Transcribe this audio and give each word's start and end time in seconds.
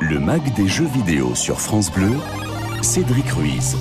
Le 0.00 0.18
mag 0.18 0.42
des 0.54 0.66
jeux 0.66 0.86
vidéo 0.86 1.34
sur 1.34 1.60
France 1.60 1.92
Bleu, 1.92 2.12
Cédric 2.82 3.30
Ruiz. 3.32 3.76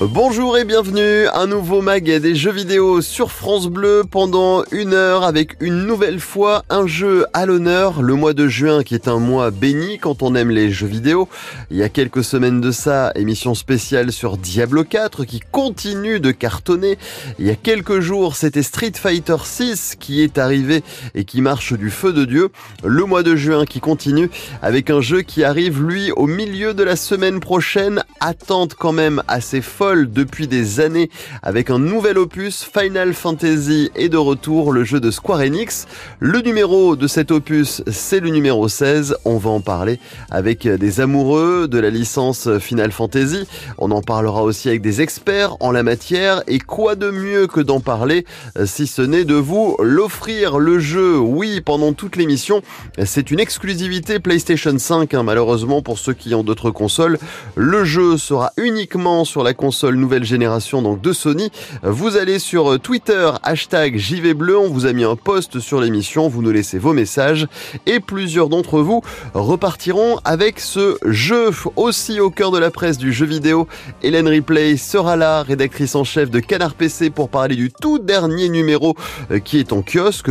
Bonjour 0.00 0.56
et 0.56 0.64
bienvenue, 0.64 1.26
un 1.34 1.48
nouveau 1.48 1.82
mag 1.82 2.04
des 2.04 2.36
jeux 2.36 2.52
vidéo 2.52 3.02
sur 3.02 3.32
France 3.32 3.66
Bleu 3.66 4.04
pendant 4.08 4.62
une 4.70 4.94
heure 4.94 5.24
avec 5.24 5.56
une 5.60 5.86
nouvelle 5.86 6.20
fois 6.20 6.62
un 6.70 6.86
jeu 6.86 7.26
à 7.32 7.46
l'honneur, 7.46 8.00
le 8.00 8.14
mois 8.14 8.32
de 8.32 8.46
juin 8.46 8.84
qui 8.84 8.94
est 8.94 9.08
un 9.08 9.18
mois 9.18 9.50
béni 9.50 9.98
quand 9.98 10.22
on 10.22 10.36
aime 10.36 10.50
les 10.50 10.70
jeux 10.70 10.86
vidéo. 10.86 11.28
Il 11.72 11.78
y 11.78 11.82
a 11.82 11.88
quelques 11.88 12.22
semaines 12.22 12.60
de 12.60 12.70
ça, 12.70 13.10
émission 13.16 13.56
spéciale 13.56 14.12
sur 14.12 14.36
Diablo 14.36 14.84
4 14.84 15.24
qui 15.24 15.40
continue 15.40 16.20
de 16.20 16.30
cartonner. 16.30 16.96
Il 17.40 17.46
y 17.46 17.50
a 17.50 17.56
quelques 17.56 17.98
jours, 17.98 18.36
c'était 18.36 18.62
Street 18.62 18.92
Fighter 18.94 19.38
6 19.42 19.96
qui 19.98 20.22
est 20.22 20.38
arrivé 20.38 20.84
et 21.16 21.24
qui 21.24 21.40
marche 21.40 21.72
du 21.72 21.90
feu 21.90 22.12
de 22.12 22.24
Dieu. 22.24 22.50
Le 22.84 23.04
mois 23.04 23.24
de 23.24 23.34
juin 23.34 23.64
qui 23.64 23.80
continue 23.80 24.30
avec 24.62 24.90
un 24.90 25.00
jeu 25.00 25.22
qui 25.22 25.42
arrive 25.42 25.82
lui 25.82 26.12
au 26.12 26.28
milieu 26.28 26.72
de 26.72 26.84
la 26.84 26.94
semaine 26.94 27.40
prochaine, 27.40 28.04
attente 28.20 28.74
quand 28.74 28.92
même 28.92 29.24
assez 29.26 29.60
folle 29.60 29.87
depuis 29.96 30.46
des 30.48 30.80
années 30.80 31.10
avec 31.42 31.70
un 31.70 31.78
nouvel 31.78 32.18
opus, 32.18 32.62
Final 32.62 33.14
Fantasy 33.14 33.90
est 33.94 34.10
de 34.10 34.18
retour, 34.18 34.70
le 34.72 34.84
jeu 34.84 35.00
de 35.00 35.10
Square 35.10 35.40
Enix. 35.40 35.86
Le 36.20 36.40
numéro 36.40 36.94
de 36.94 37.06
cet 37.06 37.30
opus, 37.30 37.82
c'est 37.90 38.20
le 38.20 38.28
numéro 38.28 38.68
16. 38.68 39.16
On 39.24 39.38
va 39.38 39.50
en 39.50 39.60
parler 39.60 39.98
avec 40.30 40.68
des 40.68 41.00
amoureux 41.00 41.68
de 41.68 41.78
la 41.78 41.88
licence 41.88 42.58
Final 42.58 42.92
Fantasy. 42.92 43.48
On 43.78 43.90
en 43.90 44.02
parlera 44.02 44.42
aussi 44.42 44.68
avec 44.68 44.82
des 44.82 45.00
experts 45.00 45.56
en 45.60 45.70
la 45.70 45.82
matière. 45.82 46.42
Et 46.46 46.58
quoi 46.58 46.94
de 46.94 47.10
mieux 47.10 47.46
que 47.46 47.60
d'en 47.60 47.80
parler 47.80 48.26
si 48.66 48.86
ce 48.86 49.00
n'est 49.00 49.24
de 49.24 49.34
vous 49.34 49.76
l'offrir 49.80 50.58
le 50.58 50.78
jeu 50.78 51.18
Oui, 51.18 51.62
pendant 51.62 51.94
toute 51.94 52.16
l'émission. 52.16 52.60
C'est 53.04 53.30
une 53.30 53.40
exclusivité 53.40 54.18
PlayStation 54.18 54.76
5, 54.78 55.14
hein, 55.14 55.22
malheureusement 55.22 55.80
pour 55.80 55.98
ceux 55.98 56.12
qui 56.12 56.34
ont 56.34 56.44
d'autres 56.44 56.70
consoles. 56.70 57.18
Le 57.56 57.84
jeu 57.84 58.18
sera 58.18 58.52
uniquement 58.58 59.24
sur 59.24 59.42
la 59.42 59.54
console 59.54 59.77
nouvelle 59.84 60.24
génération 60.24 60.82
donc 60.82 61.00
de 61.00 61.12
Sony. 61.12 61.50
Vous 61.82 62.16
allez 62.16 62.38
sur 62.38 62.78
Twitter, 62.80 63.30
hashtag 63.42 63.96
JVBleu, 63.96 64.58
on 64.58 64.68
vous 64.68 64.86
a 64.86 64.92
mis 64.92 65.04
un 65.04 65.16
post 65.16 65.60
sur 65.60 65.80
l'émission, 65.80 66.28
vous 66.28 66.42
nous 66.42 66.50
laissez 66.50 66.78
vos 66.78 66.92
messages 66.92 67.46
et 67.86 68.00
plusieurs 68.00 68.48
d'entre 68.48 68.80
vous 68.80 69.02
repartiront 69.34 70.18
avec 70.24 70.60
ce 70.60 70.98
jeu 71.04 71.50
aussi 71.76 72.20
au 72.20 72.30
cœur 72.30 72.50
de 72.50 72.58
la 72.58 72.70
presse 72.70 72.98
du 72.98 73.12
jeu 73.12 73.26
vidéo. 73.26 73.66
Hélène 74.02 74.28
Ripley 74.28 74.76
sera 74.76 75.16
là, 75.16 75.42
rédactrice 75.42 75.94
en 75.94 76.04
chef 76.04 76.30
de 76.30 76.40
Canard 76.40 76.74
PC 76.74 77.10
pour 77.10 77.28
parler 77.28 77.56
du 77.56 77.70
tout 77.70 77.98
dernier 77.98 78.48
numéro 78.48 78.94
euh, 79.30 79.38
qui 79.38 79.58
est 79.58 79.72
en 79.72 79.82
kiosque. 79.82 80.30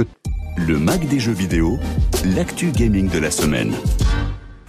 Le 0.58 0.80
mag 0.80 1.08
des 1.08 1.20
jeux 1.20 1.34
vidéo, 1.34 1.78
l'actu 2.36 2.72
gaming 2.72 3.09
de 3.09 3.20
la 3.20 3.30
semaine. 3.30 3.75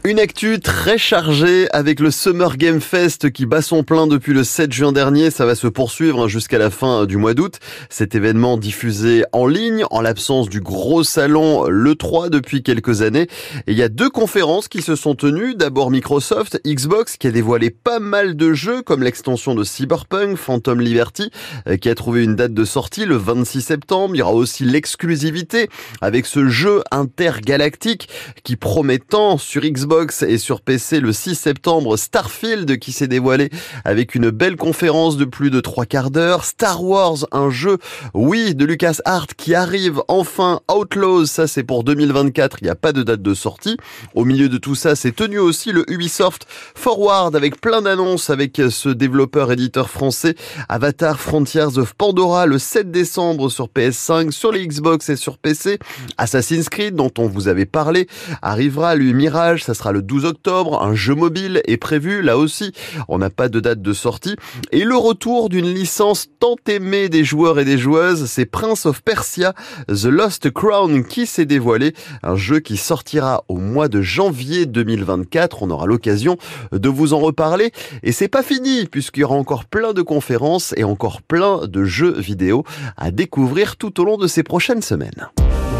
Une 0.08 0.20
actu 0.20 0.58
très 0.58 0.96
chargée 0.96 1.68
avec 1.70 2.00
le 2.00 2.10
Summer 2.10 2.56
Game 2.56 2.80
Fest 2.80 3.30
qui 3.30 3.44
bat 3.44 3.60
son 3.60 3.82
plein 3.82 4.06
depuis 4.06 4.32
le 4.32 4.42
7 4.42 4.72
juin 4.72 4.90
dernier. 4.90 5.30
Ça 5.30 5.44
va 5.44 5.54
se 5.54 5.66
poursuivre 5.66 6.28
jusqu'à 6.28 6.56
la 6.56 6.70
fin 6.70 7.04
du 7.04 7.18
mois 7.18 7.34
d'août. 7.34 7.58
Cet 7.90 8.14
événement 8.14 8.56
diffusé 8.56 9.24
en 9.32 9.46
ligne 9.46 9.84
en 9.90 10.00
l'absence 10.00 10.48
du 10.48 10.62
gros 10.62 11.02
salon 11.04 11.66
le 11.68 11.94
3 11.94 12.30
depuis 12.30 12.62
quelques 12.62 13.02
années. 13.02 13.26
Et 13.66 13.72
il 13.72 13.76
y 13.76 13.82
a 13.82 13.90
deux 13.90 14.08
conférences 14.08 14.68
qui 14.68 14.80
se 14.80 14.96
sont 14.96 15.14
tenues. 15.14 15.54
D'abord 15.54 15.90
Microsoft, 15.90 16.58
Xbox 16.66 17.18
qui 17.18 17.26
a 17.26 17.30
dévoilé 17.30 17.68
pas 17.68 18.00
mal 18.00 18.34
de 18.34 18.54
jeux 18.54 18.80
comme 18.80 19.02
l'extension 19.02 19.54
de 19.54 19.62
Cyberpunk, 19.62 20.38
Phantom 20.38 20.80
Liberty 20.80 21.30
euh, 21.66 21.76
qui 21.76 21.90
a 21.90 21.94
trouvé 21.94 22.24
une 22.24 22.34
date 22.34 22.54
de 22.54 22.64
sortie 22.64 23.04
le 23.04 23.16
26 23.16 23.60
septembre. 23.60 24.14
Il 24.14 24.20
y 24.20 24.22
aura 24.22 24.32
aussi 24.32 24.64
l'exclusivité 24.64 25.68
avec 26.00 26.24
ce 26.24 26.48
jeu 26.48 26.82
intergalactique 26.90 28.08
qui 28.42 28.56
promet 28.56 29.00
tant 29.00 29.36
sur 29.36 29.60
Xbox 29.60 29.97
et 30.22 30.38
sur 30.38 30.60
PC 30.60 31.00
le 31.00 31.12
6 31.12 31.34
septembre 31.34 31.96
Starfield 31.96 32.78
qui 32.78 32.92
s'est 32.92 33.08
dévoilé 33.08 33.50
avec 33.84 34.14
une 34.14 34.30
belle 34.30 34.56
conférence 34.56 35.16
de 35.16 35.24
plus 35.24 35.50
de 35.50 35.60
trois 35.60 35.86
quarts 35.86 36.10
d'heure. 36.10 36.44
Star 36.44 36.84
Wars, 36.84 37.26
un 37.32 37.50
jeu, 37.50 37.78
oui, 38.14 38.54
de 38.54 38.64
Lucas 38.64 38.98
Art 39.04 39.26
qui 39.36 39.54
arrive 39.54 40.00
enfin. 40.06 40.60
Outlaws, 40.72 41.26
ça 41.26 41.46
c'est 41.46 41.64
pour 41.64 41.82
2024, 41.82 42.58
il 42.60 42.64
n'y 42.64 42.70
a 42.70 42.76
pas 42.76 42.92
de 42.92 43.02
date 43.02 43.22
de 43.22 43.34
sortie. 43.34 43.76
Au 44.14 44.24
milieu 44.24 44.48
de 44.48 44.58
tout 44.58 44.74
ça, 44.74 44.94
c'est 44.94 45.12
tenu 45.12 45.38
aussi 45.38 45.72
le 45.72 45.84
Ubisoft 45.90 46.46
Forward 46.74 47.34
avec 47.34 47.60
plein 47.60 47.82
d'annonces 47.82 48.30
avec 48.30 48.60
ce 48.70 48.88
développeur 48.88 49.50
éditeur 49.50 49.90
français 49.90 50.36
Avatar 50.68 51.18
Frontiers 51.18 51.78
of 51.78 51.94
Pandora 51.94 52.46
le 52.46 52.58
7 52.58 52.90
décembre 52.90 53.48
sur 53.48 53.66
PS5, 53.66 54.30
sur 54.30 54.52
les 54.52 54.66
Xbox 54.66 55.08
et 55.08 55.16
sur 55.16 55.38
PC. 55.38 55.78
Assassin's 56.18 56.68
Creed 56.68 56.94
dont 56.94 57.12
on 57.18 57.26
vous 57.26 57.48
avait 57.48 57.66
parlé 57.66 58.06
arrivera 58.42 58.94
lui 58.94 59.14
Mirage, 59.14 59.64
ça 59.64 59.74
sera 59.78 59.92
le 59.92 60.02
12 60.02 60.24
octobre. 60.24 60.82
Un 60.82 60.94
jeu 60.94 61.14
mobile 61.14 61.62
est 61.66 61.76
prévu, 61.76 62.22
là 62.22 62.36
aussi. 62.36 62.72
On 63.08 63.18
n'a 63.18 63.30
pas 63.30 63.48
de 63.48 63.60
date 63.60 63.80
de 63.80 63.92
sortie. 63.92 64.36
Et 64.72 64.84
le 64.84 64.96
retour 64.96 65.48
d'une 65.48 65.72
licence 65.72 66.26
tant 66.40 66.56
aimée 66.66 67.08
des 67.08 67.24
joueurs 67.24 67.58
et 67.58 67.64
des 67.64 67.78
joueuses, 67.78 68.26
c'est 68.26 68.44
Prince 68.44 68.86
of 68.86 69.02
Persia, 69.02 69.54
The 69.88 70.04
Lost 70.04 70.50
Crown 70.50 71.04
qui 71.04 71.26
s'est 71.26 71.46
dévoilé. 71.46 71.94
Un 72.22 72.36
jeu 72.36 72.60
qui 72.60 72.76
sortira 72.76 73.44
au 73.48 73.56
mois 73.56 73.88
de 73.88 74.02
janvier 74.02 74.66
2024. 74.66 75.62
On 75.62 75.70
aura 75.70 75.86
l'occasion 75.86 76.36
de 76.72 76.88
vous 76.88 77.14
en 77.14 77.18
reparler. 77.20 77.72
Et 78.02 78.12
c'est 78.12 78.28
pas 78.28 78.42
fini, 78.42 78.86
puisqu'il 78.86 79.20
y 79.20 79.24
aura 79.24 79.36
encore 79.36 79.64
plein 79.64 79.92
de 79.92 80.02
conférences 80.02 80.74
et 80.76 80.84
encore 80.84 81.22
plein 81.22 81.66
de 81.66 81.84
jeux 81.84 82.18
vidéo 82.18 82.64
à 82.96 83.10
découvrir 83.10 83.76
tout 83.76 84.00
au 84.00 84.04
long 84.04 84.16
de 84.16 84.26
ces 84.26 84.42
prochaines 84.42 84.82
semaines. 84.82 85.28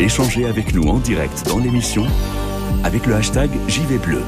Échangez 0.00 0.46
avec 0.46 0.74
nous 0.74 0.88
en 0.88 0.98
direct 0.98 1.44
dans 1.48 1.58
l'émission 1.58 2.06
avec 2.84 3.06
le 3.06 3.14
hashtag 3.14 3.50
JVBleu. 3.68 4.22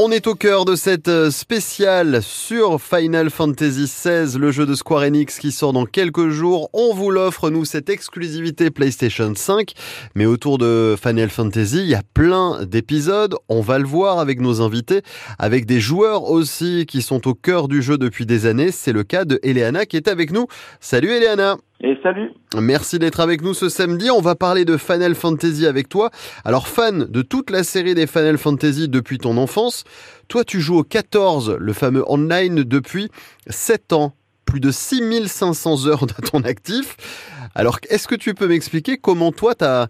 On 0.00 0.12
est 0.12 0.28
au 0.28 0.36
cœur 0.36 0.64
de 0.64 0.76
cette 0.76 1.08
euh, 1.08 1.28
spéciale 1.32 2.22
sur 2.22 2.80
Final 2.80 3.30
Fantasy 3.30 3.86
XVI, 3.86 4.38
le 4.38 4.52
jeu 4.52 4.64
de 4.64 4.76
Square 4.76 5.02
Enix 5.02 5.40
qui 5.40 5.50
sort 5.50 5.72
dans 5.72 5.86
quelques 5.86 6.28
jours. 6.28 6.70
On 6.72 6.94
vous 6.94 7.10
l'offre, 7.10 7.50
nous, 7.50 7.64
cette 7.64 7.90
exclusivité 7.90 8.70
PlayStation 8.70 9.32
5. 9.34 9.72
Mais 10.14 10.24
autour 10.24 10.58
de 10.58 10.94
Final 11.02 11.30
Fantasy, 11.30 11.78
il 11.78 11.88
y 11.88 11.96
a 11.96 12.02
plein 12.14 12.64
d'épisodes. 12.64 13.34
On 13.48 13.60
va 13.60 13.80
le 13.80 13.86
voir 13.86 14.20
avec 14.20 14.40
nos 14.40 14.60
invités, 14.60 15.02
avec 15.36 15.66
des 15.66 15.80
joueurs 15.80 16.30
aussi 16.30 16.86
qui 16.86 17.02
sont 17.02 17.26
au 17.26 17.34
cœur 17.34 17.66
du 17.66 17.82
jeu 17.82 17.98
depuis 17.98 18.24
des 18.24 18.46
années. 18.46 18.70
C'est 18.70 18.92
le 18.92 19.02
cas 19.02 19.24
de 19.24 19.40
Eleana 19.42 19.84
qui 19.84 19.96
est 19.96 20.06
avec 20.06 20.30
nous. 20.30 20.46
Salut 20.78 21.10
Eleana 21.10 21.56
et 21.80 21.96
salut 22.02 22.32
Merci 22.56 22.98
d'être 22.98 23.20
avec 23.20 23.42
nous 23.42 23.54
ce 23.54 23.68
samedi. 23.68 24.10
On 24.10 24.20
va 24.20 24.34
parler 24.34 24.64
de 24.64 24.76
Final 24.76 25.14
Fantasy 25.14 25.66
avec 25.66 25.88
toi. 25.88 26.10
Alors, 26.44 26.66
fan 26.66 27.04
de 27.04 27.22
toute 27.22 27.50
la 27.50 27.62
série 27.62 27.94
des 27.94 28.06
Final 28.06 28.38
Fantasy 28.38 28.88
depuis 28.88 29.18
ton 29.18 29.36
enfance, 29.36 29.84
toi 30.28 30.44
tu 30.44 30.60
joues 30.60 30.78
au 30.78 30.84
14, 30.84 31.56
le 31.58 31.72
fameux 31.72 32.04
online, 32.10 32.64
depuis 32.64 33.10
7 33.46 33.92
ans. 33.92 34.14
Plus 34.44 34.60
de 34.60 34.70
6500 34.70 35.86
heures 35.86 36.06
de 36.06 36.14
ton 36.14 36.40
actif. 36.40 36.96
Alors, 37.54 37.78
est-ce 37.90 38.08
que 38.08 38.14
tu 38.14 38.34
peux 38.34 38.48
m'expliquer 38.48 38.96
comment 38.96 39.32
toi, 39.32 39.54
tu 39.54 39.64
as, 39.64 39.88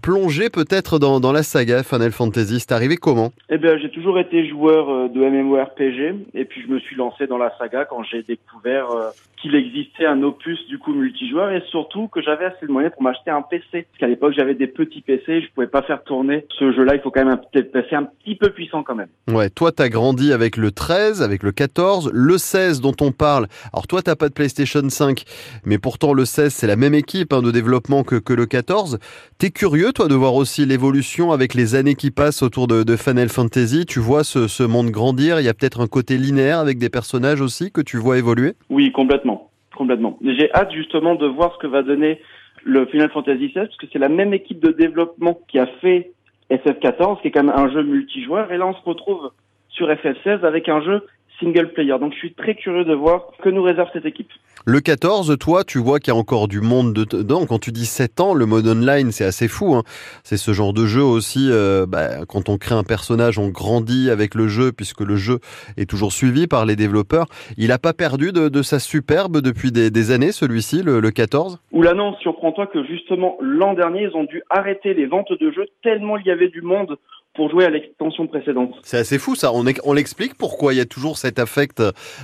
plongé 0.00 0.50
peut-être 0.50 0.98
dans, 0.98 1.20
dans, 1.20 1.32
la 1.32 1.42
saga 1.42 1.82
Final 1.82 2.12
Fantasy? 2.12 2.60
C'est 2.60 2.72
arrivé 2.72 2.96
comment? 2.96 3.32
Eh 3.48 3.58
bien, 3.58 3.76
j'ai 3.78 3.90
toujours 3.90 4.18
été 4.18 4.48
joueur 4.48 4.88
euh, 4.88 5.08
de 5.08 5.20
MMORPG 5.20 6.26
et 6.34 6.44
puis 6.44 6.62
je 6.62 6.72
me 6.72 6.78
suis 6.78 6.96
lancé 6.96 7.26
dans 7.26 7.38
la 7.38 7.52
saga 7.58 7.84
quand 7.84 8.02
j'ai 8.04 8.22
découvert 8.22 8.90
euh, 8.90 9.10
qu'il 9.40 9.54
existait 9.54 10.06
un 10.06 10.22
opus 10.22 10.58
du 10.68 10.78
coup 10.78 10.92
multijoueur 10.92 11.50
et 11.50 11.62
surtout 11.70 12.08
que 12.08 12.20
j'avais 12.20 12.44
assez 12.44 12.66
de 12.66 12.72
moyens 12.72 12.92
pour 12.92 13.02
m'acheter 13.02 13.30
un 13.30 13.42
PC. 13.42 13.68
Parce 13.72 13.98
qu'à 13.98 14.06
l'époque 14.06 14.34
j'avais 14.36 14.54
des 14.54 14.66
petits 14.66 15.00
PC, 15.00 15.42
je 15.42 15.52
pouvais 15.54 15.66
pas 15.66 15.82
faire 15.82 16.02
tourner 16.04 16.46
ce 16.58 16.72
jeu-là. 16.72 16.94
Il 16.94 17.00
faut 17.00 17.10
quand 17.10 17.24
même 17.24 17.34
un 17.34 17.60
PC 17.60 17.94
un 17.94 18.04
petit 18.04 18.36
peu 18.36 18.50
puissant 18.50 18.82
quand 18.82 18.94
même. 18.94 19.08
Ouais, 19.28 19.50
toi 19.50 19.72
t'as 19.72 19.88
grandi 19.88 20.32
avec 20.32 20.56
le 20.56 20.70
13, 20.70 21.22
avec 21.22 21.42
le 21.42 21.52
14, 21.52 22.10
le 22.12 22.38
16 22.38 22.80
dont 22.80 22.94
on 23.00 23.12
parle. 23.12 23.46
Alors 23.72 23.86
toi 23.86 24.02
t'as 24.02 24.16
pas 24.16 24.28
de 24.28 24.34
PlayStation 24.34 24.86
5, 24.88 25.24
mais 25.64 25.78
pourtant 25.78 26.12
le 26.12 26.24
16 26.24 26.52
c'est 26.52 26.66
la 26.66 26.76
même 26.76 26.94
équipe 27.00 27.32
hein, 27.32 27.42
de 27.42 27.50
développement 27.50 28.04
que, 28.04 28.32
le 28.32 28.46
14. 28.46 28.98
T'es 29.38 29.50
curieux 29.50 29.92
toi 29.92 30.06
de 30.06 30.14
voir 30.14 30.34
aussi 30.34 30.64
l'évolution 30.64 31.32
avec 31.32 31.54
les 31.54 31.74
années 31.74 31.96
qui 31.96 32.12
passent 32.12 32.42
autour 32.42 32.68
de, 32.68 32.96
Final 32.96 33.28
Fantasy? 33.28 33.86
Tu 33.86 33.98
vois 33.98 34.22
ce, 34.22 34.62
monde 34.62 34.90
grandir? 34.90 35.40
Il 35.40 35.44
y 35.44 35.48
a 35.48 35.54
peut-être 35.54 35.80
un 35.80 35.88
côté 35.88 36.16
linéaire 36.16 36.60
avec 36.60 36.78
des 36.78 36.90
personnages 36.90 37.40
aussi 37.40 37.72
que 37.72 37.80
tu 37.80 37.96
vois 37.96 38.18
évoluer? 38.18 38.54
Oui, 38.68 38.92
complètement 38.92 39.50
complètement. 39.80 40.18
J'ai 40.22 40.52
hâte 40.52 40.72
justement 40.72 41.14
de 41.14 41.26
voir 41.26 41.54
ce 41.54 41.58
que 41.58 41.66
va 41.66 41.82
donner 41.82 42.20
le 42.64 42.84
Final 42.84 43.10
Fantasy 43.12 43.48
XVI, 43.48 43.64
parce 43.64 43.76
que 43.78 43.86
c'est 43.90 43.98
la 43.98 44.10
même 44.10 44.34
équipe 44.34 44.60
de 44.60 44.72
développement 44.72 45.40
qui 45.48 45.58
a 45.58 45.66
fait 45.80 46.12
FF14, 46.50 47.22
qui 47.22 47.28
est 47.28 47.30
quand 47.30 47.44
même 47.44 47.56
un 47.56 47.70
jeu 47.72 47.82
multijoueur, 47.82 48.52
et 48.52 48.58
là 48.58 48.66
on 48.66 48.74
se 48.74 48.82
retrouve 48.84 49.30
sur 49.70 49.88
FF16 49.88 50.44
avec 50.44 50.68
un 50.68 50.82
jeu 50.82 51.06
single 51.40 51.72
player. 51.72 51.98
Donc 51.98 52.12
je 52.12 52.18
suis 52.18 52.34
très 52.34 52.54
curieux 52.54 52.84
de 52.84 52.94
voir 52.94 53.28
que 53.42 53.48
nous 53.48 53.62
réserve 53.62 53.88
cette 53.92 54.06
équipe. 54.06 54.30
Le 54.66 54.80
14, 54.80 55.38
toi, 55.38 55.64
tu 55.64 55.78
vois 55.78 55.98
qu'il 56.00 56.12
y 56.12 56.16
a 56.16 56.18
encore 56.18 56.46
du 56.46 56.60
monde 56.60 56.92
dedans. 56.92 57.46
Quand 57.46 57.58
tu 57.58 57.72
dis 57.72 57.86
7 57.86 58.20
ans, 58.20 58.34
le 58.34 58.44
mode 58.44 58.68
online, 58.68 59.10
c'est 59.10 59.24
assez 59.24 59.48
fou. 59.48 59.74
Hein. 59.74 59.84
C'est 60.22 60.36
ce 60.36 60.52
genre 60.52 60.74
de 60.74 60.84
jeu 60.84 61.02
aussi. 61.02 61.48
Euh, 61.50 61.86
bah, 61.86 62.26
quand 62.28 62.50
on 62.50 62.58
crée 62.58 62.74
un 62.74 62.82
personnage, 62.82 63.38
on 63.38 63.48
grandit 63.48 64.10
avec 64.10 64.34
le 64.34 64.48
jeu, 64.48 64.70
puisque 64.70 65.00
le 65.00 65.16
jeu 65.16 65.38
est 65.78 65.88
toujours 65.88 66.12
suivi 66.12 66.46
par 66.46 66.66
les 66.66 66.76
développeurs. 66.76 67.26
Il 67.56 67.68
n'a 67.68 67.78
pas 67.78 67.94
perdu 67.94 68.32
de, 68.32 68.62
sa 68.62 68.78
superbe 68.78 69.40
depuis 69.40 69.72
des, 69.72 70.10
années, 70.10 70.32
celui-ci, 70.32 70.82
le, 70.82 71.00
le 71.00 71.10
14 71.10 71.58
Oula 71.72 71.94
non, 71.94 72.14
surprends-toi 72.20 72.66
que 72.66 72.84
justement 72.84 73.38
l'an 73.40 73.72
dernier, 73.72 74.02
ils 74.02 74.16
ont 74.16 74.24
dû 74.24 74.42
arrêter 74.50 74.92
les 74.92 75.06
ventes 75.06 75.32
de 75.32 75.50
jeux 75.50 75.66
tellement 75.82 76.18
il 76.18 76.26
y 76.26 76.30
avait 76.30 76.48
du 76.48 76.60
monde 76.60 76.98
pour 77.34 77.50
jouer 77.50 77.64
à 77.64 77.70
l'extension 77.70 78.26
précédente. 78.26 78.74
C'est 78.82 78.98
assez 78.98 79.18
fou 79.18 79.36
ça. 79.36 79.52
On, 79.52 79.92
l'explique 79.92 80.34
pourquoi 80.34 80.74
il 80.74 80.78
y 80.78 80.80
a 80.80 80.84
toujours 80.84 81.16
cet 81.16 81.38
affect 81.38 81.82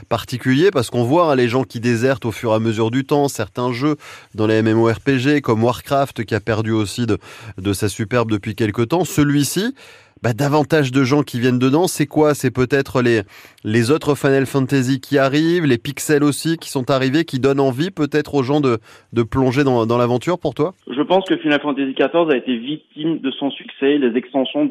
particulier 0.08 0.70
parce 0.70 0.90
qu'on 0.90 1.04
voit 1.04 1.30
hein, 1.30 1.36
les 1.36 1.48
gens 1.48 1.62
qui 1.62 1.80
désertent 1.80 2.24
au 2.24 2.32
fur 2.32 2.52
et 2.52 2.54
à 2.54 2.58
mesure 2.58 2.90
du 2.90 3.04
temps 3.04 3.28
certains 3.28 3.72
jeux 3.72 3.96
dans 4.34 4.46
les 4.46 4.62
MMORPG 4.62 5.40
comme 5.42 5.62
Warcraft 5.62 6.24
qui 6.24 6.34
a 6.34 6.40
perdu 6.40 6.72
aussi 6.72 7.06
de, 7.06 7.18
de 7.56 7.72
sa 7.72 7.88
superbe 7.88 8.30
depuis 8.30 8.56
quelques 8.56 8.88
temps. 8.88 9.04
Celui-ci, 9.04 9.74
bah, 10.22 10.32
davantage 10.32 10.92
de 10.92 11.04
gens 11.04 11.22
qui 11.22 11.40
viennent 11.40 11.58
dedans. 11.58 11.86
C'est 11.86 12.06
quoi? 12.06 12.34
C'est 12.34 12.50
peut-être 12.50 13.02
les, 13.02 13.22
les 13.64 13.90
autres 13.90 14.14
Final 14.14 14.46
Fantasy 14.46 15.00
qui 15.00 15.18
arrivent, 15.18 15.64
les 15.66 15.78
pixels 15.78 16.24
aussi 16.24 16.56
qui 16.56 16.70
sont 16.70 16.90
arrivés, 16.90 17.24
qui 17.24 17.38
donnent 17.38 17.60
envie 17.60 17.90
peut-être 17.90 18.34
aux 18.34 18.42
gens 18.42 18.60
de, 18.60 18.78
de 19.12 19.22
plonger 19.22 19.64
dans, 19.64 19.86
dans 19.86 19.98
l'aventure 19.98 20.38
pour 20.38 20.54
toi? 20.54 20.74
Je 20.88 21.02
pense 21.02 21.24
que 21.26 21.36
Final 21.36 21.60
Fantasy 21.60 21.94
XIV 21.94 22.30
a 22.30 22.36
été 22.36 22.56
victime 22.56 23.18
de 23.18 23.30
son 23.32 23.50
succès. 23.50 23.98
Les 23.98 24.16
extensions 24.16 24.68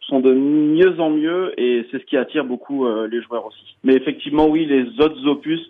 sont 0.00 0.20
de 0.20 0.32
mieux 0.32 0.98
en 1.00 1.10
mieux 1.10 1.52
et 1.60 1.86
c'est 1.90 2.00
ce 2.00 2.04
qui 2.04 2.16
attire 2.16 2.44
beaucoup 2.44 2.86
euh, 2.86 3.06
les 3.06 3.22
joueurs 3.22 3.46
aussi. 3.46 3.76
Mais 3.84 3.94
effectivement, 3.94 4.48
oui, 4.48 4.66
les 4.66 4.84
autres 5.02 5.24
opus 5.26 5.60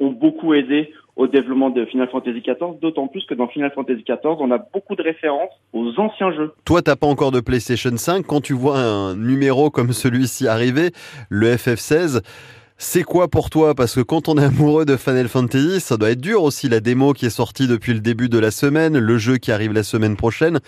ont 0.00 0.12
beaucoup 0.12 0.54
aidé 0.54 0.92
au 1.18 1.26
développement 1.26 1.68
de 1.68 1.84
Final 1.84 2.08
Fantasy 2.10 2.40
XIV, 2.40 2.78
d'autant 2.80 3.08
plus 3.08 3.26
que 3.26 3.34
dans 3.34 3.48
Final 3.48 3.72
Fantasy 3.74 4.04
XIV, 4.04 4.36
on 4.38 4.52
a 4.52 4.58
beaucoup 4.58 4.94
de 4.94 5.02
références 5.02 5.50
aux 5.72 5.92
anciens 5.98 6.32
jeux. 6.32 6.52
Toi, 6.64 6.80
t'as 6.80 6.94
pas 6.94 7.08
encore 7.08 7.32
de 7.32 7.40
PlayStation 7.40 7.94
5. 7.94 8.24
Quand 8.24 8.40
tu 8.40 8.52
vois 8.52 8.78
un 8.78 9.16
numéro 9.16 9.68
comme 9.68 9.92
celui-ci 9.92 10.46
arriver, 10.46 10.92
le 11.28 11.56
FF16, 11.56 12.22
c'est 12.76 13.02
quoi 13.02 13.26
pour 13.26 13.50
toi? 13.50 13.74
Parce 13.74 13.96
que 13.96 14.00
quand 14.00 14.28
on 14.28 14.38
est 14.38 14.44
amoureux 14.44 14.84
de 14.84 14.96
Final 14.96 15.26
Fantasy, 15.26 15.80
ça 15.80 15.96
doit 15.96 16.12
être 16.12 16.20
dur 16.20 16.44
aussi 16.44 16.68
la 16.68 16.78
démo 16.78 17.12
qui 17.12 17.26
est 17.26 17.30
sortie 17.30 17.66
depuis 17.66 17.94
le 17.94 18.00
début 18.00 18.28
de 18.28 18.38
la 18.38 18.52
semaine, 18.52 18.96
le 18.96 19.18
jeu 19.18 19.38
qui 19.38 19.50
arrive 19.50 19.72
la 19.72 19.82
semaine 19.82 20.16
prochaine. 20.16 20.60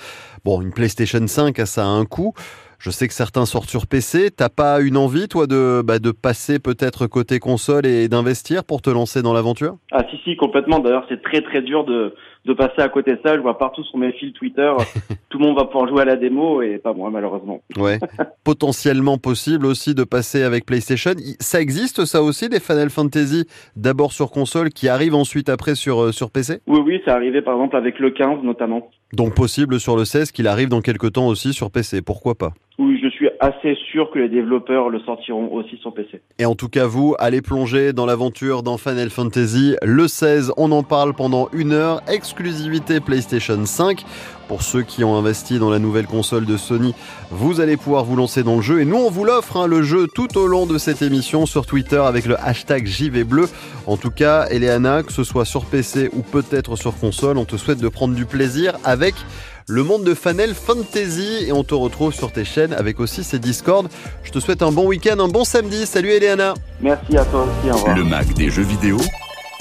Bon, 0.45 0.61
une 0.61 0.73
PlayStation 0.73 1.25
5, 1.25 1.57
ça 1.65 1.85
a 1.85 1.89
un 1.89 2.05
coût. 2.05 2.35
Je 2.81 2.89
sais 2.89 3.09
que 3.09 3.13
certains 3.13 3.45
sortent 3.45 3.69
sur 3.69 3.87
PC. 3.87 4.31
T'as 4.31 4.49
pas 4.49 4.81
une 4.81 4.97
envie, 4.97 5.29
toi, 5.29 5.47
de, 5.47 5.83
bah, 5.85 5.99
de 5.99 6.13
passer 6.13 6.59
peut-être 6.59 7.07
côté 7.07 7.39
console 7.39 7.85
et 7.85 8.09
d'investir 8.09 8.65
pour 8.65 8.81
te 8.81 8.89
lancer 8.89 9.21
dans 9.21 9.35
l'aventure? 9.35 9.77
Ah 9.93 10.03
si, 10.11 10.17
si, 10.25 10.35
complètement. 10.37 10.79
D'ailleurs, 10.79 11.05
c'est 11.11 11.21
très 11.21 11.43
très 11.43 11.61
dur 11.61 11.85
de, 11.85 12.15
de 12.47 12.53
passer 12.53 12.81
à 12.81 12.89
côté 12.89 13.13
de 13.13 13.21
ça. 13.25 13.37
Je 13.37 13.41
vois 13.41 13.59
partout 13.59 13.85
sur 13.85 13.99
mes 13.99 14.13
fils 14.13 14.33
Twitter, 14.33 14.73
tout 15.29 15.39
le 15.39 15.47
monde 15.47 15.57
va 15.57 15.65
pouvoir 15.65 15.89
jouer 15.89 16.03
à 16.03 16.05
la 16.05 16.17
démo 16.17 16.63
et 16.63 16.79
pas 16.79 16.93
moi, 16.93 17.11
malheureusement. 17.11 17.61
Ouais. 17.77 17.99
Potentiellement 18.45 19.19
possible 19.19 19.67
aussi 19.67 19.95
de 19.95 20.05
passer 20.05 20.43
avec 20.43 20.67
PlayStation. 20.67 21.13
Ça 21.39 21.61
existe, 21.61 22.05
ça 22.05 22.23
aussi, 22.23 22.49
des 22.49 22.61
Final 22.61 22.91
Fantasy 22.91 23.47
d'abord 23.77 24.13
sur 24.13 24.31
console 24.31 24.71
qui 24.71 24.89
arrivent 24.89 25.15
ensuite 25.15 25.49
après 25.49 25.75
sur, 25.75 26.03
euh, 26.03 26.13
sur 26.13 26.31
PC 26.31 26.61
Oui, 26.67 26.81
oui, 26.85 27.01
c'est 27.05 27.11
arrivé 27.11 27.43
par 27.43 27.55
exemple 27.55 27.77
avec 27.77 27.99
le 27.99 28.11
15 28.11 28.43
notamment. 28.43 28.91
Donc 29.13 29.35
possible 29.35 29.81
sur 29.81 29.97
le 29.97 30.05
16 30.05 30.31
qu'il 30.31 30.47
arrive 30.47 30.69
dans 30.69 30.81
quelques 30.81 31.13
temps 31.13 31.27
aussi 31.27 31.53
sur 31.53 31.71
PC, 31.71 32.03
pourquoi 32.03 32.35
pas? 32.35 32.53
Oui, 32.79 33.00
assez 33.41 33.75
sûr 33.91 34.11
que 34.11 34.19
les 34.19 34.29
développeurs 34.29 34.91
le 34.91 35.01
sortiront 35.01 35.51
aussi 35.53 35.79
sur 35.79 35.95
PC. 35.95 36.21
Et 36.39 36.45
en 36.45 36.55
tout 36.55 36.69
cas, 36.69 36.87
vous, 36.87 37.17
allez 37.19 37.41
plonger 37.41 37.95
dans 37.95 38.05
l'aventure 38.05 38.63
dans 38.63 38.77
Final 38.77 39.09
Fantasy. 39.09 39.77
Le 39.83 40.07
16, 40.07 40.53
on 40.59 40.71
en 40.73 40.83
parle 40.83 41.15
pendant 41.15 41.49
une 41.53 41.73
heure, 41.73 42.03
exclusivité 42.07 43.01
PlayStation 43.01 43.65
5. 43.65 44.05
Pour 44.47 44.63
ceux 44.63 44.83
qui 44.83 45.05
ont 45.05 45.17
investi 45.17 45.59
dans 45.59 45.71
la 45.71 45.79
nouvelle 45.79 46.07
console 46.07 46.45
de 46.45 46.57
Sony, 46.57 46.95
vous 47.31 47.61
allez 47.61 47.77
pouvoir 47.77 48.05
vous 48.05 48.17
lancer 48.17 48.43
dans 48.43 48.57
le 48.57 48.63
jeu. 48.63 48.81
Et 48.81 48.85
nous, 48.85 48.97
on 48.97 49.09
vous 49.09 49.25
l'offre, 49.25 49.57
hein, 49.57 49.67
le 49.67 49.83
jeu, 49.83 50.07
tout 50.13 50.37
au 50.37 50.47
long 50.47 50.67
de 50.67 50.77
cette 50.77 51.03
émission 51.03 51.47
sur 51.47 51.65
Twitter 51.65 52.03
avec 52.05 52.27
le 52.27 52.39
hashtag 52.39 52.85
JVBleu. 52.85 53.49
En 53.87 53.97
tout 53.97 54.11
cas, 54.11 54.49
Eleana, 54.51 55.03
que 55.03 55.13
ce 55.13 55.25
soit 55.25 55.45
sur 55.45 55.65
PC 55.65 56.11
ou 56.13 56.23
peut-être 56.23 56.77
sur 56.77 56.99
console, 56.99 57.39
on 57.39 57.45
te 57.45 57.57
souhaite 57.57 57.79
de 57.79 57.89
prendre 57.89 58.15
du 58.15 58.27
plaisir 58.27 58.75
avec 58.85 59.15
le 59.69 59.83
monde 59.83 60.05
de 60.05 60.15
Fanel 60.15 60.55
Fantasy 60.55 61.45
et 61.47 61.53
on 61.53 61.65
te 61.65 61.75
retrouve 61.75 62.13
sur 62.13 62.33
tes 62.33 62.45
chaînes 62.45 62.73
avec 62.73 63.01
aussi 63.01 63.25
ces 63.25 63.39
Discord. 63.39 63.89
Je 64.23 64.31
te 64.31 64.41
souhaite 64.41 64.63
un 64.63 64.73
bon 64.73 64.87
week-end, 64.87 65.19
un 65.19 65.29
bon 65.29 65.45
samedi. 65.45 65.87
Salut 65.87 66.11
Eleana. 66.11 66.55
Merci 66.81 67.17
à 67.17 67.25
toi 67.25 67.43
aussi. 67.45 67.71
Au 67.71 67.77
revoir. 67.77 67.97
Le 67.97 68.05
Mac 68.05 68.33
des 68.35 68.51
jeux 68.51 68.63
vidéo, 68.63 68.99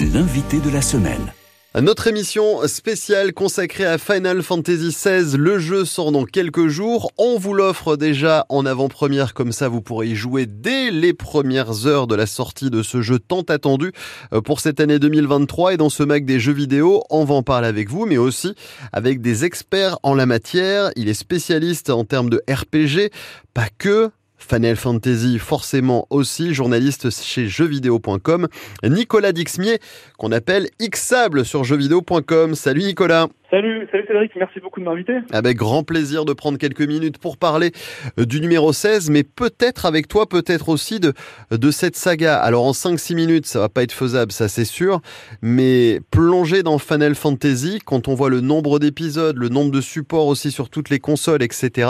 l'invité 0.00 0.58
de 0.58 0.70
la 0.70 0.82
semaine. 0.82 1.32
Notre 1.78 2.08
émission 2.08 2.66
spéciale 2.66 3.32
consacrée 3.32 3.86
à 3.86 3.96
Final 3.96 4.42
Fantasy 4.42 4.88
XVI, 4.88 5.36
le 5.36 5.60
jeu 5.60 5.84
sort 5.84 6.10
dans 6.10 6.24
quelques 6.24 6.66
jours. 6.66 7.12
On 7.16 7.38
vous 7.38 7.54
l'offre 7.54 7.96
déjà 7.96 8.44
en 8.48 8.66
avant-première, 8.66 9.34
comme 9.34 9.52
ça 9.52 9.68
vous 9.68 9.80
pourrez 9.80 10.08
y 10.08 10.16
jouer 10.16 10.46
dès 10.46 10.90
les 10.90 11.12
premières 11.12 11.86
heures 11.86 12.08
de 12.08 12.16
la 12.16 12.26
sortie 12.26 12.70
de 12.70 12.82
ce 12.82 13.02
jeu 13.02 13.20
tant 13.20 13.42
attendu 13.42 13.92
euh, 14.32 14.40
pour 14.40 14.58
cette 14.58 14.80
année 14.80 14.98
2023. 14.98 15.74
Et 15.74 15.76
dans 15.76 15.90
ce 15.90 16.02
Mac 16.02 16.24
des 16.24 16.40
jeux 16.40 16.52
vidéo, 16.52 17.04
on 17.08 17.24
va 17.24 17.36
en 17.36 17.44
parler 17.44 17.68
avec 17.68 17.88
vous, 17.88 18.04
mais 18.04 18.18
aussi 18.18 18.56
avec 18.92 19.20
des 19.20 19.44
experts 19.44 19.96
en 20.02 20.16
la 20.16 20.26
matière. 20.26 20.90
Il 20.96 21.08
est 21.08 21.14
spécialiste 21.14 21.88
en 21.90 22.04
termes 22.04 22.30
de 22.30 22.42
RPG, 22.50 23.12
pas 23.54 23.68
que, 23.78 24.10
Final 24.40 24.76
Fantasy 24.76 25.38
forcément 25.38 26.06
aussi, 26.10 26.54
journaliste 26.54 27.10
chez 27.10 27.46
jeuxvideo.com, 27.46 28.48
Nicolas 28.84 29.32
Dixmier, 29.32 29.78
qu'on 30.18 30.32
appelle 30.32 30.66
Xable 30.80 31.44
sur 31.44 31.64
jeuxvideo.com. 31.64 32.54
Salut 32.54 32.82
Nicolas 32.82 33.28
Salut, 33.50 33.88
salut 33.90 34.04
Cédric, 34.06 34.30
merci 34.36 34.60
beaucoup 34.60 34.78
de 34.78 34.84
m'inviter. 34.84 35.14
Avec 35.32 35.56
grand 35.56 35.82
plaisir 35.82 36.24
de 36.24 36.32
prendre 36.32 36.56
quelques 36.56 36.82
minutes 36.82 37.18
pour 37.18 37.36
parler 37.36 37.72
euh, 38.20 38.24
du 38.24 38.40
numéro 38.40 38.72
16, 38.72 39.10
mais 39.10 39.24
peut-être 39.24 39.86
avec 39.86 40.06
toi, 40.06 40.28
peut-être 40.28 40.68
aussi 40.68 41.00
de, 41.00 41.12
de 41.50 41.70
cette 41.72 41.96
saga. 41.96 42.38
Alors 42.38 42.64
en 42.64 42.70
5-6 42.70 43.16
minutes, 43.16 43.46
ça 43.46 43.58
va 43.58 43.68
pas 43.68 43.82
être 43.82 43.92
faisable, 43.92 44.30
ça 44.30 44.46
c'est 44.46 44.64
sûr, 44.64 45.00
mais 45.42 45.98
plonger 46.12 46.62
dans 46.62 46.78
Final 46.78 47.16
Fantasy, 47.16 47.80
quand 47.84 48.06
on 48.06 48.14
voit 48.14 48.30
le 48.30 48.40
nombre 48.40 48.78
d'épisodes, 48.78 49.36
le 49.36 49.48
nombre 49.48 49.72
de 49.72 49.80
supports 49.80 50.28
aussi 50.28 50.52
sur 50.52 50.70
toutes 50.70 50.88
les 50.88 51.00
consoles, 51.00 51.42
etc., 51.42 51.88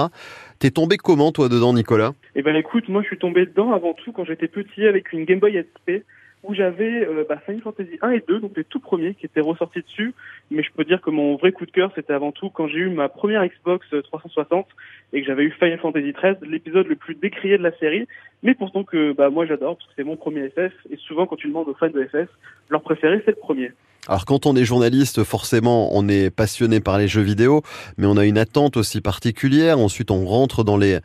T'es 0.60 0.70
tombé 0.70 0.98
comment 0.98 1.32
toi 1.32 1.48
dedans, 1.48 1.72
Nicolas? 1.72 2.12
Eh 2.34 2.42
ben 2.42 2.54
écoute, 2.54 2.86
moi 2.90 3.00
je 3.00 3.06
suis 3.06 3.18
tombé 3.18 3.46
dedans 3.46 3.72
avant 3.72 3.94
tout 3.94 4.12
quand 4.12 4.26
j'étais 4.26 4.46
petit 4.46 4.86
avec 4.86 5.10
une 5.14 5.24
Game 5.24 5.38
Boy 5.38 5.56
SP 5.56 6.04
où 6.42 6.54
j'avais 6.54 7.06
euh, 7.06 7.24
bah, 7.28 7.38
Final 7.44 7.60
Fantasy 7.62 7.98
1 8.00 8.10
et 8.12 8.24
2, 8.26 8.40
donc 8.40 8.52
les 8.56 8.64
tout 8.64 8.80
premiers 8.80 9.14
qui 9.14 9.26
étaient 9.26 9.40
ressortis 9.40 9.82
dessus. 9.82 10.14
Mais 10.50 10.62
je 10.62 10.70
peux 10.74 10.84
dire 10.84 11.00
que 11.00 11.10
mon 11.10 11.36
vrai 11.36 11.52
coup 11.52 11.66
de 11.66 11.70
cœur, 11.70 11.92
c'était 11.94 12.12
avant 12.12 12.32
tout 12.32 12.50
quand 12.50 12.68
j'ai 12.68 12.78
eu 12.78 12.88
ma 12.88 13.08
première 13.08 13.46
Xbox 13.46 13.86
360 13.90 14.66
et 15.12 15.20
que 15.20 15.26
j'avais 15.26 15.44
eu 15.44 15.50
Final 15.52 15.78
Fantasy 15.78 16.12
13, 16.12 16.36
l'épisode 16.42 16.86
le 16.86 16.96
plus 16.96 17.14
décrié 17.14 17.58
de 17.58 17.62
la 17.62 17.76
série. 17.78 18.06
Mais 18.42 18.54
pourtant 18.54 18.84
que 18.84 19.12
bah 19.12 19.28
moi 19.28 19.44
j'adore 19.44 19.76
parce 19.76 19.86
que 19.88 19.92
c'est 19.96 20.04
mon 20.04 20.16
premier 20.16 20.48
FF 20.48 20.72
et 20.90 20.96
souvent 20.96 21.26
quand 21.26 21.36
tu 21.36 21.48
demandes 21.48 21.68
aux 21.68 21.74
fans 21.74 21.90
de 21.90 22.04
FF, 22.04 22.28
leur 22.70 22.80
préféré 22.82 23.20
c'est 23.24 23.32
le 23.32 23.36
premier. 23.36 23.72
Alors 24.08 24.24
quand 24.24 24.46
on 24.46 24.56
est 24.56 24.64
journaliste, 24.64 25.24
forcément, 25.24 25.94
on 25.94 26.08
est 26.08 26.30
passionné 26.30 26.80
par 26.80 26.96
les 26.96 27.06
jeux 27.06 27.20
vidéo, 27.20 27.62
mais 27.98 28.06
on 28.06 28.16
a 28.16 28.24
une 28.24 28.38
attente 28.38 28.78
aussi 28.78 29.02
particulière. 29.02 29.78
Ensuite, 29.78 30.10
on 30.10 30.24
rentre 30.24 30.64
dans 30.64 30.78
les 30.78 31.00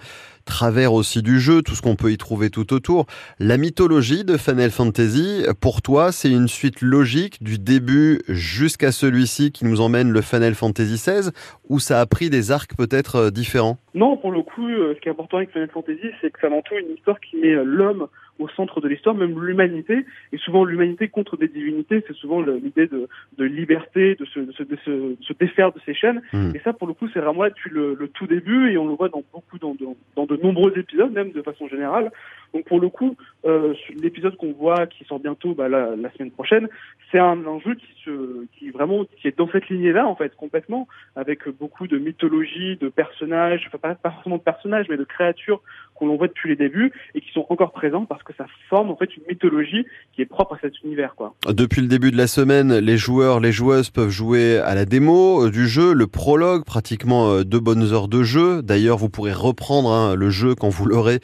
travers 0.45 0.94
aussi 0.94 1.21
du 1.21 1.39
jeu, 1.39 1.62
tout 1.62 1.75
ce 1.75 1.81
qu'on 1.81 1.95
peut 1.95 2.12
y 2.12 2.18
trouver 2.18 2.50
tout 2.50 2.74
autour. 2.74 3.06
La 3.39 3.57
mythologie 3.57 4.23
de 4.23 4.37
Final 4.37 4.71
Fantasy, 4.71 5.44
pour 5.59 5.81
toi, 5.81 6.11
c'est 6.11 6.31
une 6.31 6.47
suite 6.47 6.81
logique 6.81 7.44
du 7.44 7.57
début 7.57 8.21
jusqu'à 8.28 8.92
celui-ci 8.92 9.52
qui 9.52 9.66
nous 9.66 9.81
emmène 9.81 10.11
le 10.11 10.21
Final 10.21 10.56
Fantasy 10.56 10.94
XVI, 10.94 11.31
ou 11.69 11.80
ça 11.80 11.99
a 11.99 12.06
pris 12.06 12.30
des 12.30 12.52
arcs 12.52 12.75
peut-être 12.78 13.16
euh, 13.16 13.31
différents? 13.31 13.78
Non, 13.94 14.18
pour 14.18 14.31
le 14.31 14.42
coup, 14.42 14.68
euh, 14.68 14.94
ce 14.95 15.02
qui 15.02 15.07
est 15.07 15.11
important 15.11 15.37
avec 15.37 15.52
Final 15.52 15.69
Fantasy, 15.69 16.07
c'est 16.21 16.31
que 16.31 16.40
ça 16.40 16.47
tout 16.64 16.75
une 16.75 16.95
histoire 16.95 17.19
qui 17.19 17.37
met 17.37 17.54
euh, 17.54 17.64
l'homme 17.64 18.07
au 18.39 18.49
centre 18.49 18.81
de 18.81 18.87
l'histoire, 18.87 19.15
même 19.15 19.39
l'humanité, 19.42 20.06
et 20.31 20.37
souvent 20.37 20.65
l'humanité 20.65 21.07
contre 21.07 21.37
des 21.37 21.47
divinités, 21.47 22.04
c'est 22.07 22.15
souvent 22.15 22.42
l'idée 22.42 22.87
de, 22.87 23.07
de, 23.37 23.44
liberté, 23.45 24.15
de 24.15 24.25
se, 24.25 24.39
de, 24.39 24.51
se, 24.51 24.63
de, 24.63 25.18
se, 25.21 25.33
défaire 25.33 25.71
de 25.71 25.80
ces 25.85 25.94
chaînes. 25.94 26.21
Hmm. 26.33 26.51
Et 26.54 26.59
ça, 26.59 26.73
pour 26.73 26.87
le 26.87 26.94
coup, 26.94 27.07
c'est 27.13 27.19
vraiment 27.19 27.45
depuis 27.45 27.69
le, 27.69 27.94
le, 27.94 28.07
tout 28.09 28.27
début, 28.27 28.71
et 28.71 28.77
on 28.77 28.87
le 28.87 28.94
voit 28.94 29.09
dans 29.09 29.23
beaucoup, 29.33 29.57
dans, 29.57 29.75
dans, 29.75 29.95
dans 30.15 30.25
de 30.25 30.35
nombreux 30.42 30.77
épisodes, 30.77 31.11
même 31.11 31.31
de 31.31 31.42
façon 31.42 31.68
générale. 31.68 32.11
Donc 32.56 32.64
pour 32.68 32.80
le 32.80 32.88
coup, 32.88 33.18
euh, 33.45 33.74
l'épisode 34.02 34.38
qu'on 34.38 34.54
voit, 34.54 34.88
qui 34.88 35.04
sort 35.04 35.19
bientôt 35.19 35.54
bah, 35.54 35.68
la, 35.68 35.94
semaine 36.14 36.31
prochaine, 36.31 36.69
c'est 37.12 37.19
un, 37.19 37.45
un, 37.45 37.59
jeu 37.59 37.76
qui 37.76 37.88
se, 38.06 38.71
vraiment, 38.71 39.04
qui 39.21 39.28
est 39.28 39.38
dans 39.38 39.50
cette 39.52 39.68
lignée-là 39.68 40.07
en 40.07 40.16
fait 40.16 40.33
complètement, 40.38 40.88
avec 41.18 41.50
beaucoup 41.50 41.85
de 41.85 41.97
mythologie, 41.97 42.78
de 42.78 42.88
personnages, 42.88 43.68
enfin 43.68 43.95
pas, 44.02 44.09
forcément 44.09 44.38
de 44.38 44.42
personnages, 44.42 44.85
mais 44.90 44.95
de 44.95 45.04
créatures 45.04 45.62
qu'on 45.95 46.16
voit 46.16 46.28
depuis 46.28 46.50
les 46.50 46.56
débuts 46.56 46.94
et 47.14 47.19
qui 47.19 47.30
sont 47.33 47.45
encore 47.50 47.74
présents 47.74 48.06
parce 48.06 48.24
que 48.24 48.33
ça 48.38 48.45
forme 48.69 48.90
en 48.90 48.95
fait 48.95 49.16
une 49.18 49.24
mythologie 49.28 49.85
qui 50.14 50.21
est 50.21 50.26
propre 50.26 50.56
à 50.56 50.59
cet 50.62 50.81
univers. 50.83 51.14
Depuis 51.47 51.81
le 51.81 51.88
début 51.88 52.12
de 52.12 52.18
la 52.18 52.28
semaine, 52.28 52.74
les 52.78 52.97
joueurs, 52.97 53.42
les 53.42 53.52
joueuses 53.52 53.90
peuvent 53.90 54.09
jouer 54.09 54.59
à 54.59 54.76
la 54.76 54.85
démo 54.85 55.45
euh, 55.45 55.52
du 55.52 55.68
jeu, 55.68 55.94
le 55.94 56.07
prologue, 56.07 56.64
pratiquement 56.64 57.31
euh, 57.31 57.44
deux 57.44 57.59
bonnes 57.59 57.94
heures 57.94 58.07
de 58.07 58.24
jeu. 58.24 58.62
D'ailleurs, 58.62 58.97
vous 58.97 59.09
pourrez 59.09 59.33
reprendre 59.33 59.92
hein, 59.92 60.16
le 60.16 60.30
jeu 60.30 60.56
quand 60.56 60.69
vous 60.69 60.85
l'aurez 60.85 61.19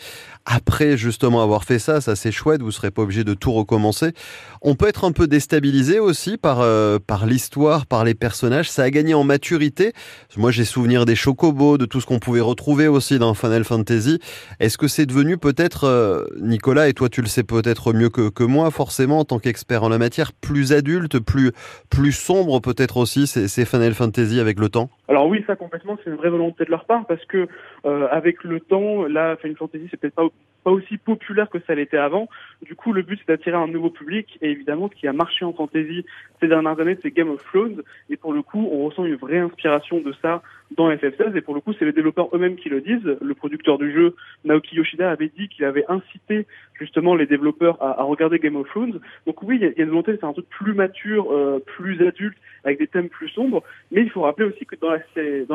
après 0.46 0.98
justement 0.98 1.21
avoir 1.28 1.64
fait 1.64 1.80
ça, 1.80 2.02
ça 2.02 2.16
c'est 2.16 2.32
chouette, 2.32 2.62
vous 2.62 2.72
serez 2.72 2.92
pas 2.92 3.02
obligé 3.04 3.24
de 3.24 3.34
tout 3.34 3.52
recommencer. 3.52 4.14
On 4.62 4.76
peut 4.76 4.88
être 4.88 5.06
un 5.06 5.12
peu 5.12 5.28
déstabilisé 5.28 6.00
aussi 6.00 6.38
par 6.38 6.62
euh, 6.62 7.00
par 7.00 7.26
l'histoire, 7.26 7.86
par 7.86 8.04
les 8.04 8.14
personnages. 8.14 8.70
Ça 8.70 8.84
a 8.84 8.90
gagné 8.90 9.14
en 9.14 9.24
maturité. 9.24 9.94
Moi, 10.38 10.52
j'ai 10.52 10.66
souvenir 10.66 11.06
des 11.06 11.16
chocobos, 11.16 11.78
de 11.78 11.86
tout 11.86 12.02
ce 12.02 12.06
qu'on 12.06 12.20
pouvait 12.20 12.42
retrouver 12.42 12.88
aussi 12.88 13.20
dans 13.20 13.34
Final 13.34 13.64
Fantasy. 13.64 14.20
Est-ce 14.60 14.78
que 14.78 14.88
c'est 14.88 15.06
devenu 15.06 15.38
peut-être, 15.38 15.86
euh, 15.86 16.26
Nicolas, 16.40 16.88
et 16.88 16.94
toi 16.94 17.10
tu 17.10 17.22
le 17.22 17.28
sais 17.28 17.44
peut-être 17.44 17.94
mieux 17.94 18.10
que, 18.10 18.30
que 18.30 18.44
moi, 18.44 18.72
forcément, 18.72 19.20
en 19.20 19.26
tant 19.26 19.40
qu'expert 19.40 19.84
en 19.84 19.90
la 19.90 19.98
matière, 19.98 20.32
plus 20.34 20.74
adulte, 20.74 21.20
plus 21.20 21.52
plus 21.90 22.12
sombre 22.12 22.60
peut-être 22.60 22.98
aussi 22.98 23.28
ces, 23.28 23.48
ces 23.48 23.66
Final 23.66 23.94
Fantasy 23.94 24.40
avec 24.40 24.60
le 24.60 24.70
temps? 24.70 24.90
Alors 25.08 25.28
oui, 25.28 25.44
ça 25.48 25.56
complètement, 25.56 25.98
c'est 26.04 26.10
une 26.10 26.16
vraie 26.16 26.30
volonté 26.30 26.66
de 26.66 26.72
leur 26.72 26.86
part 26.86 27.06
parce 27.06 27.24
que 27.26 27.48
euh, 27.86 28.08
avec 28.12 28.44
le 28.44 28.60
temps, 28.60 29.04
là, 29.04 29.36
Final 29.38 29.58
Fantasy, 29.58 29.88
c'est 29.92 30.00
peut-être 30.00 30.16
pas 30.16 30.28
pas 30.64 30.72
aussi 30.72 30.98
populaire 30.98 31.50
que 31.50 31.60
ça 31.66 31.76
l'était 31.76 31.98
avant. 31.98 32.28
Du 32.62 32.76
coup, 32.76 32.94
le 32.94 33.02
but, 33.02 33.20
c'est 33.20 33.28
d'attirer 33.28 33.58
un 33.58 33.68
nouveau 33.68 33.90
public. 33.90 34.38
Et 34.42 34.52
évidemment, 34.52 34.90
ce 34.90 35.00
qui 35.00 35.08
a 35.08 35.14
marché 35.14 35.46
en 35.46 35.54
fantasy 35.54 36.06
ces 36.40 36.48
dernières 36.48 36.80
années, 36.80 36.98
c'est 37.02 37.12
Game 37.12 37.30
of 37.30 37.44
Thrones. 37.44 37.82
Et 38.10 38.18
pour 38.18 38.34
le 38.34 38.42
coup, 38.42 38.70
on 38.72 38.86
ressent 38.86 39.06
une 39.06 39.16
vraie 39.16 39.40
inspiration 39.40 40.00
de 40.00 40.14
ça 40.22 40.42
dans 40.78 40.90
FF16. 40.90 41.36
Et 41.36 41.42
pour 41.42 41.56
le 41.56 41.62
coup, 41.62 41.74
c'est 41.78 41.86
les 41.86 41.92
développeurs 41.92 42.30
eux-mêmes 42.34 42.56
qui 42.56 42.70
le 42.70 42.82
disent. 42.82 43.18
Le 43.22 43.34
producteur 43.34 43.78
du 43.78 43.92
jeu, 43.92 44.16
Naoki 44.46 44.76
Yoshida, 44.76 45.10
avait 45.10 45.32
dit 45.36 45.48
qu'il 45.50 45.66
avait 45.66 45.86
incité 45.88 46.46
justement 46.74 47.16
les 47.16 47.28
développeurs 47.28 47.78
à, 47.82 48.04
regarder 48.04 48.40
Game 48.40 48.56
of 48.56 48.68
Thrones. 48.70 49.00
Donc 49.28 49.44
oui, 49.44 49.58
il 49.62 49.62
y, 49.62 49.66
a, 49.66 49.84
une 49.84 49.90
volonté 49.90 50.14
de 50.14 50.18
faire 50.18 50.30
un 50.30 50.34
truc 50.34 50.50
plus 50.50 50.74
mature, 50.74 51.32
euh, 51.32 51.60
plus 51.60 52.06
adulte, 52.06 52.38
avec 52.64 52.80
des 52.80 52.88
thèmes 52.88 53.10
plus 53.10 53.30
sombres. 53.30 53.64
Mais 53.92 54.02
il 54.02 54.10
faut 54.10 54.22
rappeler 54.22 54.46
aussi 54.46 54.66
que 54.66 54.76
dans 54.76 54.90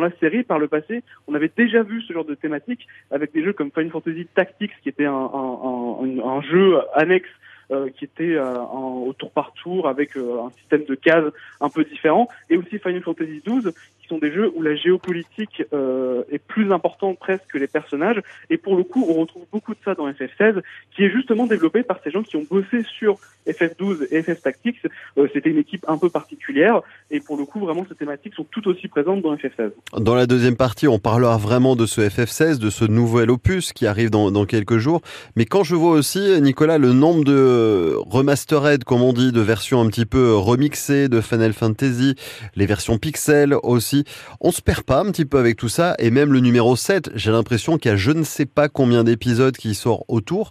la, 0.00 0.10
série, 0.20 0.44
par 0.44 0.58
le 0.58 0.68
passé, 0.68 1.02
on 1.26 1.34
avait 1.34 1.50
déjà 1.54 1.82
vu 1.82 2.02
ce 2.02 2.12
genre 2.12 2.24
de 2.24 2.34
thématique 2.34 2.86
avec 3.10 3.32
des 3.32 3.42
jeux 3.42 3.52
comme 3.52 3.70
Final 3.70 3.90
Fantasy 3.90 4.26
Tactics, 4.34 4.72
qui 4.82 4.88
était 4.88 5.04
un, 5.04 5.12
un, 5.12 6.18
un 6.24 6.40
jeu 6.42 6.78
annexe 6.96 7.28
euh, 7.72 7.88
qui 7.90 8.04
était 8.04 8.36
euh, 8.36 8.58
au 8.60 9.12
tour 9.12 9.32
par 9.32 9.52
tour 9.52 9.88
avec 9.88 10.16
euh, 10.16 10.46
un 10.46 10.50
système 10.50 10.84
de 10.84 10.94
cases 10.94 11.32
un 11.60 11.68
peu 11.68 11.82
différent, 11.82 12.28
et 12.48 12.56
aussi 12.56 12.78
Final 12.78 13.02
Fantasy 13.02 13.42
XII 13.44 13.72
qui 14.06 14.14
sont 14.14 14.18
des 14.18 14.32
jeux 14.32 14.52
où 14.54 14.62
la 14.62 14.76
géopolitique 14.76 15.64
euh, 15.72 16.22
est 16.30 16.38
plus 16.38 16.72
importante 16.72 17.18
presque 17.18 17.46
que 17.52 17.58
les 17.58 17.66
personnages. 17.66 18.20
Et 18.50 18.56
pour 18.56 18.76
le 18.76 18.84
coup, 18.84 19.04
on 19.08 19.14
retrouve 19.14 19.44
beaucoup 19.52 19.74
de 19.74 19.78
ça 19.84 19.94
dans 19.94 20.08
FF16, 20.08 20.62
qui 20.94 21.04
est 21.04 21.10
justement 21.10 21.46
développé 21.46 21.82
par 21.82 21.98
ces 22.04 22.10
gens 22.10 22.22
qui 22.22 22.36
ont 22.36 22.46
bossé 22.48 22.84
sur 22.84 23.18
FF12 23.46 24.06
et 24.10 24.22
FF 24.22 24.42
Tactics. 24.42 24.78
Euh, 25.18 25.28
C'était 25.32 25.50
une 25.50 25.58
équipe 25.58 25.84
un 25.88 25.98
peu 25.98 26.08
particulière. 26.08 26.82
Et 27.10 27.20
pour 27.20 27.36
le 27.36 27.44
coup, 27.44 27.60
vraiment, 27.60 27.84
ces 27.88 27.94
thématiques 27.94 28.34
sont 28.34 28.44
tout 28.44 28.66
aussi 28.68 28.88
présentes 28.88 29.22
dans 29.22 29.34
FF16. 29.34 29.70
Dans 29.98 30.14
la 30.14 30.26
deuxième 30.26 30.56
partie, 30.56 30.88
on 30.88 30.98
parlera 30.98 31.36
vraiment 31.36 31.76
de 31.76 31.86
ce 31.86 32.00
FF16, 32.00 32.58
de 32.58 32.70
ce 32.70 32.84
nouvel 32.84 33.30
opus 33.30 33.72
qui 33.72 33.86
arrive 33.86 34.10
dans, 34.10 34.30
dans 34.30 34.46
quelques 34.46 34.78
jours. 34.78 35.00
Mais 35.36 35.44
quand 35.44 35.64
je 35.64 35.74
vois 35.74 35.92
aussi, 35.92 36.40
Nicolas, 36.40 36.78
le 36.78 36.92
nombre 36.92 37.24
de 37.24 37.94
remastered, 37.96 38.84
comme 38.84 39.02
on 39.02 39.12
dit, 39.12 39.32
de 39.32 39.40
versions 39.40 39.80
un 39.80 39.88
petit 39.88 40.06
peu 40.06 40.34
remixées 40.34 41.08
de 41.08 41.20
Final 41.20 41.52
Fantasy, 41.52 42.14
les 42.54 42.66
versions 42.66 42.98
pixel 42.98 43.54
aussi, 43.62 43.95
on 44.40 44.50
se 44.50 44.60
perd 44.60 44.82
pas 44.82 45.00
un 45.00 45.10
petit 45.10 45.24
peu 45.24 45.38
avec 45.38 45.56
tout 45.56 45.68
ça. 45.68 45.94
Et 45.98 46.10
même 46.10 46.32
le 46.32 46.40
numéro 46.40 46.76
7, 46.76 47.10
j'ai 47.14 47.30
l'impression 47.30 47.78
qu'il 47.78 47.90
y 47.90 47.94
a 47.94 47.96
je 47.96 48.10
ne 48.10 48.22
sais 48.22 48.46
pas 48.46 48.68
combien 48.68 49.04
d'épisodes 49.04 49.56
qui 49.56 49.74
sortent 49.74 50.04
autour. 50.08 50.50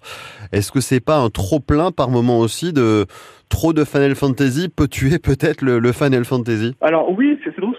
Est-ce 0.51 0.71
que 0.71 0.81
c'est 0.81 0.99
pas 0.99 1.17
un 1.17 1.29
trop 1.29 1.59
plein 1.59 1.91
par 1.91 2.09
moment 2.09 2.39
aussi 2.39 2.73
de 2.73 3.05
trop 3.49 3.73
de 3.73 3.83
Final 3.83 4.15
Fantasy? 4.15 4.69
Peut 4.69 4.87
tuer 4.87 5.19
peut-être 5.19 5.61
le, 5.61 5.79
le, 5.79 5.91
Final 5.91 6.25
Fantasy? 6.25 6.75
Alors 6.81 7.11
oui, 7.11 7.39
c'est 7.43 7.59
drôle 7.59 7.75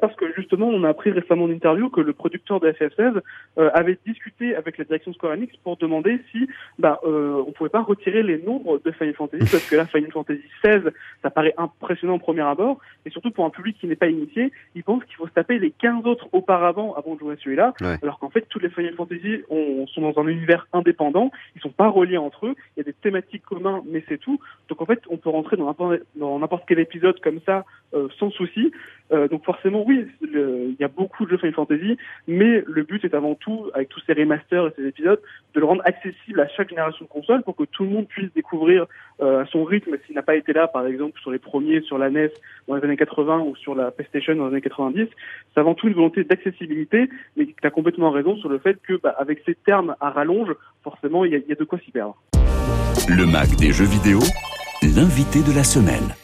parce 0.00 0.14
que 0.16 0.32
justement, 0.34 0.66
on 0.66 0.82
a 0.84 0.88
appris 0.88 1.10
récemment 1.10 1.44
en 1.44 1.50
interview 1.50 1.88
que 1.90 2.00
le 2.00 2.12
producteur 2.12 2.58
de 2.58 2.70
FF16 2.70 3.20
euh, 3.58 3.70
avait 3.74 3.98
discuté 4.04 4.56
avec 4.56 4.78
la 4.78 4.84
direction 4.84 5.12
Square 5.12 5.34
Enix 5.34 5.56
pour 5.58 5.76
demander 5.76 6.20
si 6.32 6.48
bah, 6.78 7.00
euh, 7.04 7.42
on 7.46 7.52
pouvait 7.52 7.70
pas 7.70 7.82
retirer 7.82 8.22
les 8.22 8.38
nombres 8.38 8.80
de 8.84 8.90
Final 8.90 9.14
Fantasy, 9.14 9.48
parce 9.50 9.68
que 9.68 9.76
là, 9.76 9.86
Final 9.86 10.10
Fantasy 10.10 10.42
16, 10.62 10.82
ça 11.22 11.30
paraît 11.30 11.54
impressionnant 11.56 12.14
au 12.14 12.18
premier 12.18 12.42
abord, 12.42 12.78
et 13.06 13.10
surtout 13.10 13.30
pour 13.30 13.44
un 13.44 13.50
public 13.50 13.76
qui 13.78 13.86
n'est 13.86 13.96
pas 13.96 14.08
initié, 14.08 14.52
il 14.74 14.82
pense 14.82 15.04
qu'il 15.04 15.14
faut 15.14 15.28
se 15.28 15.32
taper 15.32 15.58
les 15.58 15.70
15 15.70 16.06
autres 16.06 16.28
auparavant 16.32 16.94
avant 16.94 17.14
de 17.14 17.20
jouer 17.20 17.34
à 17.34 17.36
celui-là, 17.36 17.74
ouais. 17.80 17.96
alors 18.02 18.18
qu'en 18.18 18.30
fait, 18.30 18.46
tous 18.48 18.58
les 18.58 18.70
Final 18.70 18.94
Fantasy 18.94 19.42
ont, 19.50 19.86
sont 19.86 20.00
dans 20.00 20.20
un 20.20 20.26
univers 20.26 20.66
indépendant, 20.72 21.30
ils 21.54 21.62
sont 21.62 21.70
pas 21.70 21.88
reliés 21.88 22.18
entre 22.18 22.46
eux, 22.46 22.54
il 22.76 22.80
y 22.80 22.82
a 22.82 22.84
des 22.84 22.92
thématiques 22.92 23.44
communes, 23.44 23.58
mais 23.86 24.04
c'est 24.08 24.18
tout. 24.18 24.40
Donc 24.68 24.80
en 24.80 24.86
fait, 24.86 25.00
on 25.10 25.16
peut 25.16 25.30
rentrer 25.30 25.56
dans 25.56 26.38
n'importe 26.38 26.64
quel 26.66 26.78
épisode 26.78 27.20
comme 27.20 27.40
ça 27.44 27.64
euh, 27.94 28.08
sans 28.18 28.30
souci. 28.30 28.70
Euh, 29.12 29.28
donc 29.28 29.44
forcément, 29.44 29.77
oui, 29.86 30.06
il 30.22 30.76
y 30.78 30.84
a 30.84 30.88
beaucoup 30.88 31.24
de 31.24 31.30
jeux 31.30 31.38
Final 31.38 31.54
Fantasy, 31.54 31.96
mais 32.26 32.62
le 32.66 32.82
but 32.82 33.04
est 33.04 33.14
avant 33.14 33.34
tout, 33.34 33.70
avec 33.74 33.88
tous 33.88 34.00
ces 34.06 34.12
remasters 34.12 34.66
et 34.68 34.72
ces 34.76 34.86
épisodes, 34.86 35.20
de 35.54 35.60
le 35.60 35.66
rendre 35.66 35.82
accessible 35.84 36.40
à 36.40 36.48
chaque 36.48 36.70
génération 36.70 37.04
de 37.04 37.10
console 37.10 37.42
pour 37.42 37.56
que 37.56 37.64
tout 37.64 37.84
le 37.84 37.90
monde 37.90 38.08
puisse 38.08 38.32
découvrir 38.34 38.86
euh, 39.20 39.42
à 39.42 39.46
son 39.46 39.64
rythme 39.64 39.96
s'il 40.06 40.14
n'a 40.14 40.22
pas 40.22 40.36
été 40.36 40.52
là, 40.52 40.68
par 40.68 40.86
exemple, 40.86 41.18
sur 41.20 41.30
les 41.30 41.38
premiers, 41.38 41.80
sur 41.82 41.98
la 41.98 42.10
NES 42.10 42.30
dans 42.66 42.76
les 42.76 42.84
années 42.84 42.96
80 42.96 43.40
ou 43.40 43.56
sur 43.56 43.74
la 43.74 43.90
PlayStation 43.90 44.34
dans 44.34 44.46
les 44.46 44.52
années 44.52 44.60
90. 44.60 45.06
C'est 45.54 45.60
avant 45.60 45.74
tout 45.74 45.88
une 45.88 45.94
volonté 45.94 46.24
d'accessibilité, 46.24 47.08
mais 47.36 47.46
tu 47.46 47.54
as 47.62 47.70
complètement 47.70 48.10
raison 48.10 48.36
sur 48.36 48.48
le 48.48 48.58
fait 48.58 48.78
que, 48.82 48.94
bah, 48.94 49.14
avec 49.18 49.42
ces 49.46 49.54
termes 49.54 49.94
à 50.00 50.10
rallonge, 50.10 50.54
forcément, 50.82 51.24
il 51.24 51.32
y, 51.32 51.48
y 51.48 51.52
a 51.52 51.56
de 51.56 51.64
quoi 51.64 51.78
s'y 51.78 51.90
perdre. 51.90 52.16
Le 53.08 53.24
Mac 53.24 53.48
des 53.56 53.72
jeux 53.72 53.86
vidéo 53.86 54.20
l'invité 54.82 55.42
de 55.42 55.52
la 55.52 55.64
semaine. 55.64 56.14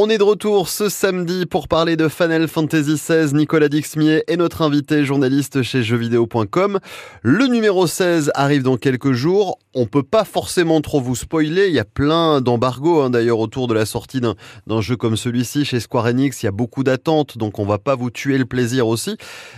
On 0.00 0.08
est 0.08 0.18
de 0.18 0.22
retour 0.22 0.68
ce 0.68 0.88
samedi 0.88 1.44
pour 1.44 1.66
parler 1.66 1.96
de 1.96 2.06
Final 2.06 2.46
Fantasy 2.46 2.94
XVI. 2.94 3.34
Nicolas 3.34 3.68
Dixmier 3.68 4.22
est 4.28 4.36
notre 4.36 4.62
invité, 4.62 5.04
journaliste 5.04 5.62
chez 5.62 5.82
jeuxvideo.com. 5.82 6.78
Le 7.22 7.46
numéro 7.48 7.84
16 7.88 8.30
arrive 8.36 8.62
dans 8.62 8.76
quelques 8.76 9.10
jours. 9.10 9.58
On 9.74 9.86
peut 9.86 10.04
pas 10.04 10.22
forcément 10.22 10.80
trop 10.82 11.00
vous 11.00 11.16
spoiler. 11.16 11.66
Il 11.66 11.74
y 11.74 11.80
a 11.80 11.84
plein 11.84 12.40
d'embargos 12.40 13.00
hein, 13.00 13.10
d'ailleurs 13.10 13.40
autour 13.40 13.66
de 13.66 13.74
la 13.74 13.86
sortie 13.86 14.20
d'un 14.20 14.80
jeu 14.80 14.94
comme 14.94 15.16
celui-ci 15.16 15.64
chez 15.64 15.80
Square 15.80 16.06
Enix. 16.06 16.44
Il 16.44 16.46
y 16.46 16.48
a 16.48 16.52
beaucoup 16.52 16.84
d'attentes, 16.84 17.36
donc 17.36 17.58
on 17.58 17.64
va 17.64 17.78
pas 17.78 17.96
vous 17.96 18.10
tuer 18.10 18.38
le 18.38 18.44
plaisir 18.44 18.86
aussi. 18.86 19.16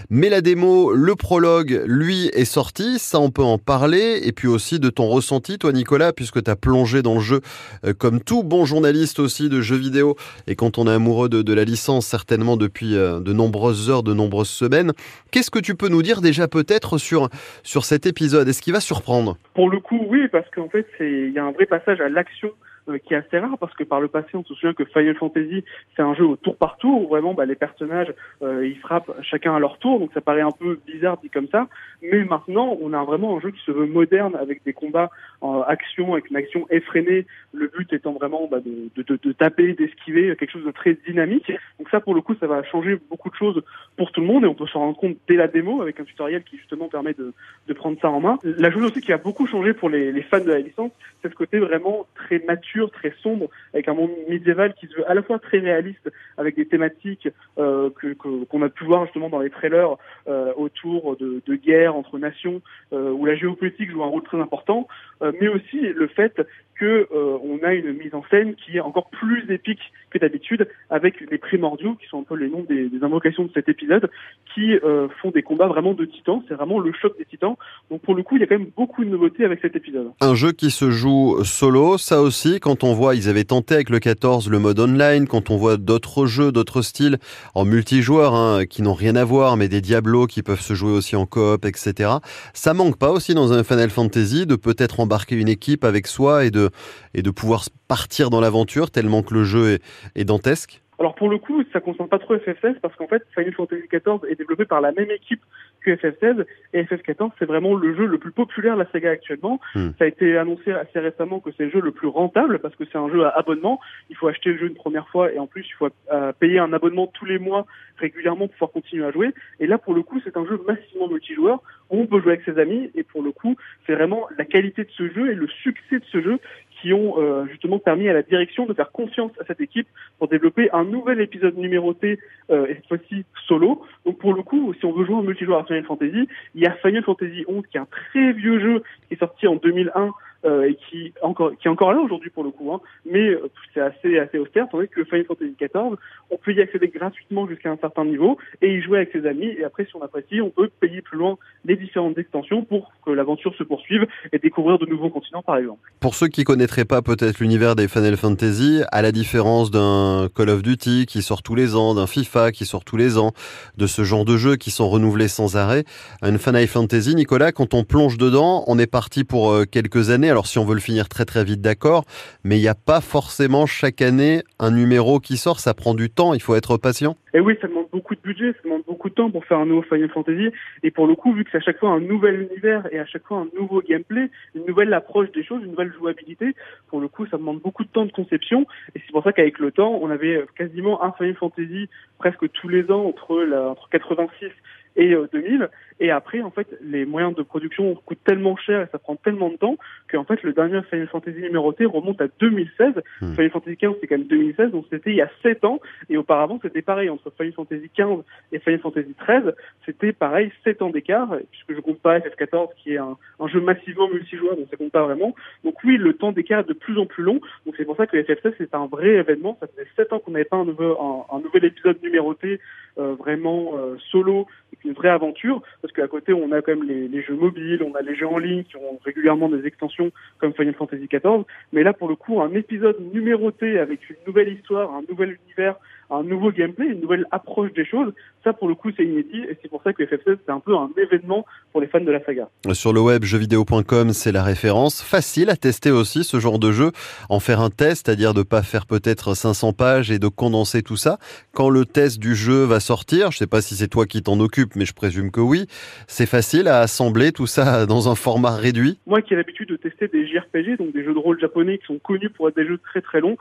Mais 0.08 0.30
la 0.30 0.40
démo, 0.40 0.94
le 0.94 1.16
prologue, 1.16 1.82
lui, 1.84 2.28
est 2.32 2.46
sorti. 2.46 2.98
Ça, 2.98 3.20
on 3.20 3.30
peut 3.30 3.42
en 3.44 3.58
parler. 3.58 4.22
Et 4.24 4.32
puis 4.32 4.48
aussi 4.48 4.80
de 4.80 4.88
ton 4.88 5.06
ressenti, 5.06 5.58
toi, 5.58 5.72
Nicolas, 5.74 6.14
puisque 6.14 6.42
tu 6.42 6.50
as 6.50 6.56
plongé 6.56 7.02
dans 7.02 7.16
le 7.16 7.20
jeu 7.20 7.42
euh, 7.84 7.92
comme 7.92 8.22
tout 8.22 8.42
bon 8.42 8.64
journaliste 8.64 9.18
aussi 9.18 9.50
de 9.50 9.60
jeux 9.60 9.76
vidéo 9.76 10.16
et 10.46 10.56
quand 10.56 10.78
on 10.78 10.86
est 10.86 10.92
amoureux 10.92 11.28
de, 11.28 11.42
de 11.42 11.54
la 11.54 11.64
licence, 11.64 12.06
certainement 12.06 12.56
depuis 12.56 12.96
euh, 12.96 13.20
de 13.20 13.32
nombreuses 13.32 13.90
heures, 13.90 14.02
de 14.02 14.14
nombreuses 14.14 14.48
semaines. 14.48 14.92
Qu'est-ce 15.30 15.50
que 15.50 15.58
tu 15.58 15.74
peux 15.74 15.88
nous 15.88 16.02
dire 16.02 16.20
déjà 16.20 16.48
peut-être 16.48 16.98
sur, 16.98 17.28
sur 17.62 17.84
cet 17.84 18.06
épisode? 18.06 18.48
Est-ce 18.48 18.62
qu'il 18.62 18.72
va 18.72 18.80
surprendre? 18.80 19.36
Pour 19.54 19.70
le 19.70 19.80
coup, 19.80 20.04
oui, 20.08 20.28
parce 20.28 20.48
qu'en 20.50 20.68
fait, 20.68 20.86
il 21.00 21.32
y 21.32 21.38
a 21.38 21.44
un 21.44 21.52
vrai 21.52 21.66
passage 21.66 22.00
à 22.00 22.08
l'action 22.08 22.50
qui 22.98 23.14
est 23.14 23.18
assez 23.18 23.38
rare 23.38 23.56
parce 23.58 23.74
que 23.74 23.84
par 23.84 24.00
le 24.00 24.08
passé 24.08 24.28
on 24.34 24.44
se 24.44 24.54
souvient 24.54 24.74
que 24.74 24.84
Final 24.84 25.14
Fantasy 25.16 25.64
c'est 25.94 26.02
un 26.02 26.14
jeu 26.14 26.24
au 26.24 26.36
tour 26.36 26.56
par 26.56 26.76
tour 26.78 27.02
où 27.02 27.08
vraiment 27.08 27.34
bah, 27.34 27.46
les 27.46 27.54
personnages 27.54 28.12
euh, 28.42 28.66
ils 28.66 28.78
frappent 28.78 29.12
chacun 29.22 29.54
à 29.54 29.58
leur 29.58 29.78
tour 29.78 30.00
donc 30.00 30.10
ça 30.12 30.20
paraît 30.20 30.40
un 30.40 30.50
peu 30.50 30.80
bizarre 30.86 31.18
dit 31.22 31.30
comme 31.30 31.48
ça 31.48 31.68
mais 32.02 32.24
maintenant 32.24 32.76
on 32.80 32.92
a 32.92 33.04
vraiment 33.04 33.36
un 33.36 33.40
jeu 33.40 33.50
qui 33.50 33.62
se 33.64 33.70
veut 33.70 33.86
moderne 33.86 34.34
avec 34.36 34.64
des 34.64 34.72
combats 34.72 35.10
en 35.40 35.62
action 35.62 36.12
avec 36.12 36.30
une 36.30 36.36
action 36.36 36.66
effrénée 36.70 37.26
le 37.52 37.68
but 37.68 37.92
étant 37.92 38.12
vraiment 38.12 38.48
bah, 38.50 38.58
de, 38.60 38.90
de, 39.02 39.18
de, 39.22 39.32
taper 39.32 39.72
d'esquiver 39.74 40.34
quelque 40.36 40.50
chose 40.52 40.64
de 40.64 40.70
très 40.70 40.96
dynamique. 41.06 41.50
Donc 41.78 41.88
ça 41.90 42.00
pour 42.00 42.14
le 42.14 42.20
coup 42.20 42.34
ça 42.38 42.46
va 42.46 42.62
changer 42.64 42.98
beaucoup 43.08 43.30
de 43.30 43.34
choses 43.34 43.62
pour 43.96 44.12
tout 44.12 44.20
le 44.20 44.26
monde 44.26 44.44
et 44.44 44.46
on 44.46 44.54
peut 44.54 44.66
s'en 44.66 44.80
rendre 44.80 44.96
compte 44.96 45.16
dès 45.28 45.36
la 45.36 45.48
démo 45.48 45.82
avec 45.82 46.00
un 46.00 46.04
tutoriel 46.04 46.42
qui 46.44 46.56
justement 46.58 46.88
permet 46.88 47.14
de, 47.14 47.32
de 47.66 47.72
prendre 47.72 47.98
ça 48.00 48.10
en 48.10 48.20
main. 48.20 48.38
La 48.44 48.70
chose 48.70 48.84
aussi 48.84 49.00
qui 49.00 49.12
a 49.12 49.18
beaucoup 49.18 49.46
changé 49.46 49.72
pour 49.72 49.88
les, 49.88 50.12
les 50.12 50.22
fans 50.22 50.40
de 50.40 50.50
la 50.50 50.58
licence 50.58 50.92
c'est 51.22 51.30
ce 51.30 51.34
côté 51.34 51.58
vraiment 51.58 52.06
très 52.14 52.38
mature 52.40 52.90
très 52.90 53.12
sombre, 53.22 53.48
avec 53.74 53.88
un 53.88 53.94
monde 53.94 54.10
médiéval 54.28 54.74
qui 54.74 54.86
se 54.86 54.94
veut 54.96 55.10
à 55.10 55.14
la 55.14 55.22
fois 55.22 55.38
très 55.38 55.58
réaliste, 55.58 56.10
avec 56.36 56.56
des 56.56 56.66
thématiques 56.66 57.28
euh, 57.58 57.90
que 57.90 58.14
qu'on 58.14 58.62
a 58.62 58.68
pu 58.68 58.84
voir 58.84 59.04
justement 59.04 59.28
dans 59.28 59.40
les 59.40 59.50
trailers 59.50 59.96
euh, 60.28 60.52
autour 60.56 61.16
de, 61.16 61.42
de 61.46 61.54
guerres 61.54 61.96
entre 61.96 62.18
nations, 62.18 62.62
euh, 62.92 63.10
où 63.10 63.24
la 63.26 63.34
géopolitique 63.34 63.90
joue 63.90 64.02
un 64.02 64.08
rôle 64.08 64.22
très 64.22 64.40
important, 64.40 64.88
euh, 65.22 65.29
mais 65.40 65.48
aussi 65.48 65.80
le 65.80 66.08
fait 66.08 66.40
euh, 66.84 67.38
on 67.42 67.58
a 67.64 67.74
une 67.74 67.92
mise 67.92 68.14
en 68.14 68.24
scène 68.30 68.54
qui 68.54 68.76
est 68.76 68.80
encore 68.80 69.10
plus 69.10 69.50
épique 69.50 69.80
que 70.10 70.18
d'habitude, 70.18 70.68
avec 70.90 71.20
les 71.30 71.38
primordiaux 71.38 71.94
qui 71.94 72.06
sont 72.08 72.20
un 72.20 72.24
peu 72.24 72.34
les 72.34 72.48
noms 72.48 72.64
des, 72.68 72.88
des 72.88 73.04
invocations 73.04 73.44
de 73.44 73.50
cet 73.54 73.68
épisode, 73.68 74.10
qui 74.54 74.74
euh, 74.74 75.08
font 75.22 75.30
des 75.30 75.42
combats 75.42 75.68
vraiment 75.68 75.94
de 75.94 76.04
titans. 76.04 76.42
C'est 76.48 76.54
vraiment 76.54 76.80
le 76.80 76.92
choc 76.92 77.16
des 77.18 77.24
titans. 77.24 77.56
Donc 77.90 78.02
pour 78.02 78.14
le 78.14 78.22
coup, 78.22 78.36
il 78.36 78.40
y 78.40 78.44
a 78.44 78.46
quand 78.46 78.58
même 78.58 78.70
beaucoup 78.76 79.04
de 79.04 79.10
nouveautés 79.10 79.44
avec 79.44 79.60
cet 79.60 79.76
épisode. 79.76 80.10
Un 80.20 80.34
jeu 80.34 80.52
qui 80.52 80.70
se 80.70 80.90
joue 80.90 81.44
solo, 81.44 81.98
ça 81.98 82.22
aussi, 82.22 82.60
quand 82.60 82.84
on 82.84 82.92
voit, 82.92 83.14
ils 83.14 83.28
avaient 83.28 83.44
tenté 83.44 83.74
avec 83.74 83.90
le 83.90 83.98
14 83.98 84.50
le 84.50 84.58
mode 84.58 84.80
online, 84.80 85.26
quand 85.26 85.50
on 85.50 85.56
voit 85.56 85.76
d'autres 85.76 86.26
jeux, 86.26 86.52
d'autres 86.52 86.82
styles 86.82 87.18
en 87.54 87.64
multijoueur, 87.64 88.34
hein, 88.34 88.64
qui 88.66 88.82
n'ont 88.82 88.94
rien 88.94 89.16
à 89.16 89.24
voir, 89.24 89.56
mais 89.56 89.68
des 89.68 89.80
Diablos 89.80 90.26
qui 90.26 90.42
peuvent 90.42 90.60
se 90.60 90.74
jouer 90.74 90.92
aussi 90.92 91.16
en 91.16 91.26
coop, 91.26 91.64
etc. 91.64 92.10
Ça 92.54 92.74
manque 92.74 92.98
pas 92.98 93.10
aussi 93.10 93.34
dans 93.34 93.52
un 93.52 93.64
Final 93.64 93.90
Fantasy 93.90 94.46
de 94.46 94.56
peut-être 94.56 95.00
embarquer 95.00 95.36
une 95.36 95.48
équipe 95.48 95.84
avec 95.84 96.06
soi 96.06 96.44
et 96.44 96.50
de 96.50 96.69
et 97.14 97.22
de 97.22 97.30
pouvoir 97.30 97.64
partir 97.88 98.30
dans 98.30 98.40
l'aventure 98.40 98.90
tellement 98.90 99.22
que 99.22 99.34
le 99.34 99.44
jeu 99.44 99.78
est, 100.14 100.24
dantesque 100.24 100.79
alors 101.00 101.14
pour 101.14 101.30
le 101.30 101.38
coup, 101.38 101.64
ça 101.72 101.80
concerne 101.80 102.10
pas 102.10 102.18
trop 102.18 102.36
FF16 102.36 102.78
parce 102.82 102.94
qu'en 102.94 103.06
fait, 103.06 103.22
Final 103.34 103.54
Fantasy 103.54 103.88
XIV 103.90 104.20
est 104.28 104.34
développé 104.34 104.66
par 104.66 104.82
la 104.82 104.92
même 104.92 105.10
équipe 105.10 105.40
que 105.80 105.92
FF16 105.92 106.44
et 106.74 106.82
FF14 106.82 107.30
c'est 107.38 107.46
vraiment 107.46 107.74
le 107.74 107.96
jeu 107.96 108.04
le 108.04 108.18
plus 108.18 108.32
populaire 108.32 108.74
de 108.74 108.82
la 108.82 108.90
saga 108.90 109.10
actuellement. 109.10 109.60
Mm. 109.74 109.88
Ça 109.98 110.04
a 110.04 110.06
été 110.06 110.36
annoncé 110.36 110.72
assez 110.72 110.98
récemment 110.98 111.40
que 111.40 111.50
c'est 111.56 111.64
le 111.64 111.70
jeu 111.70 111.80
le 111.80 111.92
plus 111.92 112.08
rentable 112.08 112.58
parce 112.58 112.76
que 112.76 112.84
c'est 112.84 112.98
un 112.98 113.08
jeu 113.08 113.24
à 113.24 113.30
abonnement. 113.30 113.80
Il 114.10 114.16
faut 114.16 114.28
acheter 114.28 114.50
le 114.50 114.58
jeu 114.58 114.66
une 114.66 114.74
première 114.74 115.08
fois 115.08 115.32
et 115.32 115.38
en 115.38 115.46
plus 115.46 115.64
il 115.66 115.72
faut 115.72 115.88
euh, 116.12 116.32
payer 116.38 116.58
un 116.58 116.74
abonnement 116.74 117.06
tous 117.06 117.24
les 117.24 117.38
mois 117.38 117.64
régulièrement 117.96 118.48
pour 118.48 118.56
pouvoir 118.56 118.70
continuer 118.72 119.06
à 119.06 119.10
jouer. 119.10 119.30
Et 119.58 119.66
là 119.66 119.78
pour 119.78 119.94
le 119.94 120.02
coup, 120.02 120.20
c'est 120.22 120.36
un 120.36 120.44
jeu 120.44 120.60
massivement 120.66 121.08
multijoueur 121.08 121.62
où 121.88 122.02
on 122.02 122.06
peut 122.06 122.20
jouer 122.20 122.34
avec 122.34 122.44
ses 122.44 122.60
amis 122.60 122.90
et 122.94 123.04
pour 123.04 123.22
le 123.22 123.32
coup, 123.32 123.56
c'est 123.86 123.94
vraiment 123.94 124.26
la 124.36 124.44
qualité 124.44 124.84
de 124.84 124.90
ce 124.90 125.08
jeu 125.08 125.32
et 125.32 125.34
le 125.34 125.48
succès 125.48 125.98
de 125.98 126.04
ce 126.12 126.20
jeu 126.20 126.38
qui 126.80 126.92
ont 126.92 127.14
euh, 127.18 127.46
justement 127.46 127.78
permis 127.78 128.08
à 128.08 128.12
la 128.12 128.22
direction 128.22 128.66
de 128.66 128.74
faire 128.74 128.90
confiance 128.90 129.32
à 129.40 129.44
cette 129.44 129.60
équipe 129.60 129.88
pour 130.18 130.28
développer 130.28 130.70
un 130.72 130.84
nouvel 130.84 131.20
épisode 131.20 131.56
numéroté, 131.56 132.18
euh, 132.50 132.66
et 132.66 132.74
cette 132.74 132.86
fois-ci 132.88 133.24
solo. 133.46 133.82
Donc 134.04 134.18
pour 134.18 134.34
le 134.34 134.42
coup, 134.42 134.74
si 134.78 134.84
on 134.86 134.92
veut 134.92 135.04
jouer 135.04 135.16
en 135.16 135.22
multijoueur 135.22 135.60
à 135.60 135.64
Final 135.64 135.84
Fantasy, 135.84 136.28
il 136.54 136.62
y 136.62 136.66
a 136.66 136.72
Final 136.82 137.02
Fantasy 137.02 137.44
11 137.48 137.64
qui 137.66 137.76
est 137.76 137.80
un 137.80 137.86
très 137.86 138.32
vieux 138.32 138.60
jeu 138.60 138.82
qui 139.08 139.14
est 139.14 139.18
sorti 139.18 139.46
en 139.46 139.56
2001 139.56 140.00
euh, 140.02 140.10
et 140.44 140.76
qui 140.88 141.12
encore 141.22 141.52
qui 141.58 141.68
est 141.68 141.70
encore 141.70 141.92
là 141.92 142.00
aujourd'hui 142.00 142.30
pour 142.30 142.44
le 142.44 142.50
coup, 142.50 142.72
hein. 142.72 142.80
mais 143.04 143.28
euh, 143.28 143.50
c'est 143.74 143.80
assez 143.80 144.18
assez 144.18 144.38
austère, 144.38 144.68
tandis 144.70 144.88
que 144.88 145.04
Final 145.04 145.26
Fantasy 145.26 145.54
XIV, 145.60 145.96
on 146.30 146.36
peut 146.36 146.54
y 146.54 146.60
accéder 146.62 146.88
gratuitement 146.88 147.46
jusqu'à 147.46 147.70
un 147.70 147.76
certain 147.76 148.04
niveau 148.04 148.38
et 148.62 148.74
y 148.74 148.80
jouer 148.80 148.98
avec 148.98 149.12
ses 149.12 149.26
amis, 149.26 149.54
et 149.58 149.64
après 149.64 149.84
si 149.84 149.94
on 149.96 150.02
apprécie, 150.02 150.40
on 150.40 150.50
peut 150.50 150.70
payer 150.80 151.02
plus 151.02 151.18
loin 151.18 151.36
les 151.66 151.76
différentes 151.76 152.16
extensions 152.16 152.64
pour 152.64 152.90
que 153.04 153.10
l'aventure 153.10 153.54
se 153.56 153.64
poursuive 153.64 154.06
et 154.32 154.38
découvrir 154.38 154.78
de 154.78 154.86
nouveaux 154.86 155.10
continents 155.10 155.42
par 155.42 155.58
exemple. 155.58 155.80
Pour 156.00 156.14
ceux 156.14 156.28
qui 156.28 156.44
connaîtraient 156.44 156.86
pas 156.86 157.02
peut-être 157.02 157.38
l'univers 157.40 157.76
des 157.76 157.86
Final 157.86 158.16
Fantasy, 158.16 158.82
à 158.92 159.02
la 159.02 159.12
différence 159.12 159.70
d'un 159.70 160.28
Call 160.34 160.48
of 160.48 160.62
Duty 160.62 161.04
qui 161.06 161.20
sort 161.20 161.42
tous 161.42 161.54
les 161.54 161.76
ans, 161.76 161.94
d'un 161.94 162.06
FIFA 162.06 162.52
qui 162.52 162.64
sort 162.64 162.84
tous 162.84 162.96
les 162.96 163.18
ans, 163.18 163.32
de 163.76 163.86
ce 163.86 164.04
genre 164.04 164.24
de 164.24 164.36
jeux 164.38 164.56
qui 164.56 164.70
sont 164.70 164.88
renouvelés 164.88 165.28
sans 165.28 165.56
arrêt, 165.56 165.84
une 166.22 166.38
Final 166.38 166.66
Fantasy, 166.66 167.14
Nicolas, 167.14 167.52
quand 167.52 167.74
on 167.74 167.84
plonge 167.84 168.16
dedans, 168.16 168.64
on 168.66 168.78
est 168.78 168.86
parti 168.86 169.24
pour 169.24 169.50
euh, 169.50 169.64
quelques 169.64 170.08
années 170.08 170.29
alors 170.30 170.46
si 170.46 170.58
on 170.58 170.64
veut 170.64 170.74
le 170.74 170.80
finir 170.80 171.08
très 171.08 171.24
très 171.24 171.44
vite, 171.44 171.60
d'accord, 171.60 172.04
mais 172.44 172.56
il 172.56 172.62
n'y 172.62 172.68
a 172.68 172.74
pas 172.74 173.00
forcément 173.00 173.66
chaque 173.66 174.00
année 174.00 174.42
un 174.58 174.70
numéro 174.70 175.20
qui 175.20 175.36
sort, 175.36 175.60
ça 175.60 175.74
prend 175.74 175.94
du 175.94 176.10
temps, 176.10 176.34
il 176.34 176.40
faut 176.40 176.54
être 176.54 176.76
patient. 176.76 177.16
Et 177.34 177.40
oui, 177.40 177.56
ça 177.60 177.68
demande 177.68 177.86
beaucoup 177.92 178.14
de 178.14 178.20
budget, 178.20 178.52
ça 178.52 178.60
demande 178.64 178.82
beaucoup 178.86 179.08
de 179.08 179.14
temps 179.14 179.30
pour 179.30 179.44
faire 179.44 179.58
un 179.58 179.66
nouveau 179.66 179.82
Final 179.82 180.08
Fantasy. 180.10 180.50
Et 180.82 180.90
pour 180.90 181.06
le 181.06 181.14
coup, 181.14 181.32
vu 181.32 181.44
que 181.44 181.50
c'est 181.50 181.58
à 181.58 181.60
chaque 181.60 181.78
fois 181.78 181.90
un 181.90 182.00
nouvel 182.00 182.48
univers 182.50 182.86
et 182.92 182.98
à 182.98 183.06
chaque 183.06 183.24
fois 183.24 183.38
un 183.38 183.48
nouveau 183.58 183.82
gameplay, 183.82 184.30
une 184.54 184.66
nouvelle 184.66 184.92
approche 184.94 185.30
des 185.32 185.44
choses, 185.44 185.62
une 185.62 185.70
nouvelle 185.70 185.92
jouabilité, 185.92 186.54
pour 186.88 187.00
le 187.00 187.08
coup, 187.08 187.26
ça 187.26 187.36
demande 187.36 187.60
beaucoup 187.60 187.84
de 187.84 187.90
temps 187.90 188.06
de 188.06 188.12
conception. 188.12 188.66
Et 188.94 189.00
c'est 189.04 189.12
pour 189.12 189.22
ça 189.22 189.32
qu'avec 189.32 189.58
le 189.58 189.70
temps, 189.70 189.98
on 190.00 190.10
avait 190.10 190.44
quasiment 190.56 191.02
un 191.02 191.12
Final 191.12 191.34
Fantasy 191.34 191.88
presque 192.18 192.50
tous 192.52 192.68
les 192.68 192.90
ans 192.90 193.04
entre, 193.04 193.42
la, 193.42 193.70
entre 193.70 193.88
86 193.90 194.50
et 194.96 195.14
2000. 195.32 195.68
Et 196.00 196.10
après, 196.10 196.40
en 196.40 196.50
fait, 196.50 196.66
les 196.82 197.04
moyens 197.04 197.34
de 197.34 197.42
production 197.42 197.94
coûtent 197.94 198.24
tellement 198.24 198.56
cher 198.56 198.80
et 198.80 198.86
ça 198.90 198.98
prend 198.98 199.16
tellement 199.16 199.50
de 199.50 199.56
temps 199.56 199.76
qu'en 200.10 200.24
fait, 200.24 200.42
le 200.42 200.54
dernier 200.54 200.80
Final 200.88 201.06
Fantasy 201.08 201.40
numéroté 201.40 201.84
remonte 201.84 202.20
à 202.22 202.28
2016. 202.40 202.94
Hmm. 203.20 203.34
Final 203.34 203.50
Fantasy 203.50 203.76
XV, 203.76 203.94
c'est 204.00 204.06
quand 204.06 204.16
même 204.16 204.26
2016, 204.26 204.70
donc 204.70 204.86
c'était 204.90 205.10
il 205.10 205.16
y 205.16 205.22
a 205.22 205.30
7 205.42 205.64
ans. 205.66 205.78
Et 206.08 206.16
auparavant, 206.16 206.58
c'était 206.62 206.80
pareil 206.80 207.10
entre 207.10 207.30
Final 207.36 207.52
Fantasy 207.52 207.90
XV 207.94 208.22
et 208.52 208.58
Final 208.60 208.80
Fantasy 208.80 209.14
XIII. 209.26 209.52
C'était 209.84 210.12
pareil, 210.12 210.50
7 210.64 210.80
ans 210.80 210.90
d'écart, 210.90 211.36
puisque 211.50 211.74
je 211.74 211.80
compte 211.80 212.00
pas 212.00 212.18
FF14, 212.18 212.68
qui 212.82 212.94
est 212.94 212.98
un, 212.98 213.18
un 213.38 213.48
jeu 213.48 213.60
massivement 213.60 214.08
multijoueur, 214.08 214.56
donc 214.56 214.68
ça 214.70 214.78
compte 214.78 214.92
pas 214.92 215.04
vraiment. 215.04 215.34
Donc 215.64 215.74
oui, 215.84 215.98
le 215.98 216.14
temps 216.14 216.32
d'écart 216.32 216.60
est 216.60 216.68
de 216.68 216.72
plus 216.72 216.98
en 216.98 217.04
plus 217.04 217.22
long. 217.22 217.40
Donc 217.66 217.74
c'est 217.76 217.84
pour 217.84 217.96
ça 217.96 218.06
que 218.06 218.16
FF16, 218.16 218.54
c'est 218.56 218.74
un 218.74 218.86
vrai 218.86 219.08
événement. 219.16 219.58
Ça 219.60 219.66
faisait 219.66 219.88
7 219.96 220.14
ans 220.14 220.18
qu'on 220.18 220.30
n'avait 220.30 220.44
pas 220.44 220.56
un, 220.56 220.64
nouveau, 220.64 220.98
un, 220.98 221.36
un 221.36 221.40
nouvel 221.40 221.66
épisode 221.66 222.02
numéroté 222.02 222.58
euh, 222.98 223.14
vraiment 223.14 223.72
euh, 223.76 223.96
solo, 224.10 224.46
une 224.84 224.92
vraie 224.92 225.10
aventure, 225.10 225.62
parce 225.80 225.89
qu'à 225.92 226.08
côté 226.08 226.32
on 226.32 226.52
a 226.52 226.62
quand 226.62 226.74
même 226.74 226.88
les, 226.88 227.08
les, 227.08 227.22
jeux 227.22 227.34
mobiles, 227.34 227.82
on 227.82 227.94
a 227.94 228.02
les 228.02 228.14
jeux 228.14 228.26
en 228.26 228.38
ligne 228.38 228.64
qui 228.64 228.76
ont 228.76 228.98
régulièrement 229.04 229.48
des 229.48 229.66
extensions 229.66 230.10
comme 230.38 230.52
Final 230.54 230.74
Fantasy 230.74 231.08
XIV, 231.08 231.44
mais 231.72 231.82
là 231.82 231.92
pour 231.92 232.08
le 232.08 232.16
coup 232.16 232.40
un 232.40 232.52
épisode 232.54 232.96
numéroté 233.12 233.78
avec 233.78 234.08
une 234.10 234.16
nouvelle 234.26 234.52
histoire, 234.52 234.94
un 234.94 235.02
nouvel 235.08 235.38
univers, 235.46 235.76
un 236.10 236.22
nouveau 236.22 236.50
gameplay, 236.50 236.86
une 236.86 237.00
nouvelle 237.00 237.26
approche 237.30 237.72
des 237.72 237.84
choses. 237.84 238.12
Ça, 238.44 238.52
pour 238.52 238.68
le 238.68 238.74
coup, 238.74 238.90
c'est 238.96 239.04
inédit 239.04 239.44
et 239.48 239.56
c'est 239.60 239.68
pour 239.68 239.82
ça 239.82 239.92
que 239.92 240.02
FF16, 240.02 240.38
c'est 240.44 240.52
un 240.52 240.60
peu 240.60 240.74
un 240.74 240.90
événement 240.96 241.44
pour 241.72 241.80
les 241.80 241.86
fans 241.86 242.00
de 242.00 242.10
la 242.10 242.22
saga. 242.24 242.48
Sur 242.72 242.92
le 242.92 243.00
web, 243.00 243.24
jeuxvideo.com, 243.24 244.12
c'est 244.12 244.32
la 244.32 244.42
référence. 244.42 245.02
Facile 245.02 245.50
à 245.50 245.56
tester 245.56 245.90
aussi 245.90 246.24
ce 246.24 246.40
genre 246.40 246.58
de 246.58 246.72
jeu. 246.72 246.90
En 247.28 247.40
faire 247.40 247.60
un 247.60 247.70
test, 247.70 248.06
c'est-à-dire 248.06 248.34
de 248.34 248.42
pas 248.42 248.62
faire 248.62 248.86
peut-être 248.86 249.34
500 249.34 249.72
pages 249.72 250.10
et 250.10 250.18
de 250.18 250.28
condenser 250.28 250.82
tout 250.82 250.96
ça. 250.96 251.18
Quand 251.52 251.68
le 251.68 251.84
test 251.84 252.18
du 252.18 252.34
jeu 252.34 252.64
va 252.64 252.80
sortir, 252.80 253.30
je 253.30 253.38
sais 253.38 253.46
pas 253.46 253.60
si 253.60 253.74
c'est 253.74 253.88
toi 253.88 254.06
qui 254.06 254.22
t'en 254.22 254.40
occupes, 254.40 254.76
mais 254.76 254.84
je 254.84 254.94
présume 254.94 255.30
que 255.30 255.40
oui, 255.40 255.66
c'est 256.06 256.26
facile 256.26 256.68
à 256.68 256.80
assembler 256.80 257.32
tout 257.32 257.46
ça 257.46 257.86
dans 257.90 258.08
un 258.08 258.14
format 258.14 258.56
réduit. 258.56 258.98
Moi 259.06 259.22
qui 259.22 259.34
ai 259.34 259.36
l'habitude 259.36 259.68
de 259.68 259.76
tester 259.76 260.08
des 260.08 260.26
JRPG, 260.26 260.78
donc 260.78 260.92
des 260.92 261.04
jeux 261.04 261.14
de 261.14 261.18
rôle 261.18 261.38
japonais 261.40 261.78
qui 261.78 261.86
sont 261.86 261.98
connus 261.98 262.30
pour 262.30 262.48
être 262.48 262.56
des 262.56 262.66
jeux 262.66 262.78
très 262.78 263.00
très 263.00 263.20
longs, 263.20 263.36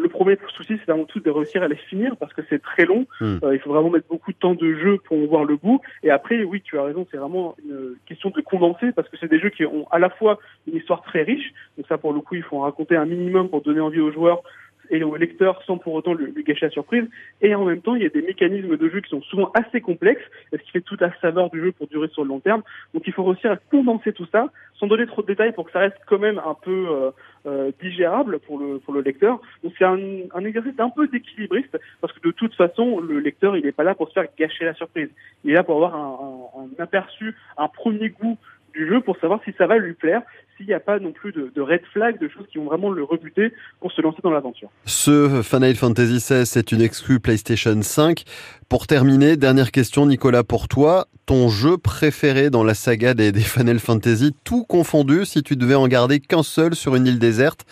le 0.00 0.08
premier 0.08 0.38
souci, 0.56 0.78
c'est 0.84 0.90
avant 0.90 1.04
tout 1.04 1.20
de 1.20 1.30
réussir 1.30 1.62
à 1.62 1.68
les 1.68 1.76
finir 1.76 2.16
parce 2.16 2.32
que 2.32 2.42
c'est 2.48 2.62
très 2.62 2.84
long. 2.84 3.06
Hmm. 3.20 3.38
Euh, 3.42 3.54
il 3.54 3.60
faut 3.60 3.72
vraiment 3.72 3.90
mettre 3.90 4.08
beaucoup 4.08 4.32
de 4.32 4.36
temps 4.36 4.54
de 4.54 4.74
jeu 4.74 4.98
pour 5.04 5.18
voir 5.28 5.44
le 5.44 5.56
bout. 5.56 5.80
Et 6.02 6.10
après, 6.10 6.42
oui, 6.42 6.62
tu 6.62 6.78
as 6.78 6.82
raison, 6.82 7.06
c'est 7.10 7.16
vraiment 7.16 7.54
une 7.64 7.96
question 8.06 8.30
de 8.30 8.40
condenser 8.40 8.92
parce 8.92 9.08
que 9.08 9.16
c'est 9.18 9.30
des 9.30 9.38
jeux 9.38 9.50
qui 9.50 9.64
ont 9.64 9.86
à 9.90 9.98
la 9.98 10.10
fois 10.10 10.38
une 10.66 10.76
histoire 10.76 11.02
très 11.02 11.22
riche. 11.22 11.52
Donc 11.76 11.86
ça, 11.88 11.98
pour 11.98 12.12
le 12.12 12.20
coup, 12.20 12.34
il 12.34 12.42
faut 12.42 12.56
en 12.56 12.62
raconter 12.62 12.96
un 12.96 13.06
minimum 13.06 13.48
pour 13.48 13.62
donner 13.62 13.80
envie 13.80 14.00
aux 14.00 14.12
joueurs 14.12 14.42
et 14.90 15.02
au 15.02 15.16
lecteur 15.16 15.62
sans 15.66 15.78
pour 15.78 15.94
autant 15.94 16.14
lui, 16.14 16.32
gâcher 16.44 16.66
la 16.66 16.70
surprise. 16.70 17.04
Et 17.40 17.54
en 17.54 17.64
même 17.64 17.80
temps, 17.80 17.94
il 17.94 18.02
y 18.02 18.06
a 18.06 18.10
des 18.10 18.22
mécanismes 18.22 18.76
de 18.76 18.88
jeu 18.88 19.00
qui 19.00 19.10
sont 19.10 19.22
souvent 19.22 19.50
assez 19.54 19.80
complexes, 19.80 20.24
ce 20.52 20.58
qui 20.58 20.70
fait 20.70 20.80
toute 20.80 21.00
la 21.00 21.12
saveur 21.20 21.50
du 21.50 21.60
jeu 21.60 21.72
pour 21.72 21.86
durer 21.86 22.08
sur 22.08 22.22
le 22.22 22.28
long 22.28 22.40
terme. 22.40 22.62
Donc 22.94 23.04
il 23.06 23.12
faut 23.12 23.24
réussir 23.24 23.52
à 23.52 23.56
condenser 23.56 24.12
tout 24.12 24.26
ça, 24.32 24.46
sans 24.78 24.86
donner 24.86 25.06
trop 25.06 25.22
de 25.22 25.26
détails 25.26 25.52
pour 25.52 25.66
que 25.66 25.72
ça 25.72 25.80
reste 25.80 25.98
quand 26.06 26.18
même 26.18 26.38
un 26.38 26.54
peu 26.54 26.86
euh, 26.88 27.10
euh, 27.46 27.70
digérable 27.80 28.38
pour 28.40 28.58
le 28.58 28.78
pour 28.78 28.94
le 28.94 29.00
lecteur. 29.00 29.40
Donc 29.62 29.72
c'est 29.78 29.84
un, 29.84 29.98
un, 30.34 30.44
exercice 30.44 30.78
un 30.78 30.90
peu 30.90 31.06
d'équilibriste, 31.08 31.78
parce 32.00 32.12
que 32.12 32.26
de 32.26 32.32
toute 32.32 32.54
façon, 32.54 33.00
le 33.00 33.18
lecteur, 33.18 33.56
il 33.56 33.64
n'est 33.64 33.72
pas 33.72 33.84
là 33.84 33.94
pour 33.94 34.08
se 34.08 34.14
faire 34.14 34.26
gâcher 34.38 34.64
la 34.64 34.74
surprise. 34.74 35.08
Il 35.44 35.50
est 35.50 35.54
là 35.54 35.62
pour 35.62 35.76
avoir 35.76 35.94
un, 35.94 36.60
un, 36.60 36.64
un 36.64 36.82
aperçu, 36.82 37.34
un 37.56 37.68
premier 37.68 38.10
goût 38.10 38.38
du 38.72 38.88
jeu 38.88 39.00
pour 39.00 39.16
savoir 39.18 39.40
si 39.44 39.52
ça 39.58 39.66
va 39.66 39.78
lui 39.78 39.94
plaire, 39.94 40.22
s'il 40.56 40.66
n'y 40.66 40.74
a 40.74 40.80
pas 40.80 40.98
non 40.98 41.12
plus 41.12 41.32
de, 41.32 41.60
red 41.60 41.80
flag, 41.92 42.18
de 42.18 42.28
choses 42.28 42.46
qui 42.50 42.58
vont 42.58 42.64
vraiment 42.64 42.90
le 42.90 43.02
rebuter 43.02 43.52
pour 43.80 43.92
se 43.92 44.00
lancer 44.02 44.18
dans 44.22 44.30
l'aventure. 44.30 44.68
Ce 44.84 45.42
Final 45.42 45.74
Fantasy 45.74 46.16
XVI, 46.16 46.46
c'est 46.46 46.72
une 46.72 46.82
exclue 46.82 47.20
PlayStation 47.20 47.80
5. 47.80 48.24
Pour 48.68 48.86
terminer, 48.86 49.36
dernière 49.36 49.70
question, 49.72 50.06
Nicolas, 50.06 50.44
pour 50.44 50.68
toi, 50.68 51.06
ton 51.26 51.48
jeu 51.48 51.78
préféré 51.78 52.50
dans 52.50 52.64
la 52.64 52.74
saga 52.74 53.14
des 53.14 53.32
Final 53.40 53.78
Fantasy, 53.78 54.34
tout 54.44 54.64
confondu, 54.64 55.24
si 55.24 55.42
tu 55.42 55.56
devais 55.56 55.74
en 55.74 55.88
garder 55.88 56.20
qu'un 56.20 56.42
seul 56.42 56.74
sur 56.74 56.94
une 56.94 57.06
île 57.06 57.18
déserte, 57.18 57.64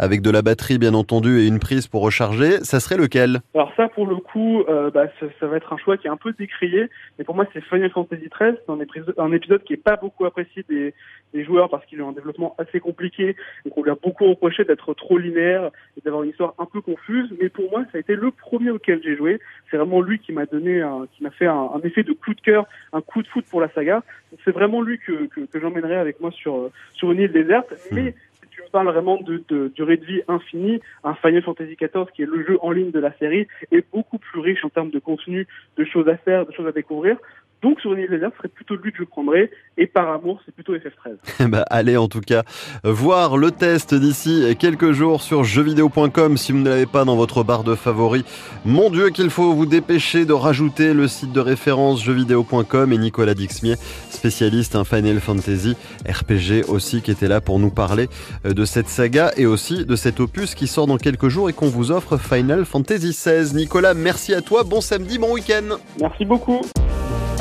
avec 0.00 0.22
de 0.22 0.30
la 0.30 0.40
batterie 0.40 0.78
bien 0.78 0.94
entendu 0.94 1.40
et 1.40 1.46
une 1.46 1.58
prise 1.58 1.86
pour 1.86 2.00
recharger, 2.00 2.64
ça 2.64 2.80
serait 2.80 2.96
lequel? 2.96 3.40
Alors 3.54 3.70
ça 3.76 3.88
pour 3.88 4.06
le 4.06 4.16
coup, 4.16 4.62
euh, 4.62 4.90
bah, 4.90 5.06
ça, 5.20 5.26
ça, 5.38 5.46
va 5.46 5.58
être 5.58 5.72
un 5.74 5.76
choix 5.76 5.98
qui 5.98 6.06
est 6.06 6.10
un 6.10 6.16
peu 6.16 6.32
décrié, 6.32 6.88
mais 7.18 7.24
pour 7.24 7.34
moi 7.34 7.46
c'est 7.52 7.62
Final 7.62 7.90
Fantasy 7.90 8.28
XIII, 8.28 8.54
c'est 8.66 9.20
un 9.20 9.32
épisode, 9.32 9.62
qui 9.64 9.74
est 9.74 9.82
pas 9.82 9.96
beaucoup 9.96 10.24
apprécié 10.24 10.64
des, 10.68 10.94
des 11.34 11.44
joueurs 11.44 11.68
parce 11.68 11.84
qu'il 11.84 12.00
a 12.00 12.04
un 12.04 12.12
développement 12.12 12.54
assez 12.56 12.80
compliqué, 12.80 13.36
donc 13.66 13.76
on 13.76 13.82
lui 13.82 13.90
a 13.90 13.94
beaucoup 13.94 14.26
reproché 14.26 14.64
d'être 14.64 14.94
trop 14.94 15.18
linéaire 15.18 15.70
et 15.98 16.00
d'avoir 16.02 16.22
une 16.22 16.30
histoire 16.30 16.54
un 16.58 16.64
peu 16.64 16.80
confuse, 16.80 17.28
mais 17.38 17.50
pour 17.50 17.70
moi 17.70 17.82
ça 17.92 17.98
a 17.98 18.00
été 18.00 18.14
le 18.14 18.30
premier 18.30 18.70
auquel 18.70 19.02
j'ai 19.04 19.16
joué, 19.16 19.38
c'est 19.70 19.76
vraiment 19.76 20.00
lui 20.00 20.18
qui 20.18 20.32
m'a 20.32 20.46
donné, 20.46 20.80
un, 20.80 21.06
qui 21.12 21.22
m'a 21.22 21.30
fait 21.30 21.46
un, 21.46 21.70
un, 21.74 21.80
effet 21.84 22.04
de 22.04 22.12
coup 22.12 22.32
de 22.32 22.40
cœur, 22.40 22.66
un 22.94 23.02
coup 23.02 23.22
de 23.22 23.28
foot 23.28 23.44
pour 23.50 23.60
la 23.60 23.68
saga, 23.72 24.02
c'est 24.44 24.52
vraiment 24.52 24.80
lui 24.80 24.98
que, 24.98 25.26
que, 25.26 25.40
que 25.42 25.60
j'emmènerai 25.60 25.96
avec 25.96 26.20
moi 26.20 26.30
sur, 26.30 26.70
sur 26.94 27.12
une 27.12 27.20
île 27.20 27.32
déserte, 27.32 27.74
mais 27.92 28.10
mmh 28.10 28.14
tu 28.60 28.66
me 28.66 28.70
parles 28.70 28.88
vraiment 28.88 29.16
de, 29.20 29.42
de, 29.48 29.68
durée 29.74 29.96
de 29.96 30.04
vie 30.04 30.22
infinie, 30.28 30.80
un 31.04 31.14
Final 31.14 31.42
Fantasy 31.42 31.76
XIV 31.76 32.06
qui 32.14 32.22
est 32.22 32.26
le 32.26 32.44
jeu 32.44 32.58
en 32.62 32.70
ligne 32.70 32.90
de 32.90 33.00
la 33.00 33.12
série 33.18 33.46
est 33.72 33.84
beaucoup 33.92 34.18
plus 34.18 34.40
riche 34.40 34.64
en 34.64 34.68
termes 34.68 34.90
de 34.90 34.98
contenu, 34.98 35.46
de 35.76 35.84
choses 35.84 36.08
à 36.08 36.16
faire, 36.16 36.46
de 36.46 36.52
choses 36.52 36.66
à 36.66 36.72
découvrir. 36.72 37.16
Donc 37.62 37.80
sur 37.80 37.92
une 37.92 38.00
île 38.00 38.10
déserte, 38.10 38.32
ce 38.34 38.38
serait 38.38 38.48
plutôt 38.48 38.76
lui 38.76 38.92
que 38.92 38.98
je 38.98 39.04
prendrais. 39.04 39.50
Et 39.76 39.86
par 39.86 40.10
amour, 40.10 40.40
c'est 40.44 40.54
plutôt 40.54 40.74
FF13. 40.74 41.48
bah, 41.48 41.64
allez 41.70 41.96
en 41.96 42.08
tout 42.08 42.20
cas 42.20 42.42
voir 42.84 43.36
le 43.36 43.50
test 43.50 43.94
d'ici 43.94 44.56
quelques 44.58 44.92
jours 44.92 45.22
sur 45.22 45.44
jeuxvideo.com 45.44 46.36
si 46.36 46.52
vous 46.52 46.58
ne 46.58 46.68
l'avez 46.68 46.86
pas 46.86 47.04
dans 47.04 47.16
votre 47.16 47.44
barre 47.44 47.64
de 47.64 47.74
favoris. 47.74 48.24
Mon 48.64 48.90
Dieu 48.90 49.10
qu'il 49.10 49.30
faut 49.30 49.52
vous 49.52 49.66
dépêcher 49.66 50.24
de 50.24 50.32
rajouter 50.32 50.94
le 50.94 51.08
site 51.08 51.32
de 51.32 51.40
référence 51.40 52.02
jeuxvideo.com 52.04 52.92
et 52.92 52.98
Nicolas 52.98 53.34
Dixmier, 53.34 53.76
spécialiste 54.10 54.76
en 54.76 54.84
Final 54.84 55.20
Fantasy 55.20 55.76
RPG 56.08 56.68
aussi 56.68 57.02
qui 57.02 57.10
était 57.10 57.28
là 57.28 57.40
pour 57.40 57.58
nous 57.58 57.70
parler 57.70 58.08
euh, 58.44 58.52
de 58.52 58.64
cette 58.64 58.88
saga 58.88 59.32
et 59.36 59.46
aussi 59.46 59.84
de 59.84 59.96
cet 59.96 60.20
opus 60.20 60.54
qui 60.54 60.66
sort 60.66 60.86
dans 60.86 60.98
quelques 60.98 61.28
jours 61.28 61.48
et 61.50 61.52
qu'on 61.52 61.68
vous 61.68 61.90
offre 61.90 62.18
Final 62.18 62.64
Fantasy 62.64 63.10
XVI. 63.10 63.54
Nicolas, 63.54 63.94
merci 63.94 64.34
à 64.34 64.40
toi, 64.40 64.62
bon 64.64 64.80
samedi, 64.80 65.18
bon 65.18 65.32
week-end. 65.32 65.78
Merci 66.00 66.24
beaucoup. 66.24 66.60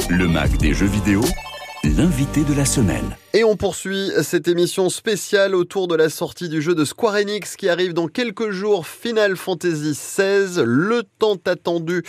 Le 0.07 0.27
Mac 0.27 0.57
des 0.57 0.73
jeux 0.73 0.85
vidéo, 0.85 1.21
l'invité 1.83 2.43
de 2.43 2.53
la 2.53 2.63
semaine. 2.63 3.15
Et 3.31 3.43
on 3.43 3.55
poursuit 3.55 4.09
cette 4.23 4.47
émission 4.47 4.89
spéciale 4.89 5.53
autour 5.53 5.87
de 5.87 5.93
la 5.93 6.09
sortie 6.09 6.49
du 6.49 6.63
jeu 6.63 6.73
de 6.73 6.83
Square 6.83 7.13
Enix 7.13 7.57
qui 7.57 7.69
arrive 7.69 7.93
dans 7.93 8.07
quelques 8.07 8.49
jours, 8.49 8.87
Final 8.87 9.35
Fantasy 9.35 9.91
XVI, 9.91 10.63
le 10.65 11.03
temps 11.19 11.37
attendu, 11.45 12.01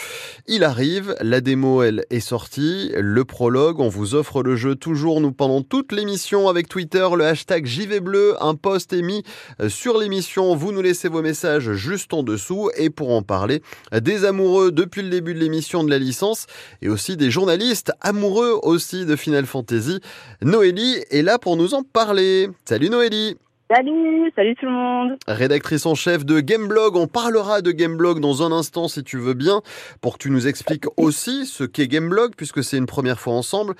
il 0.46 0.64
arrive, 0.64 1.14
la 1.20 1.42
démo 1.42 1.83
elle 1.83 2.06
est 2.09 2.20
sortie, 2.20 2.90
le 2.96 3.22
prologue, 3.26 3.80
on 3.80 3.90
vous 3.90 4.14
offre 4.14 4.42
le 4.42 4.56
jeu 4.56 4.76
toujours. 4.76 5.20
Nous 5.20 5.30
pendant 5.30 5.61
toute 5.61 5.92
l'émission 5.92 6.48
avec 6.48 6.68
Twitter, 6.68 7.06
le 7.14 7.26
hashtag 7.26 7.66
JV 7.66 8.00
Bleu, 8.00 8.42
un 8.42 8.54
post 8.54 8.94
est 8.94 9.02
mis 9.02 9.22
euh, 9.61 9.68
sur 9.68 9.98
l'émission, 9.98 10.56
vous 10.56 10.72
nous 10.72 10.80
laissez 10.80 11.09
vos 11.09 11.20
messages 11.20 11.74
juste 11.74 12.14
en 12.14 12.22
dessous. 12.22 12.70
Et 12.78 12.88
pour 12.88 13.11
en 13.11 13.20
parler, 13.20 13.61
des 13.92 14.24
amoureux 14.24 14.72
depuis 14.72 15.02
le 15.02 15.11
début 15.11 15.35
de 15.35 15.40
l'émission 15.40 15.85
de 15.85 15.90
la 15.90 15.98
licence 15.98 16.46
et 16.80 16.88
aussi 16.88 17.18
des 17.18 17.30
journalistes 17.30 17.92
amoureux 18.00 18.59
aussi 18.62 19.04
de 19.04 19.16
Final 19.16 19.44
Fantasy, 19.44 20.00
Noélie 20.40 20.96
est 21.10 21.22
là 21.22 21.38
pour 21.38 21.56
nous 21.56 21.74
en 21.74 21.82
parler. 21.82 22.48
Salut 22.64 22.90
Noélie 22.90 23.36
Salut, 23.72 24.32
salut 24.34 24.56
tout 24.56 24.66
le 24.66 24.72
monde. 24.72 25.16
Rédactrice 25.28 25.86
en 25.86 25.94
chef 25.94 26.26
de 26.26 26.40
Gameblog, 26.40 26.96
on 26.96 27.06
parlera 27.06 27.62
de 27.62 27.70
Gameblog 27.70 28.18
dans 28.18 28.42
un 28.42 28.50
instant 28.50 28.88
si 28.88 29.04
tu 29.04 29.16
veux 29.16 29.34
bien, 29.34 29.62
pour 30.00 30.14
que 30.14 30.24
tu 30.24 30.30
nous 30.32 30.48
expliques 30.48 30.86
aussi 30.96 31.46
ce 31.46 31.62
qu'est 31.62 31.86
Gameblog, 31.86 32.32
puisque 32.36 32.64
c'est 32.64 32.78
une 32.78 32.86
première 32.86 33.20
fois 33.20 33.34
ensemble. 33.34 33.74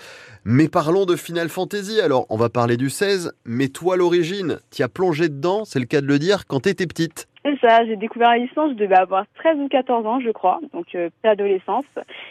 Mais 0.45 0.69
parlons 0.69 1.07
de 1.07 1.17
Final 1.17 1.49
Fantasy. 1.49 2.01
Alors, 2.01 2.27
on 2.29 2.37
va 2.37 2.49
parler 2.51 2.77
du 2.77 2.89
16, 2.89 3.33
mais 3.45 3.67
toi, 3.67 3.97
l'origine, 3.97 4.61
t'y 4.71 4.85
as 4.85 4.89
plongé 4.89 5.29
dedans, 5.29 5.65
c'est 5.65 5.81
le 5.81 5.87
cas 5.87 6.01
de 6.01 6.07
le 6.07 6.21
dire, 6.21 6.47
quand 6.47 6.61
t'étais 6.61 6.87
petite. 6.87 7.27
C'est 7.45 7.59
ça, 7.61 7.87
j'ai 7.87 7.97
découvert 7.97 8.31
la 8.31 8.39
licence, 8.39 8.73
je 8.73 8.77
devais 8.77 8.97
avoir 8.97 9.25
13 9.37 9.59
ou 9.61 9.69
14 9.69 10.07
ans, 10.07 10.21
je 10.21 10.31
crois, 10.31 10.61
donc 10.75 10.95
euh, 10.95 11.09
préadolescence. 11.23 11.87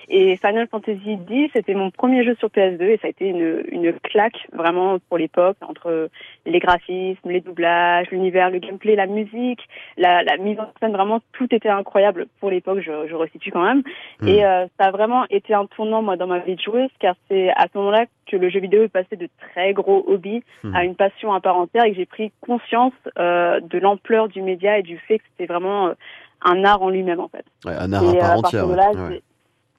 Et 0.07 0.37
Final 0.37 0.67
Fantasy 0.69 1.17
X, 1.27 1.51
c'était 1.53 1.73
mon 1.73 1.89
premier 1.89 2.23
jeu 2.23 2.35
sur 2.35 2.49
PS2 2.49 2.83
et 2.83 2.97
ça 2.97 3.07
a 3.07 3.09
été 3.09 3.27
une, 3.27 3.63
une 3.71 3.93
claque 3.93 4.47
vraiment 4.53 4.99
pour 5.09 5.17
l'époque, 5.17 5.57
entre 5.67 6.09
les 6.45 6.59
graphismes, 6.59 7.29
les 7.29 7.41
doublages, 7.41 8.11
l'univers, 8.11 8.51
le 8.51 8.59
gameplay, 8.59 8.95
la 8.95 9.07
musique, 9.07 9.61
la, 9.97 10.21
la, 10.21 10.37
mise 10.37 10.59
en 10.59 10.67
scène, 10.79 10.91
vraiment 10.91 11.21
tout 11.33 11.47
était 11.55 11.69
incroyable 11.69 12.27
pour 12.39 12.51
l'époque, 12.51 12.81
je, 12.81 13.07
je 13.07 13.15
resitue 13.15 13.51
quand 13.51 13.63
même. 13.63 13.81
Hmm. 14.21 14.27
Et 14.27 14.45
euh, 14.45 14.67
ça 14.79 14.87
a 14.87 14.91
vraiment 14.91 15.25
été 15.31 15.55
un 15.55 15.65
tournant, 15.65 16.03
moi, 16.03 16.17
dans 16.17 16.27
ma 16.27 16.39
vie 16.39 16.55
de 16.55 16.61
joueuse, 16.61 16.91
car 16.99 17.15
c'est 17.27 17.49
à 17.49 17.65
ce 17.71 17.77
moment-là 17.79 18.05
que 18.29 18.37
le 18.37 18.49
jeu 18.49 18.59
vidéo 18.59 18.83
est 18.83 18.89
passé 18.89 19.15
de 19.15 19.29
très 19.51 19.73
gros 19.73 20.03
hobby 20.07 20.43
hmm. 20.63 20.75
à 20.75 20.83
une 20.83 20.95
passion 20.95 21.33
à 21.33 21.41
part 21.41 21.57
entière 21.57 21.85
et 21.85 21.91
que 21.91 21.97
j'ai 21.97 22.05
pris 22.05 22.31
conscience 22.41 22.93
euh, 23.17 23.59
de 23.59 23.77
l'ampleur 23.79 24.27
du 24.27 24.41
média 24.41 24.77
et 24.77 24.83
du 24.83 24.97
fait 24.97 25.19
que 25.19 25.25
c'était 25.31 25.51
vraiment 25.51 25.87
euh, 25.87 25.93
un 26.43 26.63
art 26.63 26.81
en 26.81 26.89
lui-même 26.89 27.19
en 27.19 27.27
fait. 27.27 27.45
Ouais, 27.65 27.75
un 27.77 27.91
art 27.93 28.07
à 28.07 28.15
part 28.15 28.37
entière. 28.37 28.65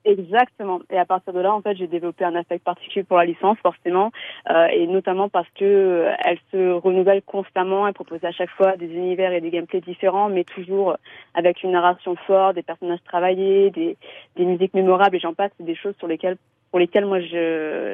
Exactement. 0.05 0.81
Et 0.91 0.97
à 0.97 1.05
partir 1.05 1.35
de 1.35 1.41
là, 1.41 1.53
en 1.53 1.61
fait, 1.61 1.77
j'ai 1.77 1.87
développé 1.87 2.25
un 2.25 2.35
affect 2.35 2.65
particulier 2.65 3.05
pour 3.05 3.19
la 3.19 3.27
licence, 3.27 3.59
forcément, 3.59 4.11
euh, 4.49 4.67
et 4.73 4.87
notamment 4.87 5.29
parce 5.29 5.49
que 5.55 5.65
euh, 5.65 6.13
elle 6.25 6.39
se 6.51 6.73
renouvelle 6.73 7.21
constamment. 7.23 7.87
Elle 7.87 7.93
propose 7.93 8.25
à 8.25 8.33
chaque 8.33 8.49
fois 8.51 8.77
des 8.77 8.87
univers 8.87 9.33
et 9.33 9.43
des 9.43 9.51
gameplays 9.51 9.83
différents, 9.83 10.31
mais 10.31 10.45
toujours 10.45 10.97
avec 11.35 11.63
une 11.63 11.73
narration 11.73 12.17
forte, 12.27 12.55
des 12.55 12.63
personnages 12.63 13.03
travaillés, 13.05 13.71
des, 13.71 13.99
des 14.37 14.45
musiques 14.47 14.73
mémorables, 14.73 15.17
et 15.17 15.21
j'en 15.21 15.35
passe. 15.35 15.51
C'est 15.59 15.67
des 15.67 15.77
choses 15.77 15.95
sur 15.99 16.07
lesquelles 16.07 16.39
pour 16.71 16.79
lesquels 16.79 17.07
moi 17.07 17.19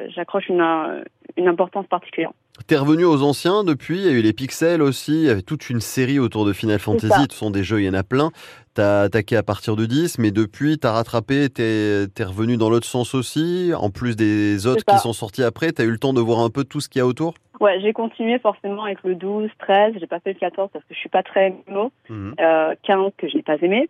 j'accroche 0.09 0.49
une, 0.49 1.03
une 1.35 1.47
importance 1.47 1.87
particulière. 1.87 2.31
T'es 2.65 2.77
revenu 2.77 3.05
aux 3.05 3.21
anciens 3.21 3.63
depuis, 3.63 3.97
il 3.97 4.05
y 4.05 4.09
a 4.09 4.11
eu 4.11 4.21
les 4.21 4.33
pixels 4.33 4.81
aussi, 4.81 5.11
il 5.11 5.25
y 5.25 5.29
avait 5.29 5.43
toute 5.43 5.69
une 5.69 5.79
série 5.79 6.17
autour 6.17 6.43
de 6.43 6.53
Final 6.53 6.79
Fantasy, 6.79 7.27
ce 7.29 7.37
sont 7.37 7.51
des 7.51 7.63
jeux, 7.63 7.81
il 7.81 7.85
y 7.85 7.89
en 7.89 7.93
a 7.93 8.03
plein. 8.03 8.31
T'as 8.73 9.03
attaqué 9.03 9.35
à 9.35 9.43
partir 9.43 9.75
de 9.75 9.85
10, 9.85 10.17
mais 10.17 10.31
depuis 10.31 10.77
t'as 10.79 10.91
rattrapé, 10.91 11.49
t'es 11.49 12.05
es 12.17 12.23
revenu 12.23 12.57
dans 12.57 12.69
l'autre 12.69 12.87
sens 12.87 13.13
aussi, 13.13 13.71
en 13.75 13.89
plus 13.89 14.15
des 14.15 14.65
autres 14.65 14.83
qui 14.85 14.97
sont 14.97 15.13
sortis 15.13 15.43
après, 15.43 15.71
t'as 15.71 15.83
eu 15.83 15.91
le 15.91 15.99
temps 15.99 16.13
de 16.13 16.21
voir 16.21 16.39
un 16.39 16.49
peu 16.49 16.63
tout 16.63 16.79
ce 16.79 16.89
qu'il 16.89 16.99
y 16.99 17.01
a 17.01 17.05
autour? 17.05 17.35
Ouais, 17.59 17.79
j'ai 17.81 17.93
continué 17.93 18.37
forcément 18.39 18.83
avec 18.83 19.03
le 19.03 19.15
12, 19.15 19.49
13, 19.59 19.95
j'ai 19.99 20.07
pas 20.07 20.19
fait 20.19 20.33
le 20.33 20.39
14 20.39 20.69
parce 20.71 20.85
que 20.85 20.93
je 20.93 20.99
suis 20.99 21.09
pas 21.09 21.23
très 21.23 21.55
MMO, 21.67 21.91
mmh. 22.09 22.33
euh, 22.39 22.75
15 22.83 23.11
que 23.17 23.27
j'ai 23.27 23.41
pas 23.41 23.57
aimé, 23.61 23.87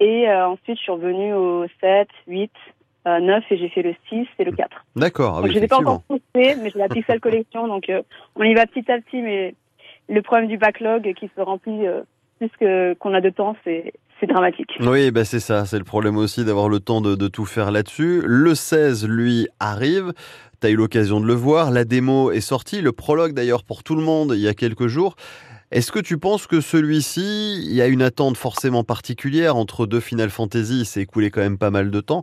et 0.00 0.28
euh, 0.28 0.48
ensuite 0.48 0.78
je 0.78 0.82
suis 0.82 0.92
revenu 0.92 1.32
au 1.34 1.66
7, 1.80 2.08
8, 2.26 2.50
9 3.06 3.10
euh, 3.10 3.54
et 3.54 3.58
j'ai 3.58 3.68
fait 3.68 3.82
le 3.82 3.94
6 4.08 4.26
et 4.38 4.44
le 4.44 4.52
4. 4.52 4.84
D'accord. 4.96 5.42
Ah 5.44 5.48
je 5.48 5.58
ne 5.58 5.66
pas 5.66 5.78
encore 5.78 6.02
poussé, 6.02 6.22
mais 6.34 6.70
j'ai 6.70 6.78
la 6.78 6.88
Pixel 6.88 7.20
Collection, 7.20 7.68
donc 7.68 7.88
euh, 7.88 8.02
on 8.36 8.44
y 8.44 8.54
va 8.54 8.66
petit 8.66 8.90
à 8.90 8.98
petit, 8.98 9.20
mais 9.20 9.54
le 10.08 10.22
problème 10.22 10.48
du 10.48 10.58
backlog 10.58 11.12
qui 11.14 11.30
se 11.36 11.40
remplit 11.40 11.86
euh, 11.86 12.02
plus 12.38 12.96
qu'on 12.98 13.14
a 13.14 13.20
de 13.20 13.30
temps, 13.30 13.56
c'est 13.64 13.92
dramatique. 14.26 14.70
Oui, 14.80 15.10
bah 15.10 15.26
c'est 15.26 15.40
ça, 15.40 15.66
c'est 15.66 15.76
le 15.76 15.84
problème 15.84 16.16
aussi 16.16 16.46
d'avoir 16.46 16.70
le 16.70 16.80
temps 16.80 17.02
de, 17.02 17.14
de 17.14 17.28
tout 17.28 17.44
faire 17.44 17.70
là-dessus. 17.70 18.22
Le 18.24 18.54
16, 18.54 19.06
lui, 19.06 19.48
arrive. 19.60 20.14
Tu 20.62 20.66
as 20.66 20.70
eu 20.70 20.76
l'occasion 20.76 21.20
de 21.20 21.26
le 21.26 21.34
voir. 21.34 21.70
La 21.70 21.84
démo 21.84 22.30
est 22.30 22.40
sortie. 22.40 22.80
Le 22.80 22.92
prologue, 22.92 23.34
d'ailleurs, 23.34 23.64
pour 23.64 23.82
tout 23.82 23.94
le 23.94 24.02
monde, 24.02 24.32
il 24.34 24.40
y 24.40 24.48
a 24.48 24.54
quelques 24.54 24.86
jours. 24.86 25.16
Est-ce 25.74 25.90
que 25.90 25.98
tu 25.98 26.18
penses 26.18 26.46
que 26.46 26.60
celui-ci, 26.60 27.58
il 27.64 27.74
y 27.74 27.82
a 27.82 27.88
une 27.88 28.02
attente 28.02 28.36
forcément 28.36 28.84
particulière 28.84 29.56
entre 29.56 29.86
deux 29.86 29.98
Final 29.98 30.30
Fantasy, 30.30 30.82
il 30.82 30.86
s'est 30.86 31.00
écoulé 31.00 31.32
quand 31.32 31.40
même 31.40 31.58
pas 31.58 31.72
mal 31.72 31.90
de 31.90 32.00
temps. 32.00 32.22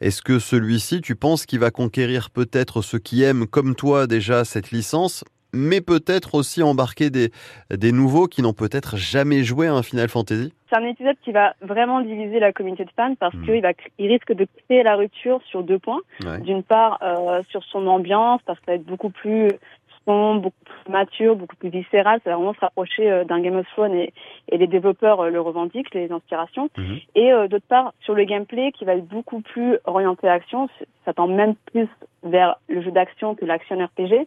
Est-ce 0.00 0.22
que 0.22 0.38
celui-ci, 0.38 1.00
tu 1.00 1.16
penses 1.16 1.44
qu'il 1.44 1.58
va 1.58 1.72
conquérir 1.72 2.30
peut-être 2.30 2.82
ceux 2.82 3.00
qui 3.00 3.24
aiment 3.24 3.48
comme 3.48 3.74
toi 3.74 4.06
déjà 4.06 4.44
cette 4.44 4.70
licence, 4.70 5.24
mais 5.52 5.80
peut-être 5.80 6.36
aussi 6.36 6.62
embarquer 6.62 7.10
des, 7.10 7.32
des 7.76 7.90
nouveaux 7.90 8.28
qui 8.28 8.42
n'ont 8.42 8.52
peut-être 8.52 8.96
jamais 8.96 9.42
joué 9.42 9.66
à 9.66 9.74
un 9.74 9.82
Final 9.82 10.08
Fantasy? 10.08 10.52
C'est 10.70 10.76
un 10.76 10.84
épisode 10.86 11.16
qui 11.24 11.32
va 11.32 11.54
vraiment 11.62 12.00
diviser 12.00 12.38
la 12.38 12.52
communauté 12.52 12.84
de 12.84 12.90
fans 12.96 13.16
parce 13.16 13.34
hmm. 13.34 13.44
qu'il 13.44 13.74
il 13.98 14.08
risque 14.08 14.32
de 14.32 14.46
créer 14.66 14.84
la 14.84 14.94
rupture 14.94 15.40
sur 15.46 15.64
deux 15.64 15.80
points. 15.80 16.00
D'une 16.42 16.62
part, 16.62 16.98
euh, 17.02 17.42
sur 17.48 17.64
son 17.64 17.88
ambiance, 17.88 18.40
parce 18.46 18.60
que 18.60 18.66
ça 18.66 18.72
va 18.72 18.76
être 18.76 18.86
beaucoup 18.86 19.10
plus 19.10 19.48
beaucoup 20.06 20.64
plus 20.64 20.92
mature, 20.92 21.36
beaucoup 21.36 21.56
plus 21.56 21.70
viscéral. 21.70 22.20
Ça 22.24 22.30
va 22.30 22.36
vraiment 22.36 22.54
se 22.54 22.60
rapprocher 22.60 23.10
euh, 23.10 23.24
d'un 23.24 23.40
Game 23.40 23.56
of 23.56 23.66
Thrones 23.68 23.94
et, 23.94 24.12
et 24.50 24.58
les 24.58 24.66
développeurs 24.66 25.20
euh, 25.20 25.30
le 25.30 25.40
revendiquent, 25.40 25.94
les 25.94 26.10
inspirations. 26.12 26.68
Mhm. 26.76 26.98
Et 27.14 27.32
euh, 27.32 27.48
d'autre 27.48 27.66
part, 27.68 27.92
sur 28.00 28.14
le 28.14 28.24
gameplay 28.24 28.72
qui 28.72 28.84
va 28.84 28.94
être 28.94 29.06
beaucoup 29.06 29.40
plus 29.40 29.78
orienté 29.84 30.28
action, 30.28 30.68
ça 31.04 31.12
tend 31.12 31.26
même 31.26 31.54
plus 31.72 31.88
vers 32.22 32.56
le 32.68 32.82
jeu 32.82 32.90
d'action 32.90 33.34
que 33.34 33.44
l'action 33.44 33.76
RPG 33.76 34.26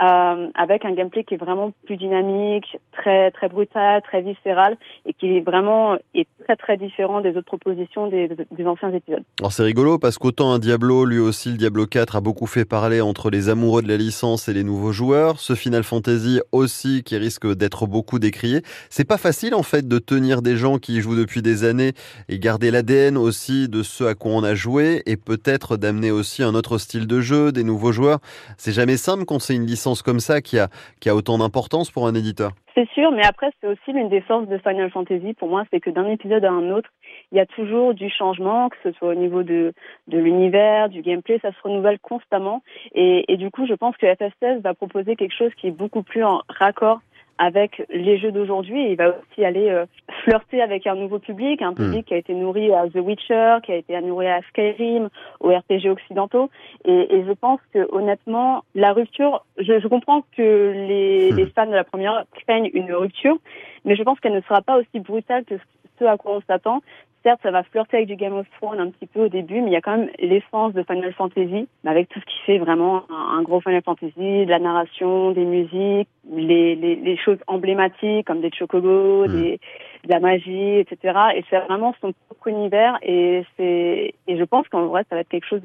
euh, 0.00 0.48
avec 0.54 0.84
un 0.84 0.92
gameplay 0.92 1.22
qui 1.22 1.34
est 1.34 1.36
vraiment 1.36 1.72
plus 1.84 1.96
dynamique, 1.96 2.78
très 2.92 3.30
très 3.30 3.48
brutal, 3.48 4.02
très 4.02 4.22
viscéral 4.22 4.76
et 5.06 5.12
qui 5.12 5.36
est 5.36 5.40
vraiment 5.40 5.96
est 6.14 6.26
très 6.44 6.56
très 6.56 6.76
différent 6.76 7.20
des 7.20 7.36
autres 7.36 7.46
propositions 7.46 8.08
des, 8.08 8.28
des 8.28 8.66
anciens 8.66 8.92
épisodes. 8.92 9.22
Alors 9.38 9.52
c'est 9.52 9.62
rigolo 9.62 9.98
parce 9.98 10.18
qu'autant 10.18 10.52
un 10.52 10.58
Diablo, 10.58 11.04
lui 11.04 11.18
aussi 11.18 11.50
le 11.50 11.56
Diablo 11.56 11.86
4 11.86 12.16
a 12.16 12.20
beaucoup 12.20 12.46
fait 12.46 12.64
parler 12.64 13.00
entre 13.00 13.30
les 13.30 13.48
amoureux 13.48 13.82
de 13.82 13.88
la 13.88 13.96
licence 13.96 14.48
et 14.48 14.52
les 14.52 14.64
nouveaux 14.64 14.92
joueurs. 14.92 15.38
Ce 15.38 15.54
Final 15.54 15.84
Fantasy 15.84 16.40
aussi 16.50 17.02
qui 17.04 17.16
risque 17.16 17.46
d'être 17.54 17.86
beaucoup 17.86 18.18
décrié. 18.18 18.62
C'est 18.90 19.04
pas 19.04 19.18
facile 19.18 19.54
en 19.54 19.62
fait 19.62 19.86
de 19.86 19.98
tenir 19.98 20.42
des 20.42 20.56
gens 20.56 20.78
qui 20.78 21.00
jouent 21.00 21.16
depuis 21.16 21.42
des 21.42 21.64
années 21.64 21.92
et 22.28 22.38
garder 22.38 22.70
l'ADN 22.70 23.16
aussi 23.16 23.68
de 23.68 23.82
ceux 23.84 24.08
à 24.08 24.14
quoi 24.14 24.32
on 24.32 24.42
a 24.42 24.54
joué 24.54 25.02
et 25.06 25.16
peut-être 25.16 25.76
d'amener 25.76 26.10
aussi 26.10 26.42
un 26.42 26.54
autre 26.54 26.78
style 26.78 27.06
de 27.06 27.20
jeu, 27.20 27.52
des 27.52 27.62
nouveaux 27.62 27.92
joueurs. 27.92 28.18
C'est 28.56 28.72
jamais 28.72 28.96
simple 28.96 29.24
quand 29.24 29.38
c'est 29.38 29.54
une 29.54 29.66
licence 29.66 29.81
comme 30.02 30.20
ça 30.20 30.40
qui 30.40 30.58
a, 30.58 30.68
qui 31.00 31.08
a 31.08 31.14
autant 31.14 31.38
d'importance 31.38 31.90
pour 31.90 32.06
un 32.06 32.14
éditeur. 32.14 32.52
C'est 32.74 32.88
sûr, 32.90 33.10
mais 33.12 33.24
après, 33.24 33.50
c'est 33.60 33.66
aussi 33.66 33.92
l'une 33.92 34.08
des 34.08 34.22
forces 34.22 34.48
de 34.48 34.58
Final 34.58 34.90
Fantasy 34.90 35.34
pour 35.34 35.48
moi, 35.48 35.64
c'est 35.70 35.80
que 35.80 35.90
d'un 35.90 36.08
épisode 36.08 36.44
à 36.44 36.50
un 36.50 36.70
autre, 36.70 36.88
il 37.30 37.38
y 37.38 37.40
a 37.40 37.46
toujours 37.46 37.92
du 37.92 38.08
changement, 38.08 38.70
que 38.70 38.76
ce 38.82 38.92
soit 38.92 39.08
au 39.08 39.14
niveau 39.14 39.42
de, 39.42 39.74
de 40.08 40.18
l'univers, 40.18 40.88
du 40.88 41.02
gameplay, 41.02 41.38
ça 41.42 41.52
se 41.52 41.60
renouvelle 41.62 41.98
constamment. 41.98 42.62
Et, 42.94 43.30
et 43.32 43.36
du 43.36 43.50
coup, 43.50 43.66
je 43.66 43.74
pense 43.74 43.96
que 43.96 44.06
FF16 44.06 44.60
va 44.62 44.74
proposer 44.74 45.16
quelque 45.16 45.36
chose 45.36 45.50
qui 45.56 45.66
est 45.66 45.72
beaucoup 45.72 46.02
plus 46.02 46.24
en 46.24 46.40
raccord 46.48 47.00
avec 47.42 47.82
les 47.90 48.18
jeux 48.18 48.30
d'aujourd'hui. 48.30 48.92
Il 48.92 48.96
va 48.96 49.08
aussi 49.08 49.44
aller 49.44 49.68
euh, 49.68 49.84
flirter 50.22 50.62
avec 50.62 50.86
un 50.86 50.94
nouveau 50.94 51.18
public, 51.18 51.60
un 51.60 51.74
public 51.74 52.02
hmm. 52.02 52.04
qui 52.04 52.14
a 52.14 52.16
été 52.18 52.34
nourri 52.34 52.72
à 52.72 52.86
The 52.88 52.98
Witcher, 52.98 53.56
qui 53.64 53.72
a 53.72 53.76
été 53.76 54.00
nourri 54.00 54.28
à 54.28 54.40
Skyrim, 54.48 55.08
aux 55.40 55.48
RPG 55.48 55.88
occidentaux. 55.90 56.50
Et, 56.84 57.16
et 57.16 57.24
je 57.26 57.32
pense 57.32 57.58
que 57.74 57.92
honnêtement, 57.92 58.62
la 58.76 58.92
rupture, 58.92 59.44
je, 59.58 59.80
je 59.80 59.88
comprends 59.88 60.22
que 60.36 60.72
les, 60.72 61.32
hmm. 61.32 61.36
les, 61.36 61.46
fans 61.46 61.66
de 61.66 61.72
la 61.72 61.82
première 61.82 62.24
craignent 62.46 62.70
une 62.74 62.94
rupture, 62.94 63.38
mais 63.84 63.96
je 63.96 64.04
pense 64.04 64.20
qu'elle 64.20 64.34
ne 64.34 64.40
sera 64.42 64.62
pas 64.62 64.78
aussi 64.78 65.00
brutale 65.00 65.44
que 65.44 65.56
ce 65.56 65.81
à 66.06 66.16
quoi 66.16 66.36
on 66.36 66.40
s'attend 66.42 66.80
certes, 67.22 67.40
ça 67.42 67.50
va 67.50 67.62
flirter 67.62 67.98
avec 67.98 68.08
du 68.08 68.16
Game 68.16 68.34
of 68.34 68.46
Thrones 68.58 68.80
un 68.80 68.90
petit 68.90 69.06
peu 69.06 69.26
au 69.26 69.28
début, 69.28 69.60
mais 69.60 69.68
il 69.68 69.72
y 69.72 69.76
a 69.76 69.80
quand 69.80 69.96
même 69.96 70.10
l'essence 70.18 70.72
de 70.72 70.82
Final 70.82 71.12
Fantasy, 71.12 71.68
avec 71.86 72.08
tout 72.08 72.20
ce 72.20 72.24
qui 72.24 72.38
fait 72.46 72.58
vraiment 72.58 73.04
un, 73.10 73.42
gros 73.42 73.60
Final 73.60 73.82
Fantasy, 73.82 74.46
de 74.46 74.50
la 74.50 74.58
narration, 74.58 75.32
des 75.32 75.44
musiques, 75.44 76.08
les, 76.30 76.74
les, 76.74 76.96
les 76.96 77.16
choses 77.16 77.38
emblématiques 77.46 78.26
comme 78.26 78.40
des 78.40 78.50
chocobos, 78.50 79.26
hmm. 79.26 79.32
des, 79.32 79.60
de 80.04 80.08
la 80.08 80.20
magie, 80.20 80.78
etc. 80.78 81.18
Et 81.36 81.44
c'est 81.48 81.58
vraiment 81.60 81.94
son 82.00 82.12
propre 82.26 82.48
univers, 82.48 82.98
et 83.02 83.44
c'est 83.56 84.14
et 84.26 84.36
je 84.36 84.44
pense 84.44 84.68
qu'en 84.68 84.86
vrai, 84.86 85.04
ça 85.08 85.16
va 85.16 85.20
être 85.20 85.28
quelque 85.28 85.48
chose 85.48 85.62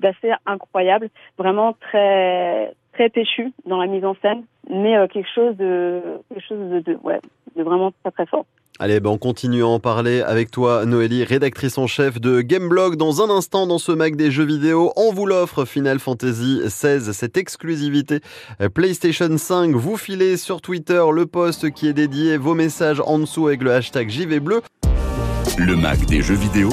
d'assez 0.00 0.32
incroyable, 0.46 1.08
vraiment 1.38 1.74
très 1.74 2.72
très 2.92 3.08
péchu 3.08 3.52
dans 3.66 3.78
la 3.78 3.86
mise 3.86 4.04
en 4.04 4.14
scène, 4.20 4.44
mais 4.68 4.96
euh, 4.96 5.06
quelque 5.06 5.30
chose 5.34 5.56
de 5.56 6.20
quelque 6.28 6.46
chose 6.46 6.70
de, 6.70 6.80
de 6.80 6.98
ouais, 7.02 7.20
de 7.56 7.62
vraiment 7.62 7.92
très 8.02 8.10
très 8.10 8.26
fort. 8.26 8.44
Allez, 8.78 8.98
ben 9.00 9.10
on 9.10 9.18
continue 9.18 9.62
à 9.62 9.66
en 9.66 9.78
parler 9.78 10.22
avec 10.22 10.50
toi, 10.50 10.86
Noélie, 10.86 11.24
rédactrice 11.24 11.76
en 11.76 11.86
chef 11.86 12.18
de 12.18 12.40
Gameblog. 12.40 12.96
Dans 12.96 13.22
un 13.22 13.28
instant, 13.28 13.66
dans 13.66 13.78
ce 13.78 13.92
Mac 13.92 14.16
des 14.16 14.30
jeux 14.30 14.44
vidéo, 14.44 14.92
on 14.96 15.12
vous 15.12 15.26
l'offre 15.26 15.66
Final 15.66 15.98
Fantasy 15.98 16.60
XVI, 16.64 17.12
cette 17.12 17.36
exclusivité 17.36 18.20
PlayStation 18.72 19.36
5. 19.36 19.74
Vous 19.74 19.98
filez 19.98 20.38
sur 20.38 20.62
Twitter 20.62 21.02
le 21.12 21.26
post 21.26 21.70
qui 21.72 21.88
est 21.88 21.92
dédié, 21.92 22.38
vos 22.38 22.54
messages 22.54 23.02
en 23.04 23.18
dessous 23.18 23.48
avec 23.48 23.62
le 23.62 23.72
hashtag 23.72 24.08
JV 24.08 24.40
Bleu. 24.40 24.62
Le 25.58 25.76
Mac 25.76 26.06
des 26.06 26.22
jeux 26.22 26.34
vidéo, 26.34 26.70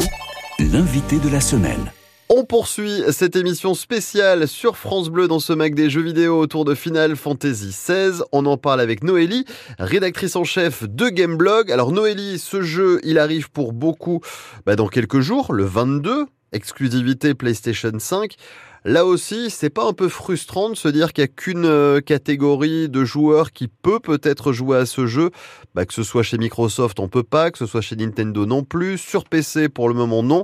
l'invité 0.60 1.18
de 1.20 1.30
la 1.30 1.42
semaine. 1.42 1.92
On 2.30 2.44
poursuit 2.44 3.04
cette 3.12 3.38
émission 3.38 3.74
spéciale 3.74 4.50
sur 4.50 4.76
France 4.76 5.08
Bleu 5.08 5.30
dans 5.30 5.40
ce 5.40 5.54
Mac 5.54 5.74
des 5.74 5.90
jeux 5.90 6.02
vidéo 6.02 6.38
autour 6.38 6.66
de 6.66 6.76
Final 6.76 7.16
Fantasy 7.16 7.70
XVI. 7.70 8.22
On 8.34 8.46
en 8.46 8.58
parle 8.58 8.82
avec 8.82 9.02
Noélie, 9.02 9.46
rédactrice 9.80 10.36
en 10.36 10.44
chef 10.44 10.84
de 10.84 11.08
Gameblog. 11.08 11.72
Alors 11.72 11.94
Noélie, 11.94 12.38
ce 12.38 12.62
jeu, 12.62 13.00
il 13.04 13.18
arrive 13.18 13.50
pour 13.50 13.72
beaucoup 13.72 14.20
bah, 14.66 14.76
dans 14.76 14.90
quelques 14.90 15.22
jours, 15.22 15.54
le 15.54 15.63
22, 15.63 16.26
exclusivité 16.52 17.34
PlayStation 17.34 17.94
5. 17.98 18.36
Là 18.84 19.06
aussi, 19.06 19.50
c'est 19.50 19.70
pas 19.70 19.86
un 19.86 19.94
peu 19.94 20.10
frustrant 20.10 20.70
de 20.70 20.76
se 20.76 20.90
dire 20.90 21.13
qu'il 21.13 21.24
n'y 21.24 21.30
a 21.30 21.34
qu'une 21.34 21.66
euh, 21.66 22.02
catégorie 22.02 22.90
de 22.90 23.06
joueurs 23.06 23.54
qui 23.54 23.70
peut 23.70 24.02
peut-être 24.02 24.52
jouer 24.52 24.80
à 24.80 24.86
ce 24.86 25.08
jeu, 25.08 25.32
bah, 25.76 25.86
que 25.86 25.94
ce 25.94 26.04
soit 26.04 26.24
chez 26.24 26.38
Microsoft 26.38 27.00
on 27.00 27.08
peut 27.08 27.24
pas, 27.24 27.52
que 27.52 27.58
ce 27.58 27.66
soit 27.66 27.82
chez 27.82 27.96
Nintendo 27.96 28.46
non 28.46 28.63
plus, 28.63 28.98
sur 28.98 29.24
PC 29.24 29.70
pour 29.70 29.88
le 29.88 29.96
moment 29.96 30.24
non. 30.24 30.44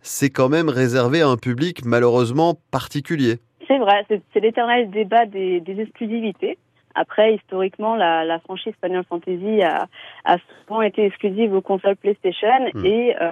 C'est 0.00 0.30
quand 0.30 0.48
même 0.48 0.68
réservé 0.68 1.22
à 1.22 1.28
un 1.28 1.36
public 1.36 1.84
malheureusement 1.84 2.54
particulier. 2.70 3.38
C'est 3.66 3.78
vrai, 3.78 4.06
c'est 4.08 4.40
l'éternel 4.40 4.90
débat 4.90 5.26
des, 5.26 5.60
des 5.60 5.80
exclusivités. 5.80 6.56
Après, 6.94 7.34
historiquement, 7.34 7.94
la, 7.94 8.24
la, 8.24 8.40
franchise 8.40 8.72
Final 8.82 9.04
Fantasy 9.08 9.62
a, 9.62 9.86
a, 10.24 10.36
souvent 10.66 10.82
été 10.82 11.04
exclusive 11.04 11.54
aux 11.54 11.60
consoles 11.60 11.96
PlayStation 11.96 12.70
hmm. 12.74 12.84
et 12.84 13.14
euh, 13.20 13.30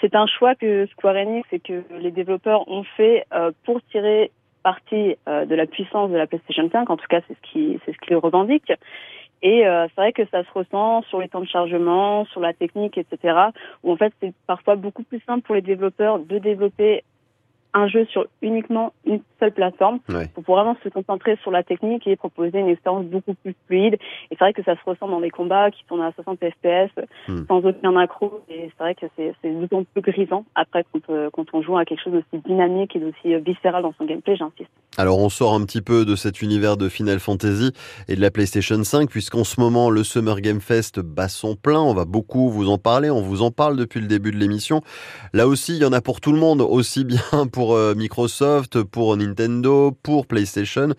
c'est 0.00 0.14
un 0.14 0.26
choix 0.26 0.54
que 0.54 0.86
Square 0.86 1.16
Enix 1.16 1.48
et 1.52 1.60
que 1.60 1.82
les 1.98 2.10
développeurs 2.10 2.68
ont 2.68 2.84
fait 2.96 3.24
euh, 3.32 3.52
pour 3.64 3.80
tirer 3.90 4.30
parti 4.62 5.16
euh, 5.28 5.46
de 5.46 5.54
la 5.54 5.66
puissance 5.66 6.10
de 6.10 6.16
la 6.16 6.26
PlayStation 6.26 6.68
5. 6.70 6.90
En 6.90 6.96
tout 6.96 7.06
cas, 7.08 7.20
c'est 7.26 7.34
ce 7.34 7.52
qui 7.52 7.78
c'est 7.86 7.92
ce 7.92 7.98
qu'ils 7.98 8.16
revendiquent. 8.16 8.72
Et 9.42 9.66
euh, 9.66 9.86
c'est 9.88 10.00
vrai 10.00 10.12
que 10.12 10.26
ça 10.26 10.44
se 10.44 10.50
ressent 10.52 11.02
sur 11.02 11.20
les 11.20 11.28
temps 11.28 11.40
de 11.40 11.46
chargement, 11.46 12.26
sur 12.26 12.40
la 12.40 12.52
technique, 12.52 12.98
etc. 12.98 13.36
Où 13.82 13.92
en 13.92 13.96
fait, 13.96 14.12
c'est 14.20 14.34
parfois 14.46 14.76
beaucoup 14.76 15.02
plus 15.02 15.20
simple 15.26 15.42
pour 15.42 15.54
les 15.54 15.62
développeurs 15.62 16.18
de 16.18 16.38
développer 16.38 17.04
un 17.74 17.88
jeu 17.88 18.06
sur 18.06 18.26
uniquement 18.42 18.92
une 19.04 19.20
seule 19.38 19.52
plateforme 19.52 20.00
pour 20.34 20.44
vraiment 20.44 20.76
se 20.82 20.88
concentrer 20.88 21.36
sur 21.42 21.50
la 21.50 21.62
technique 21.62 22.06
et 22.06 22.16
proposer 22.16 22.58
une 22.58 22.68
expérience 22.68 23.06
beaucoup 23.06 23.34
plus 23.34 23.54
fluide. 23.66 23.94
Et 23.94 23.98
c'est 24.30 24.38
vrai 24.38 24.52
que 24.52 24.62
ça 24.62 24.74
se 24.74 24.80
ressent 24.84 25.08
dans 25.08 25.20
des 25.20 25.30
combats 25.30 25.70
qui 25.70 25.82
sont 25.88 26.00
à 26.00 26.12
60 26.12 26.38
FPS 26.38 26.90
hmm. 27.28 27.46
sans 27.48 27.64
aucun 27.64 27.96
accro. 27.96 28.40
Et 28.48 28.70
c'est 28.76 28.82
vrai 28.82 28.94
que 28.94 29.06
c'est 29.16 29.34
d'autant 29.44 29.84
plus 29.84 30.02
grisant 30.02 30.44
après 30.54 30.84
quand, 30.92 31.00
euh, 31.10 31.30
quand 31.32 31.46
on 31.52 31.62
joue 31.62 31.76
à 31.76 31.84
quelque 31.84 32.02
chose 32.02 32.12
d'aussi 32.12 32.42
dynamique 32.44 32.94
et 32.96 32.98
d'aussi 32.98 33.34
euh, 33.34 33.38
viscéral 33.38 33.82
dans 33.82 33.94
son 33.96 34.04
gameplay, 34.04 34.36
j'insiste. 34.36 34.70
Alors 34.96 35.18
on 35.18 35.28
sort 35.28 35.54
un 35.54 35.64
petit 35.64 35.82
peu 35.82 36.04
de 36.04 36.16
cet 36.16 36.42
univers 36.42 36.76
de 36.76 36.88
Final 36.88 37.20
Fantasy 37.20 37.72
et 38.08 38.16
de 38.16 38.20
la 38.20 38.30
PlayStation 38.30 38.82
5 38.82 39.08
puisqu'en 39.08 39.44
ce 39.44 39.60
moment 39.60 39.90
le 39.90 40.02
Summer 40.02 40.40
Game 40.40 40.60
Fest 40.60 41.00
bat 41.00 41.28
son 41.28 41.54
plein, 41.54 41.80
on 41.80 41.94
va 41.94 42.04
beaucoup 42.04 42.50
vous 42.50 42.68
en 42.68 42.78
parler, 42.78 43.10
on 43.10 43.20
vous 43.20 43.42
en 43.42 43.50
parle 43.50 43.76
depuis 43.76 44.00
le 44.00 44.06
début 44.06 44.32
de 44.32 44.36
l'émission. 44.36 44.82
Là 45.32 45.46
aussi, 45.46 45.76
il 45.76 45.82
y 45.82 45.84
en 45.84 45.92
a 45.92 46.00
pour 46.00 46.20
tout 46.20 46.32
le 46.32 46.38
monde, 46.38 46.60
aussi 46.60 47.04
bien 47.04 47.20
pour 47.52 47.59
euh, 47.68 47.94
Microsoft, 47.94 48.82
pour 48.82 49.16
Nintendo, 49.16 49.96
pour 50.02 50.26
PlayStation. 50.26 50.94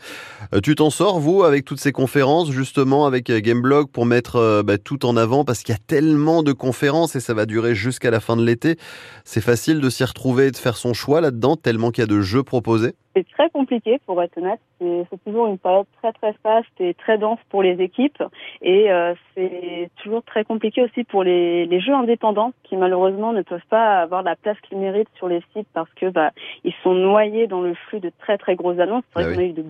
Euh, 0.53 0.61
tu 0.61 0.75
t'en 0.75 0.89
sors 0.89 1.19
vous 1.19 1.43
avec 1.43 1.65
toutes 1.65 1.79
ces 1.79 1.91
conférences 1.91 2.51
justement 2.51 3.05
avec 3.05 3.29
euh, 3.29 3.39
Gameblog 3.39 3.89
pour 3.89 4.05
mettre 4.05 4.61
bah, 4.63 4.77
tout 4.77 5.05
en 5.05 5.17
avant 5.17 5.43
parce 5.43 5.63
qu'il 5.63 5.73
y 5.73 5.75
a 5.75 5.81
tellement 5.85 6.43
de 6.43 6.53
conférences 6.53 7.15
et 7.15 7.19
ça 7.19 7.33
va 7.33 7.45
durer 7.45 7.75
jusqu'à 7.75 8.11
la 8.11 8.19
fin 8.19 8.37
de 8.37 8.43
l'été. 8.43 8.77
C'est 9.25 9.41
facile 9.41 9.81
de 9.81 9.89
s'y 9.89 10.03
retrouver 10.03 10.47
et 10.47 10.51
de 10.51 10.57
faire 10.57 10.77
son 10.77 10.93
choix 10.93 11.21
là-dedans 11.21 11.55
tellement 11.55 11.91
qu'il 11.91 12.03
y 12.03 12.05
a 12.05 12.07
de 12.07 12.21
jeux 12.21 12.43
proposés. 12.43 12.93
C'est 13.13 13.27
très 13.29 13.49
compliqué 13.49 13.99
pour 14.05 14.21
être 14.23 14.37
honnête. 14.37 14.59
C'est 14.79 15.23
toujours 15.25 15.47
une 15.47 15.57
période 15.57 15.85
très 16.01 16.13
très 16.13 16.33
faste 16.41 16.69
et 16.79 16.93
très 16.93 17.17
dense 17.17 17.39
pour 17.49 17.61
les 17.61 17.81
équipes 17.81 18.23
et 18.61 18.91
euh, 18.91 19.13
c'est 19.35 19.89
toujours 20.01 20.23
très 20.23 20.43
compliqué 20.43 20.81
aussi 20.81 21.03
pour 21.03 21.23
les, 21.23 21.65
les, 21.65 21.79
jeux 21.79 21.93
indépendants 21.93 22.53
qui 22.63 22.77
malheureusement 22.77 23.33
ne 23.33 23.41
peuvent 23.41 23.65
pas 23.69 23.99
avoir 23.99 24.23
la 24.23 24.35
place 24.35 24.57
qu'ils 24.61 24.79
méritent 24.79 25.13
sur 25.15 25.27
les 25.27 25.41
sites 25.53 25.67
parce 25.73 25.91
que 25.95 26.09
bah 26.09 26.31
ils 26.63 26.73
sont 26.83 26.93
noyés 26.93 27.47
dans 27.47 27.61
le 27.61 27.73
flux 27.73 27.99
de 27.99 28.11
très 28.19 28.37
très 28.37 28.55
grosses 28.55 28.79
annonces. 28.79 29.03
C'est 29.13 29.21
vrai 29.21 29.31
ah 29.31 29.35
qu'on 29.35 29.41
a 29.41 29.45
eu 29.45 29.53
de 29.53 29.65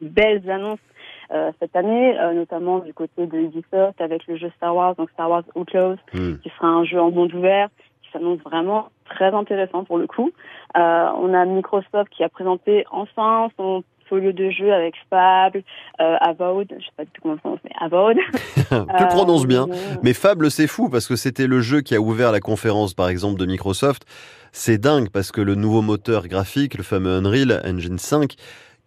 belles 0.00 0.48
annonces 0.50 0.80
euh, 1.32 1.52
cette 1.58 1.74
année, 1.74 2.18
euh, 2.18 2.34
notamment 2.34 2.80
du 2.80 2.92
côté 2.92 3.26
de 3.26 3.38
Ubisoft 3.38 4.00
avec 4.00 4.26
le 4.26 4.36
jeu 4.36 4.50
Star 4.56 4.76
Wars, 4.76 4.94
donc 4.94 5.10
Star 5.10 5.30
Wars 5.30 5.44
Outlaws, 5.54 5.96
hmm. 6.12 6.36
qui 6.42 6.50
sera 6.50 6.68
un 6.68 6.84
jeu 6.84 7.00
en 7.00 7.10
monde 7.10 7.32
ouvert 7.34 7.68
s'annonce 8.14 8.40
vraiment 8.40 8.88
très 9.04 9.34
intéressant 9.34 9.84
pour 9.84 9.98
le 9.98 10.06
coup. 10.06 10.30
Euh, 10.76 11.06
on 11.20 11.34
a 11.34 11.44
Microsoft 11.44 12.08
qui 12.10 12.24
a 12.24 12.28
présenté 12.28 12.84
enfin 12.90 13.48
son 13.58 13.84
folio 14.08 14.32
de 14.32 14.50
jeu 14.50 14.72
avec 14.72 14.94
Fable, 15.10 15.62
euh, 16.00 16.16
Avowed, 16.20 16.68
je 16.78 16.84
sais 16.84 16.92
pas 16.96 17.04
du 17.04 17.10
tout 17.10 17.22
comment 17.22 17.34
ça 17.36 17.40
prononce, 17.40 17.60
mais 17.64 17.70
Avowed. 17.80 18.18
tu 18.98 19.06
prononces 19.06 19.46
bien. 19.46 19.66
Euh, 19.68 19.96
mais 20.02 20.12
Fable, 20.12 20.50
c'est 20.50 20.66
fou 20.66 20.88
parce 20.88 21.06
que 21.06 21.16
c'était 21.16 21.46
le 21.46 21.60
jeu 21.60 21.80
qui 21.80 21.94
a 21.94 22.00
ouvert 22.00 22.32
la 22.32 22.40
conférence, 22.40 22.94
par 22.94 23.08
exemple, 23.08 23.38
de 23.38 23.46
Microsoft. 23.46 24.04
C'est 24.52 24.78
dingue 24.78 25.08
parce 25.10 25.32
que 25.32 25.40
le 25.40 25.54
nouveau 25.54 25.82
moteur 25.82 26.28
graphique, 26.28 26.76
le 26.76 26.84
fameux 26.84 27.10
Unreal 27.10 27.62
Engine 27.64 27.98
5, 27.98 28.34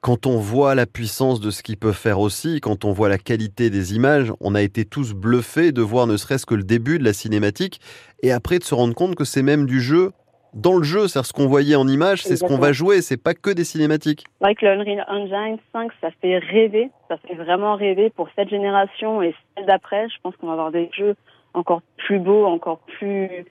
quand 0.02 0.26
on 0.26 0.38
voit 0.38 0.76
la 0.76 0.86
puissance 0.86 1.40
de 1.40 1.50
ce 1.52 1.64
qu'il 1.64 1.78
peut 1.78 1.92
faire 1.92 2.20
aussi, 2.20 2.62
quand 2.62 2.86
on 2.86 2.92
voit 2.92 3.10
la 3.10 3.18
qualité 3.18 3.70
des 3.70 3.96
images, 3.96 4.32
on 4.40 4.56
a 4.56 4.62
été 4.62 4.86
tous 4.86 5.14
bluffés 5.14 5.72
de 5.72 5.82
voir 5.82 6.08
ne 6.08 6.18
serait-ce 6.18 6.46
que 6.46 6.56
le 6.56 6.64
début 6.64 7.00
de 7.00 7.04
la 7.04 7.14
cinématique 7.14 7.80
et 8.24 8.32
après 8.32 8.60
de 8.60 8.64
se 8.64 8.76
rendre 8.76 8.94
compte 8.94 9.16
que 9.16 9.26
c'est 9.26 9.44
même 9.44 9.66
du 9.66 9.82
jeu 9.82 10.12
dans 10.54 10.78
le 10.78 10.84
jeu, 10.84 11.08
c'est 11.08 11.22
ce 11.24 11.34
qu'on 11.34 11.48
voyait 11.48 11.76
en 11.76 11.88
image, 11.88 12.24
c'est 12.24 12.36
ce 12.36 12.44
qu'on 12.44 12.58
va 12.58 12.72
jouer, 12.72 13.02
c'est 13.02 13.22
pas 13.22 13.34
que 13.34 13.52
des 13.52 13.64
cinématiques. 13.64 14.24
C'est 14.40 14.46
vrai 14.46 14.56
que 14.56 14.66
le 14.66 14.72
Unreal 14.72 15.06
Engine 15.08 15.58
5, 15.72 15.92
ça 16.02 16.10
fait 16.22 16.38
rêver, 16.40 16.90
ça 17.10 17.18
fait 17.18 17.36
vraiment 17.36 17.76
rêver 17.76 18.10
pour 18.10 18.28
cette 18.36 18.50
génération 18.50 19.22
et 19.22 19.36
celle 19.56 19.68
d'après. 19.68 20.08
Je 20.10 20.16
pense 20.24 20.36
qu'on 20.38 20.48
va 20.48 20.54
avoir 20.54 20.72
des 20.72 20.90
jeux 20.94 21.16
encore 21.54 21.82
plus 21.98 22.20
beaux, 22.20 22.46
encore 22.46 22.80
plus 22.98 23.46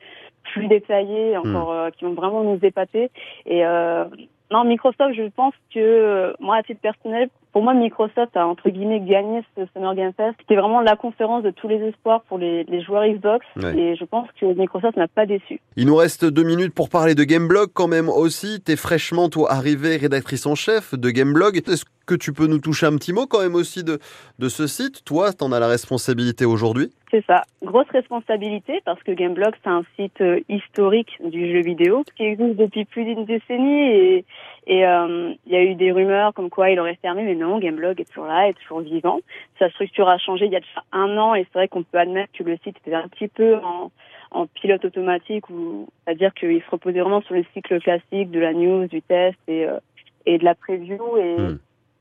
plus 0.53 0.69
détaillés, 0.69 1.37
encore 1.37 1.71
hmm. 1.71 1.77
euh, 1.77 1.91
qui 1.91 2.05
vont 2.05 2.15
vraiment 2.15 2.43
nous 2.43 2.59
épater. 2.63 3.11
Et 3.47 3.65
euh, 3.67 4.05
non, 4.51 4.65
Microsoft, 4.65 5.15
je 5.15 5.29
pense 5.35 5.55
que 5.75 6.35
moi, 6.41 6.57
à 6.57 6.63
titre 6.63 6.81
personnel, 6.81 7.29
pour 7.53 7.63
moi, 7.63 7.75
Microsoft 7.75 8.37
a 8.37 8.47
entre 8.47 8.69
guillemets 8.69 9.01
gagné 9.01 9.43
ce 9.57 9.63
Summer 9.73 9.95
Game 9.95 10.13
Fest. 10.17 10.37
C'était 10.41 10.57
vraiment 10.57 10.83
la 10.83 10.95
conférence 10.95 11.43
de 11.43 11.51
tous 11.51 11.69
les 11.69 11.77
espoirs 11.77 12.21
pour 12.29 12.39
les, 12.39 12.65
les 12.65 12.83
joueurs 12.83 13.07
Xbox 13.07 13.47
et 13.57 13.97
je 13.97 14.05
pense 14.05 14.29
que 14.39 14.47
Microsoft 14.47 14.97
n'a 14.97 15.09
pas 15.09 15.25
déçu. 15.27 15.61
Il 15.77 15.87
nous 15.87 15.97
reste 15.97 16.25
deux 16.25 16.43
minutes 16.43 16.75
pour 16.75 16.91
parler 16.91 17.15
de 17.15 17.25
Gameblog 17.25 17.71
quand 17.73 17.89
même 17.89 18.09
aussi. 18.09 18.61
T'es 18.61 18.77
fraîchement 18.77 19.31
toi 19.31 19.51
arrivée 19.51 19.97
rédactrice 19.97 20.45
en 20.47 20.55
chef 20.55 20.95
de 20.95 21.11
Gameblog. 21.11 21.57
Est-ce 21.57 21.87
que 22.07 22.15
tu 22.15 22.33
peux 22.33 22.47
nous 22.47 22.59
toucher 22.59 22.87
un 22.87 22.97
petit 22.97 23.13
mot 23.13 23.27
quand 23.27 23.41
même 23.41 23.55
aussi 23.55 23.85
de, 23.85 23.99
de 24.39 24.49
ce 24.49 24.67
site 24.67 25.05
Toi, 25.05 25.33
t'en 25.33 25.53
as 25.53 25.61
la 25.61 25.69
responsabilité 25.69 26.45
aujourd'hui 26.45 26.91
C'est 27.11 27.25
ça, 27.27 27.43
grosse 27.63 27.89
responsabilité 27.91 28.81
parce 28.85 29.03
que 29.03 29.13
Gameblog 29.13 29.55
c'est 29.63 29.71
un 29.71 29.83
site 29.97 30.21
euh, 30.21 30.41
historique 30.49 31.19
du 31.25 31.53
jeu 31.53 31.61
vidéo 31.63 32.05
qui 32.17 32.25
existe 32.25 32.57
depuis 32.57 32.85
plus 32.85 33.05
d'une 33.05 33.25
décennie 33.25 33.91
et 33.91 34.25
et 34.69 34.85
euh, 34.85 35.33
il 35.47 35.53
y 35.53 35.57
a 35.57 35.63
eu 35.63 35.77
des 35.77 35.93
rumeurs 35.93 36.35
comme 36.35 36.51
quoi 36.51 36.71
il 36.71 36.81
aurait 36.81 36.99
fermé, 37.01 37.23
mais 37.23 37.37
non, 37.37 37.59
Gameblog 37.59 38.01
est 38.01 38.05
toujours 38.05 38.27
là, 38.27 38.49
est 38.49 38.55
toujours 38.55 38.81
vivant. 38.81 39.21
Sa 39.61 39.71
structure 39.71 40.09
a 40.09 40.19
changé 40.19 40.47
il 40.47 40.53
y 40.53 40.57
a 40.57 40.61
déjà 40.61 40.83
un 40.91 41.17
an 41.19 41.37
et 41.37 41.45
c'est 41.45 41.59
vrai 41.59 41.69
qu'on 41.69 41.85
peut 41.85 41.99
admettre 41.99 42.33
que 42.37 42.43
le 42.43 42.57
site 42.65 42.77
était 42.79 42.95
un 42.95 43.07
petit 43.07 43.29
peu 43.29 43.59
en, 43.59 43.93
en 44.33 44.47
pilote 44.47 44.85
automatique, 44.85 45.49
ou 45.51 45.89
c'est-à-dire 46.05 46.35
qu'il 46.35 46.61
se 46.61 46.71
reposait 46.71 47.01
vraiment 47.01 47.23
sur 47.23 47.35
le 47.35 47.45
cycle 47.55 47.81
classique 47.81 48.31
de 48.31 48.41
la 48.41 48.53
news, 48.53 48.87
du 48.87 49.03
test 49.03 49.39
et, 49.47 49.67
euh, 49.67 49.79
et 50.27 50.39
de 50.39 50.45
la 50.45 50.55
preview. 50.55 51.17
Et, 51.17 51.37
hmm. 51.37 51.59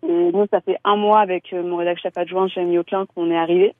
Et, 0.07 0.31
nous, 0.31 0.45
ça 0.51 0.61
fait 0.61 0.77
un 0.83 0.95
mois 0.95 1.19
avec 1.19 1.53
euh, 1.53 1.63
mon 1.63 1.77
rédacteur 1.77 2.03
chef 2.03 2.17
adjoint, 2.17 2.47
Jérémy 2.47 2.77
Auclin, 2.77 3.05
qu'on 3.05 3.31
est 3.31 3.37
arrivé. 3.37 3.73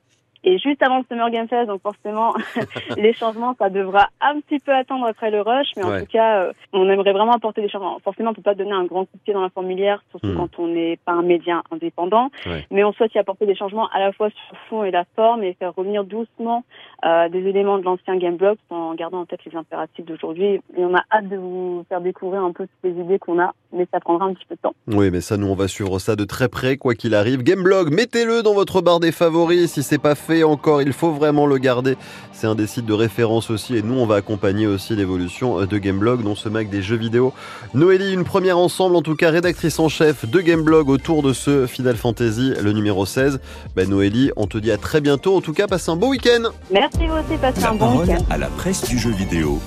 Et 0.48 0.58
juste 0.58 0.80
avant 0.80 0.98
le 0.98 1.04
Summer 1.10 1.28
Game 1.30 1.48
Fest, 1.48 1.66
donc 1.66 1.82
forcément, 1.82 2.32
les 2.96 3.12
changements, 3.12 3.56
ça 3.58 3.68
devra 3.68 4.10
un 4.20 4.38
petit 4.40 4.60
peu 4.60 4.72
attendre 4.72 5.04
après 5.04 5.32
le 5.32 5.40
rush, 5.40 5.66
mais 5.76 5.82
en 5.82 5.98
tout 5.98 6.06
cas, 6.06 6.42
euh, 6.42 6.52
on 6.72 6.88
aimerait 6.88 7.12
vraiment 7.12 7.32
apporter 7.32 7.62
des 7.62 7.68
changements. 7.68 7.98
Forcément, 8.04 8.30
on 8.30 8.34
peut 8.34 8.42
pas 8.42 8.54
donner 8.54 8.72
un 8.72 8.84
grand 8.84 9.06
coup 9.06 9.16
de 9.16 9.22
pied 9.24 9.34
dans 9.34 9.42
la 9.42 9.50
formulaire, 9.50 10.04
surtout 10.10 10.28
hmm. 10.28 10.36
quand 10.36 10.58
on 10.60 10.68
n'est 10.68 10.98
pas 11.04 11.12
un 11.12 11.22
média 11.22 11.62
indépendant, 11.72 12.30
mais 12.70 12.84
on 12.84 12.92
souhaite 12.92 13.12
y 13.14 13.18
apporter 13.18 13.44
des 13.44 13.56
changements 13.56 13.88
à 13.88 13.98
la 13.98 14.12
fois 14.12 14.30
sur 14.30 14.38
le 14.52 14.58
fond 14.68 14.84
et 14.84 14.92
la 14.92 15.04
forme 15.16 15.42
et 15.42 15.54
faire 15.54 15.74
revenir 15.74 16.04
doucement 16.04 16.62
euh, 17.04 17.28
des 17.28 17.40
éléments 17.40 17.78
de 17.78 17.82
l'ancien 17.82 18.16
Gameblog 18.16 18.56
en 18.70 18.94
gardant 18.94 19.22
en 19.22 19.26
tête 19.26 19.44
les 19.44 19.56
impératifs 19.56 20.04
d'aujourd'hui. 20.04 20.60
Et 20.76 20.84
on 20.84 20.94
a 20.94 21.02
hâte 21.10 21.28
de 21.28 21.36
vous 21.36 21.84
faire 21.88 22.00
découvrir 22.00 22.44
un 22.44 22.52
peu 22.52 22.68
toutes 22.68 22.94
les 22.94 23.02
idées 23.02 23.18
qu'on 23.18 23.40
a, 23.40 23.52
mais 23.72 23.86
ça 23.92 24.00
prendra 24.00 24.26
un 24.26 24.34
petit 24.34 24.46
peu 24.48 24.54
de 24.54 24.60
temps. 24.60 24.74
Oui, 24.88 25.10
mais 25.10 25.20
ça, 25.20 25.36
nous, 25.36 25.46
on 25.46 25.54
va 25.54 25.68
suivre 25.68 25.98
ça 25.98 26.16
de 26.16 26.24
très 26.24 26.48
près, 26.48 26.76
quoi 26.76 26.94
qu'il 26.94 27.14
arrive. 27.14 27.42
Gameblog, 27.42 27.92
mettez-le 27.92 28.42
dans 28.42 28.54
votre 28.54 28.80
barre 28.80 29.00
des 29.00 29.12
favoris 29.12 29.72
si 29.72 29.82
c'est 29.82 29.98
pas 29.98 30.14
fait 30.14 30.42
encore, 30.42 30.82
il 30.82 30.92
faut 30.92 31.12
vraiment 31.12 31.46
le 31.46 31.58
garder. 31.58 31.96
C'est 32.32 32.46
un 32.46 32.54
des 32.54 32.66
sites 32.66 32.86
de 32.86 32.92
référence 32.92 33.50
aussi 33.50 33.76
et 33.76 33.82
nous 33.82 33.94
on 33.94 34.06
va 34.06 34.16
accompagner 34.16 34.66
aussi 34.66 34.94
l'évolution 34.94 35.60
euh, 35.60 35.66
de 35.66 35.78
Gameblog 35.78 36.22
dans 36.22 36.34
ce 36.34 36.48
Mac 36.48 36.70
des 36.70 36.82
jeux 36.82 36.96
vidéo. 36.96 37.32
Noélie, 37.74 38.12
une 38.12 38.24
première 38.24 38.58
ensemble, 38.58 38.96
en 38.96 39.02
tout 39.02 39.16
cas 39.16 39.30
rédactrice 39.30 39.78
en 39.78 39.88
chef 39.88 40.28
de 40.28 40.40
Gameblog 40.40 40.88
autour 40.88 41.22
de 41.22 41.32
ce 41.32 41.66
Final 41.66 41.96
Fantasy, 41.96 42.52
le 42.62 42.72
numéro 42.72 43.06
16. 43.06 43.40
Ben 43.74 43.88
Noélie, 43.88 44.30
on 44.36 44.46
te 44.46 44.58
dit 44.58 44.70
à 44.70 44.78
très 44.78 45.00
bientôt. 45.00 45.36
En 45.36 45.40
tout 45.40 45.52
cas, 45.52 45.66
passe 45.66 45.88
un 45.88 45.96
beau 45.96 46.08
week-end. 46.08 46.50
Merci 46.70 47.06
vous 47.06 47.14
aussi, 47.14 47.38
passez 47.40 47.64
un 47.64 47.74
bon 47.74 48.00
week-end. 48.00 48.24
à 48.30 48.38
la 48.38 48.48
presse 48.48 48.88
du 48.88 48.98
jeu 48.98 49.10
vidéo 49.10 49.60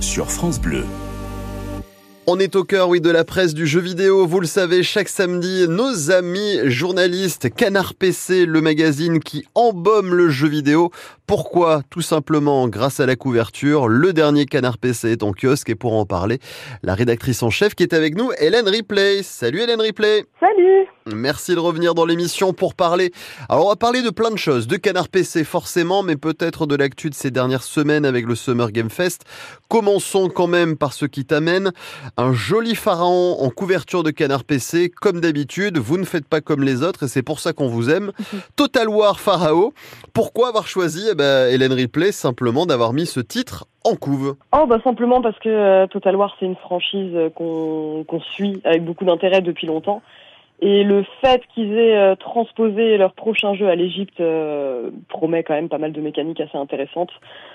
sur 0.00 0.30
France 0.30 0.60
Bleu. 0.60 0.84
On 2.28 2.38
est 2.38 2.54
au 2.54 2.62
cœur, 2.62 2.88
oui, 2.88 3.00
de 3.00 3.10
la 3.10 3.24
presse 3.24 3.52
du 3.52 3.66
jeu 3.66 3.80
vidéo. 3.80 4.26
Vous 4.28 4.38
le 4.38 4.46
savez, 4.46 4.84
chaque 4.84 5.08
samedi, 5.08 5.66
nos 5.68 6.12
amis 6.12 6.60
journalistes 6.66 7.52
Canard 7.52 7.94
PC, 7.94 8.46
le 8.46 8.60
magazine 8.60 9.18
qui 9.18 9.44
embaume 9.56 10.14
le 10.14 10.28
jeu 10.28 10.46
vidéo. 10.46 10.92
Pourquoi? 11.26 11.82
Tout 11.90 12.00
simplement 12.00 12.68
grâce 12.68 13.00
à 13.00 13.06
la 13.06 13.16
couverture. 13.16 13.88
Le 13.88 14.12
dernier 14.12 14.46
Canard 14.46 14.78
PC 14.78 15.10
est 15.10 15.24
en 15.24 15.32
kiosque 15.32 15.70
et 15.70 15.74
pour 15.74 15.94
en 15.94 16.06
parler, 16.06 16.38
la 16.84 16.94
rédactrice 16.94 17.42
en 17.42 17.50
chef 17.50 17.74
qui 17.74 17.82
est 17.82 17.92
avec 17.92 18.16
nous, 18.16 18.30
Hélène 18.38 18.68
Ripley. 18.68 19.24
Salut 19.24 19.60
Hélène 19.60 19.80
Ripley. 19.80 20.24
Salut 20.38 20.86
Merci 21.06 21.54
de 21.54 21.58
revenir 21.58 21.94
dans 21.94 22.04
l'émission 22.04 22.52
pour 22.52 22.74
parler. 22.74 23.10
Alors, 23.48 23.66
on 23.66 23.68
va 23.70 23.76
parler 23.76 24.02
de 24.02 24.10
plein 24.10 24.30
de 24.30 24.36
choses, 24.36 24.68
de 24.68 24.76
Canard 24.76 25.08
PC 25.08 25.42
forcément, 25.42 26.04
mais 26.04 26.16
peut-être 26.16 26.66
de 26.66 26.76
l'actu 26.76 27.10
de 27.10 27.14
ces 27.14 27.32
dernières 27.32 27.64
semaines 27.64 28.04
avec 28.04 28.24
le 28.24 28.36
Summer 28.36 28.70
Game 28.70 28.88
Fest. 28.88 29.24
Commençons 29.68 30.28
quand 30.28 30.46
même 30.46 30.76
par 30.76 30.92
ce 30.92 31.04
qui 31.06 31.24
t'amène. 31.24 31.72
Un 32.16 32.32
joli 32.32 32.76
pharaon 32.76 33.36
en 33.40 33.50
couverture 33.50 34.04
de 34.04 34.10
Canard 34.10 34.44
PC, 34.44 34.90
comme 34.90 35.20
d'habitude. 35.20 35.78
Vous 35.78 35.98
ne 35.98 36.04
faites 36.04 36.28
pas 36.28 36.40
comme 36.40 36.62
les 36.62 36.84
autres 36.84 37.04
et 37.04 37.08
c'est 37.08 37.22
pour 37.22 37.40
ça 37.40 37.52
qu'on 37.52 37.68
vous 37.68 37.90
aime. 37.90 38.12
Total 38.56 38.88
War 38.88 39.18
Pharaon. 39.18 39.72
Pourquoi 40.14 40.48
avoir 40.48 40.68
choisi, 40.68 41.08
eh 41.10 41.16
ben, 41.16 41.48
Hélène 41.52 41.72
Ripley, 41.72 42.12
simplement 42.12 42.64
d'avoir 42.64 42.92
mis 42.92 43.06
ce 43.06 43.18
titre 43.18 43.66
en 43.84 43.96
couve? 43.96 44.36
Oh 44.52 44.66
bah 44.68 44.78
simplement 44.84 45.20
parce 45.20 45.38
que 45.40 45.48
euh, 45.48 45.86
Total 45.88 46.14
War 46.14 46.36
c'est 46.38 46.46
une 46.46 46.56
franchise 46.56 47.10
euh, 47.14 47.30
qu'on 47.30 48.04
qu'on 48.06 48.20
suit 48.20 48.60
avec 48.64 48.84
beaucoup 48.84 49.04
d'intérêt 49.04 49.40
depuis 49.40 49.66
longtemps 49.66 50.02
et 50.64 50.84
le 50.84 51.04
fait 51.20 51.42
qu'ils 51.52 51.76
aient 51.76 51.96
euh, 51.96 52.14
transposé 52.14 52.96
leur 52.96 53.14
prochain 53.14 53.52
jeu 53.54 53.68
à 53.68 53.74
l'Égypte 53.74 54.20
euh, 54.20 54.90
promet 55.08 55.42
quand 55.42 55.54
même 55.54 55.68
pas 55.68 55.78
mal 55.78 55.90
de 55.90 56.00
mécaniques 56.00 56.40
assez 56.40 56.56
intéressantes. 56.56 57.10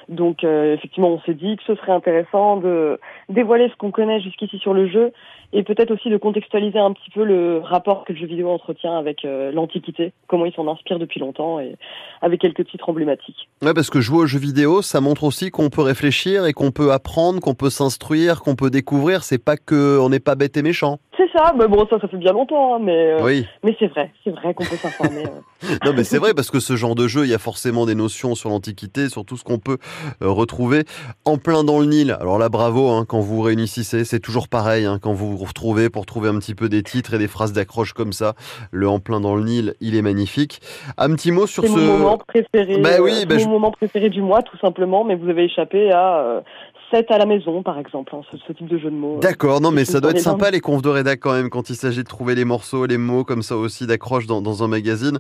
Donc 0.10 0.44
euh, 0.44 0.74
effectivement, 0.74 1.12
on 1.12 1.22
s'est 1.22 1.34
dit 1.34 1.56
que 1.56 1.64
ce 1.64 1.76
serait 1.76 1.94
intéressant 1.94 2.58
de 2.58 3.00
dévoiler 3.30 3.70
ce 3.70 3.76
qu'on 3.78 3.92
connaît 3.92 4.20
jusqu'ici 4.20 4.60
sur 4.60 4.74
le 4.74 4.90
jeu 4.90 5.14
et 5.54 5.64
peut-être 5.64 5.92
aussi 5.92 6.10
de 6.10 6.18
contextualiser 6.18 6.80
un 6.80 6.92
petit 6.92 7.10
peu 7.10 7.24
le 7.24 7.60
rapport 7.60 8.04
que 8.04 8.12
le 8.12 8.20
jeu 8.20 8.26
vidéo 8.26 8.50
entretient 8.50 8.98
avec 8.98 9.24
l'Antiquité, 9.24 10.12
comment 10.28 10.46
il 10.46 10.54
s'en 10.54 10.68
inspire 10.68 11.00
depuis 11.00 11.22
longtemps 11.22 11.62
et 11.62 11.78
avec 12.22 12.42
quelques 12.42 12.68
titres 12.68 12.90
emblématiques. 12.90 13.48
Ouais, 13.62 13.74
parce 13.74 13.90
que 13.90 14.02
jouer 14.02 14.24
aux 14.24 14.26
jeux 14.26 14.40
vidéo, 14.40 14.82
ça 14.82 15.00
montre 15.00 15.24
aussi 15.24 15.50
qu'on 15.50 15.70
peut 15.70 15.82
réfléchir 15.82 16.46
et 16.46 16.52
qu'on 16.52 16.72
peut 16.72 16.92
apprendre, 16.92 17.40
qu'on 17.40 17.54
peut 17.54 17.70
s'instruire, 17.70 18.42
qu'on 18.42 18.56
peut 18.56 18.70
découvrir. 18.70 19.24
C'est 19.24 19.42
pas 19.42 19.56
que 19.56 19.98
on 20.00 20.10
n'est 20.10 20.20
pas 20.20 20.36
bête 20.36 20.58
et 20.58 20.62
méchant. 20.62 21.00
C'est 21.18 21.32
ça, 21.36 21.52
mais 21.58 21.68
bon, 21.68 21.88
ça, 21.90 22.00
ça 22.00 22.08
fait 22.08 22.18
bien 22.18 22.32
longtemps, 22.32 22.76
hein, 22.76 22.80
mais, 22.80 23.14
euh, 23.14 23.24
Oui. 23.24 23.46
mais 23.64 23.76
c'est 23.80 23.88
vrai, 23.88 24.12
c'est 24.24 24.30
vrai 24.30 24.54
qu'on 24.54 24.64
peut 24.66 24.76
s'informer. 24.76 25.24
euh. 25.26 25.40
Non, 25.84 25.92
mais 25.96 26.04
c'est 26.04 26.20
vrai 26.20 26.36
parce 26.36 26.52
que 26.52 26.60
ce 26.60 26.76
genre 26.76 26.94
de 26.94 27.08
jeu, 27.08 27.24
il 27.26 27.30
y 27.30 27.34
a 27.34 27.40
forcément 27.40 27.88
des 27.88 27.96
notions 27.96 28.36
sur 28.36 28.50
l'Antiquité, 28.52 29.10
sur 29.10 29.26
tout 29.26 29.36
ce 29.36 29.44
qu'on 29.44 29.58
peut 29.58 29.78
euh, 30.22 30.30
retrouver 30.30 30.84
en 31.26 31.38
plein 31.40 31.64
dans 31.64 31.80
le 31.80 31.88
Nil. 31.88 32.16
Alors 32.22 32.38
là, 32.38 32.50
bravo 32.50 32.90
hein, 32.90 33.06
quand 33.08 33.20
vous 33.20 33.38
vous 33.38 33.42
réunissez, 33.42 34.06
c'est 34.06 34.20
toujours 34.20 34.48
pareil 34.48 34.86
hein, 34.86 35.00
quand 35.02 35.14
vous 35.14 35.36
vous 35.36 35.44
retrouvez 35.46 35.90
pour 35.90 36.06
trouver 36.06 36.30
un 36.30 36.38
petit 36.38 36.54
peu 36.54 36.70
des 36.70 36.84
titres 36.84 37.16
et 37.16 37.18
des 37.18 37.28
phrases 37.28 37.52
d'accroche 37.54 37.94
comme 37.94 38.14
ça. 38.14 38.36
Le 38.72 38.88
en 38.88 39.00
plein 39.00 39.20
dans 39.20 39.36
le 39.36 39.44
Nil, 39.44 39.74
il 39.82 39.96
est 39.96 40.04
magnifique. 40.04 40.62
Un 41.00 41.16
petit 41.16 41.32
mot 41.32 41.48
sur 41.48 41.64
ce. 41.64 41.70
mon 41.72 41.98
moment 41.98 42.18
préféré, 42.20 42.78
Bah 42.80 43.02
oui, 43.02 43.26
bah 43.26 43.36
mon 43.36 43.40
je- 43.42 43.48
moment 43.50 43.72
préféré 43.72 44.10
du 44.10 44.22
mois, 44.22 44.44
tout 44.44 44.58
simplement, 44.60 45.04
mais 45.04 45.16
vous 45.16 45.28
avez 45.30 45.46
échappé 45.46 45.92
à 45.92 46.44
7 46.92 47.12
à 47.12 47.18
la 47.18 47.26
maison, 47.26 47.64
par 47.64 47.80
exemple, 47.80 48.14
hein, 48.16 48.22
ce, 48.32 48.38
ce 48.38 48.54
type 48.54 48.68
de 48.68 48.78
jeu 48.78 48.90
de 48.90 48.96
mots. 48.96 49.20
D'accord, 49.22 49.62
non 49.62 49.72
mais 49.72 49.86
ça 49.86 50.00
doit 50.00 50.12
être 50.12 50.20
sympa 50.20 50.52
les 50.52 50.60
confs 50.60 50.82
de 50.82 50.90
rédac 50.90 51.20
quand 51.20 51.34
même 51.34 51.50
quand 51.50 51.70
il 51.70 51.76
s'agit 51.76 52.04
de 52.04 52.08
trouver 52.08 52.36
les 52.36 52.46
morceaux, 52.46 52.86
les 52.86 52.98
mots 52.98 53.24
comme 53.24 53.42
ça 53.42 53.58
aussi 53.58 53.88
d'accroche 53.88 54.28
dans, 54.28 54.42
dans 54.42 54.64
un 54.64 54.68
magazine. 54.68 55.20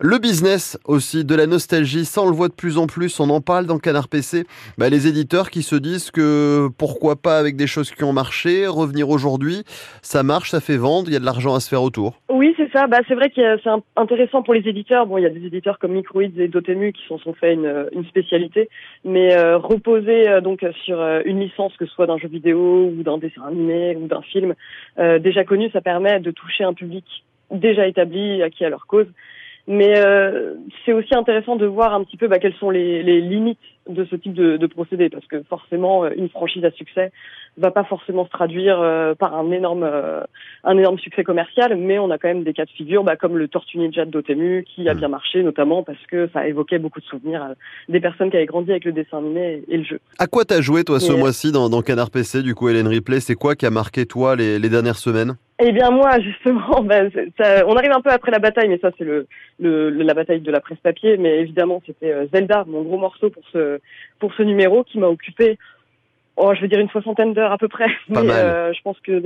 Le 0.00 0.18
business 0.18 0.78
aussi, 0.84 1.24
de 1.24 1.34
la 1.34 1.46
nostalgie, 1.46 2.04
ça 2.04 2.22
on 2.22 2.26
le 2.26 2.34
voit 2.34 2.48
de 2.48 2.54
plus 2.54 2.78
en 2.78 2.86
plus, 2.86 3.20
on 3.20 3.30
en 3.30 3.40
parle 3.40 3.66
dans 3.66 3.78
Canard 3.78 4.08
PC. 4.08 4.44
Bah, 4.76 4.88
les 4.88 5.06
éditeurs 5.06 5.50
qui 5.50 5.62
se 5.62 5.76
disent 5.76 6.10
que 6.10 6.68
pourquoi 6.78 7.16
pas 7.16 7.38
avec 7.38 7.56
des 7.56 7.66
choses 7.66 7.90
qui 7.90 8.04
ont 8.04 8.12
marché, 8.12 8.66
revenir 8.66 9.08
aujourd'hui, 9.08 9.62
ça 10.02 10.22
marche, 10.22 10.50
ça 10.50 10.60
fait 10.60 10.76
vendre, 10.76 11.08
il 11.08 11.12
y 11.12 11.16
a 11.16 11.20
de 11.20 11.24
l'argent 11.24 11.54
à 11.54 11.60
se 11.60 11.68
faire 11.68 11.82
autour. 11.82 12.14
Oui, 12.28 12.54
c'est 12.56 12.70
ça. 12.72 12.86
Bah, 12.86 12.98
c'est 13.08 13.14
vrai 13.14 13.30
que 13.30 13.58
c'est 13.62 13.70
intéressant 13.96 14.42
pour 14.42 14.54
les 14.54 14.68
éditeurs. 14.68 15.06
Bon, 15.06 15.18
il 15.18 15.22
y 15.22 15.26
a 15.26 15.30
des 15.30 15.46
éditeurs 15.46 15.78
comme 15.78 15.92
Microids 15.92 16.24
et 16.24 16.48
Dotemu 16.48 16.92
qui 16.92 17.02
s'en 17.08 17.18
sont 17.18 17.32
fait 17.34 17.54
une, 17.54 17.86
une 17.92 18.04
spécialité, 18.06 18.68
mais 19.04 19.34
euh, 19.36 19.58
reposer 19.58 20.28
euh, 20.28 20.40
donc 20.40 20.64
sur 20.84 20.97
euh, 20.97 20.97
une 21.24 21.40
licence, 21.40 21.76
que 21.76 21.86
ce 21.86 21.92
soit 21.92 22.06
d'un 22.06 22.18
jeu 22.18 22.28
vidéo 22.28 22.92
ou 22.96 23.02
d'un 23.02 23.18
dessin 23.18 23.42
animé 23.46 23.96
ou 23.96 24.06
d'un 24.06 24.22
film 24.22 24.54
euh, 24.98 25.18
déjà 25.18 25.44
connu, 25.44 25.70
ça 25.70 25.80
permet 25.80 26.20
de 26.20 26.30
toucher 26.30 26.64
un 26.64 26.74
public 26.74 27.04
déjà 27.50 27.86
établi, 27.86 28.42
acquis 28.42 28.64
à 28.64 28.68
leur 28.68 28.86
cause. 28.86 29.06
Mais 29.66 29.98
euh, 29.98 30.54
c'est 30.84 30.94
aussi 30.94 31.14
intéressant 31.14 31.56
de 31.56 31.66
voir 31.66 31.92
un 31.92 32.02
petit 32.02 32.16
peu 32.16 32.26
bah, 32.26 32.38
quelles 32.38 32.54
sont 32.54 32.70
les, 32.70 33.02
limites 33.20 33.58
de 33.86 34.04
ce 34.06 34.16
type 34.16 34.32
de, 34.32 34.56
de 34.56 34.66
procédé, 34.66 35.10
parce 35.10 35.26
que 35.26 35.42
forcément, 35.42 36.04
euh, 36.04 36.10
une 36.16 36.30
franchise 36.30 36.64
à 36.64 36.70
succès 36.70 37.12
va 37.58 37.70
pas 37.70 37.84
forcément 37.84 38.24
se 38.24 38.30
traduire 38.30 38.80
euh, 38.80 39.14
par 39.14 39.34
un 39.36 39.50
énorme 39.50 39.82
euh, 39.84 40.22
un 40.64 40.78
énorme 40.78 40.98
succès 40.98 41.24
commercial, 41.24 41.76
mais 41.76 41.98
on 41.98 42.10
a 42.10 42.18
quand 42.18 42.28
même 42.28 42.44
des 42.44 42.52
cas 42.52 42.64
de 42.64 42.70
figure, 42.70 43.04
bah, 43.04 43.16
comme 43.16 43.36
le 43.36 43.48
Tortue 43.48 43.78
Ninja 43.78 44.04
de 44.04 44.10
Dotemu, 44.10 44.64
qui 44.64 44.88
a 44.88 44.94
Mm. 44.94 44.98
bien 44.98 45.08
marché, 45.08 45.42
notamment 45.42 45.82
parce 45.82 46.04
que 46.10 46.28
ça 46.32 46.46
évoquait 46.48 46.78
beaucoup 46.78 47.00
de 47.00 47.04
souvenirs 47.06 47.42
euh, 47.50 47.54
des 47.88 48.00
personnes 48.00 48.30
qui 48.30 48.36
avaient 48.36 48.46
grandi 48.46 48.70
avec 48.70 48.84
le 48.84 48.92
dessin 48.92 49.18
animé 49.18 49.62
et 49.68 49.76
le 49.76 49.84
jeu. 49.84 50.00
À 50.18 50.26
quoi 50.26 50.44
t'as 50.44 50.60
joué 50.60 50.84
toi 50.84 51.00
ce 51.00 51.12
Mais- 51.12 51.18
mois-ci 51.18 51.52
dans, 51.52 51.68
dans 51.68 51.82
Canard 51.82 52.10
PC 52.10 52.42
du 52.42 52.54
coup 52.54 52.68
Hélène 52.68 52.88
Ripley? 52.88 53.20
C'est 53.20 53.34
quoi 53.34 53.54
qui 53.54 53.66
a 53.66 53.70
marqué 53.70 54.06
toi 54.06 54.36
les, 54.36 54.58
les 54.58 54.68
dernières 54.68 54.96
semaines? 54.96 55.34
Eh 55.60 55.72
bien 55.72 55.90
moi, 55.90 56.10
justement, 56.20 56.82
bah, 56.82 57.10
ça- 57.36 57.66
on 57.66 57.74
arrive 57.76 57.92
un 57.92 58.00
peu 58.00 58.10
après 58.10 58.30
la 58.30 58.38
bataille, 58.38 58.68
mais 58.68 58.78
ça 58.78 58.90
c'est 58.96 59.04
le, 59.04 59.26
le, 59.58 59.90
le- 59.90 60.04
la 60.04 60.14
bataille 60.14 60.40
de 60.40 60.50
la 60.52 60.60
presse 60.60 60.78
papier. 60.78 61.16
Mais 61.16 61.40
évidemment, 61.40 61.82
c'était 61.86 62.12
euh, 62.12 62.26
Zelda, 62.32 62.64
mon 62.68 62.82
gros 62.82 62.98
morceau 62.98 63.30
pour 63.30 63.42
ce 63.52 63.80
pour 64.20 64.32
ce 64.34 64.42
numéro 64.42 64.84
qui 64.84 64.98
m'a 64.98 65.08
occupé. 65.08 65.58
Oh, 66.40 66.54
je 66.54 66.60
veux 66.60 66.68
dire 66.68 66.78
une 66.78 66.88
soixantaine 66.88 67.34
d'heures 67.34 67.50
à 67.50 67.58
peu 67.58 67.66
près. 67.66 67.88
Pas 68.14 68.22
mais 68.22 68.28
mal. 68.28 68.44
euh, 68.44 68.72
je 68.72 68.80
pense 68.82 68.98
que 69.00 69.18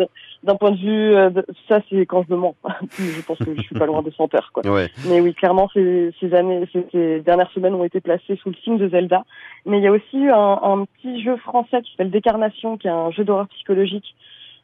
d'un- 0.42 0.56
point 0.56 0.70
de 0.70 0.78
vue, 0.78 1.14
euh, 1.14 1.28
de- 1.28 1.44
ça 1.68 1.80
c'est 1.90 2.06
quand 2.06 2.24
je 2.26 2.32
me 2.34 2.38
mens. 2.40 2.54
je 2.98 3.20
pense 3.22 3.36
que 3.38 3.54
je 3.54 3.60
suis 3.62 3.74
pas 3.74 3.84
loin 3.84 4.00
de 4.02 4.10
100 4.10 4.34
heures, 4.34 4.50
quoi. 4.52 4.66
Ouais. 4.66 4.88
Mais 5.06 5.20
oui, 5.20 5.34
clairement, 5.34 5.68
ces, 5.74 6.12
ces 6.20 6.32
années, 6.34 6.66
ces, 6.72 6.86
ces 6.90 7.20
dernières 7.20 7.50
semaines 7.52 7.74
ont 7.74 7.84
été 7.84 8.00
placées 8.00 8.36
sous 8.42 8.48
le 8.48 8.56
signe 8.64 8.78
de 8.78 8.88
Zelda. 8.88 9.24
Mais 9.66 9.78
il 9.78 9.84
y 9.84 9.88
a 9.88 9.92
aussi 9.92 10.26
un, 10.28 10.58
un 10.62 10.84
petit 10.86 11.22
jeu 11.22 11.36
français 11.36 11.82
qui 11.82 11.90
s'appelle 11.92 12.10
Décarnation, 12.10 12.78
qui 12.78 12.86
est 12.86 12.90
un 12.90 13.10
jeu 13.10 13.24
d'horreur 13.24 13.48
psychologique 13.48 14.14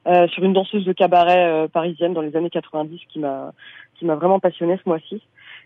euh, 0.07 0.27
sur 0.29 0.43
une 0.43 0.55
danseuse 0.55 0.85
de 0.87 0.93
cabaret 0.95 1.45
euh, 1.45 1.69
parisienne 1.69 2.15
dans 2.15 2.23
les 2.23 2.35
années 2.35 2.51
90, 2.51 2.99
qui 3.13 3.19
m'a 3.19 3.53
qui 3.99 4.05
m'a 4.07 4.15
vraiment 4.15 4.39
passionné 4.39 4.79
ce 4.83 4.89
mois-ci. 4.89 5.21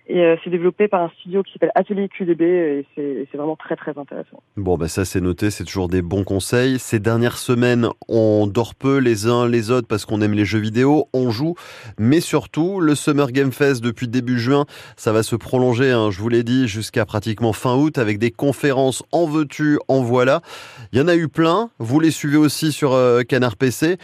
Et 0.08 0.20
euh, 0.20 0.36
c'est 0.42 0.50
développé 0.50 0.88
par 0.88 1.02
un 1.02 1.10
studio 1.20 1.42
qui 1.42 1.52
s'appelle 1.52 1.70
Atelier 1.74 2.08
QDB 2.08 2.42
et 2.42 2.86
c'est 2.96 3.36
vraiment 3.36 3.56
très 3.56 3.76
très 3.76 3.96
intéressant. 3.96 4.42
Bon, 4.56 4.76
bah 4.76 4.88
ça 4.88 5.04
c'est 5.04 5.20
noté, 5.20 5.50
c'est 5.50 5.64
toujours 5.64 5.88
des 5.88 6.02
bons 6.02 6.24
conseils. 6.24 6.78
Ces 6.78 6.98
dernières 6.98 7.38
semaines, 7.38 7.88
on 8.08 8.48
dort 8.48 8.74
peu 8.74 8.98
les 8.98 9.28
uns 9.28 9.46
les 9.46 9.70
autres 9.70 9.86
parce 9.86 10.04
qu'on 10.04 10.20
aime 10.20 10.32
les 10.34 10.44
jeux 10.44 10.58
vidéo, 10.58 11.08
on 11.12 11.30
joue, 11.30 11.54
mais 11.98 12.20
surtout 12.20 12.80
le 12.80 12.94
Summer 12.96 13.30
Game 13.30 13.52
Fest 13.52 13.82
depuis 13.82 14.08
début 14.08 14.38
juin, 14.38 14.66
ça 14.96 15.12
va 15.12 15.22
se 15.22 15.36
prolonger, 15.36 15.92
hein, 15.92 16.10
je 16.10 16.20
vous 16.20 16.28
l'ai 16.28 16.42
dit, 16.42 16.66
jusqu'à 16.66 17.06
pratiquement 17.06 17.52
fin 17.52 17.76
août 17.76 17.98
avec 17.98 18.18
des 18.18 18.32
conférences 18.32 19.04
en 19.12 19.26
veux-tu, 19.26 19.78
en 19.86 20.02
voilà. 20.02 20.40
Il 20.92 20.98
y 20.98 21.02
en 21.02 21.08
a 21.08 21.14
eu 21.14 21.28
plein, 21.28 21.70
vous 21.78 22.00
les 22.00 22.10
suivez 22.10 22.36
aussi 22.36 22.72
sur 22.72 22.92
euh, 22.92 23.22
Canard 23.22 23.56
PC. 23.56 23.98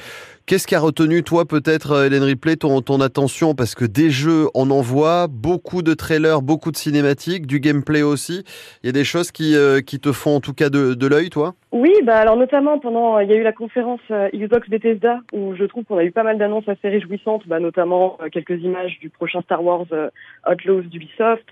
Qu'est-ce 0.48 0.66
qui 0.66 0.74
a 0.74 0.80
retenu, 0.80 1.22
toi, 1.22 1.44
peut-être, 1.44 1.92
euh, 1.92 2.06
Hélène 2.06 2.22
Ripley, 2.22 2.56
ton, 2.56 2.80
ton 2.80 3.02
attention? 3.02 3.54
Parce 3.54 3.74
que 3.74 3.84
des 3.84 4.08
jeux, 4.08 4.46
on 4.54 4.70
en 4.70 4.80
voit, 4.80 5.26
beaucoup 5.28 5.82
de 5.82 5.92
trailers, 5.92 6.40
beaucoup 6.40 6.72
de 6.72 6.78
cinématiques, 6.78 7.46
du 7.46 7.60
gameplay 7.60 8.00
aussi. 8.00 8.44
Il 8.82 8.86
y 8.86 8.88
a 8.88 8.92
des 8.92 9.04
choses 9.04 9.30
qui, 9.30 9.54
euh, 9.54 9.82
qui 9.82 10.00
te 10.00 10.10
font 10.10 10.36
en 10.36 10.40
tout 10.40 10.54
cas 10.54 10.70
de, 10.70 10.94
de 10.94 11.06
l'œil, 11.06 11.28
toi? 11.28 11.54
Oui, 11.70 11.92
bah 12.02 12.16
alors 12.16 12.38
notamment 12.38 12.78
pendant, 12.78 13.18
il 13.18 13.28
y 13.28 13.34
a 13.34 13.36
eu 13.36 13.42
la 13.42 13.52
conférence 13.52 14.00
euh, 14.10 14.30
Xbox 14.34 14.70
Bethesda 14.70 15.20
où 15.34 15.54
je 15.54 15.64
trouve 15.64 15.84
qu'on 15.84 15.98
a 15.98 16.04
eu 16.04 16.12
pas 16.12 16.22
mal 16.22 16.38
d'annonces 16.38 16.66
assez 16.66 16.88
réjouissantes, 16.88 17.46
bah 17.46 17.60
notamment 17.60 18.16
euh, 18.22 18.30
quelques 18.32 18.62
images 18.62 18.98
du 19.00 19.10
prochain 19.10 19.42
Star 19.42 19.62
Wars 19.62 19.84
euh, 19.92 20.08
Outlaws 20.50 20.84
d'Ubisoft. 20.84 21.44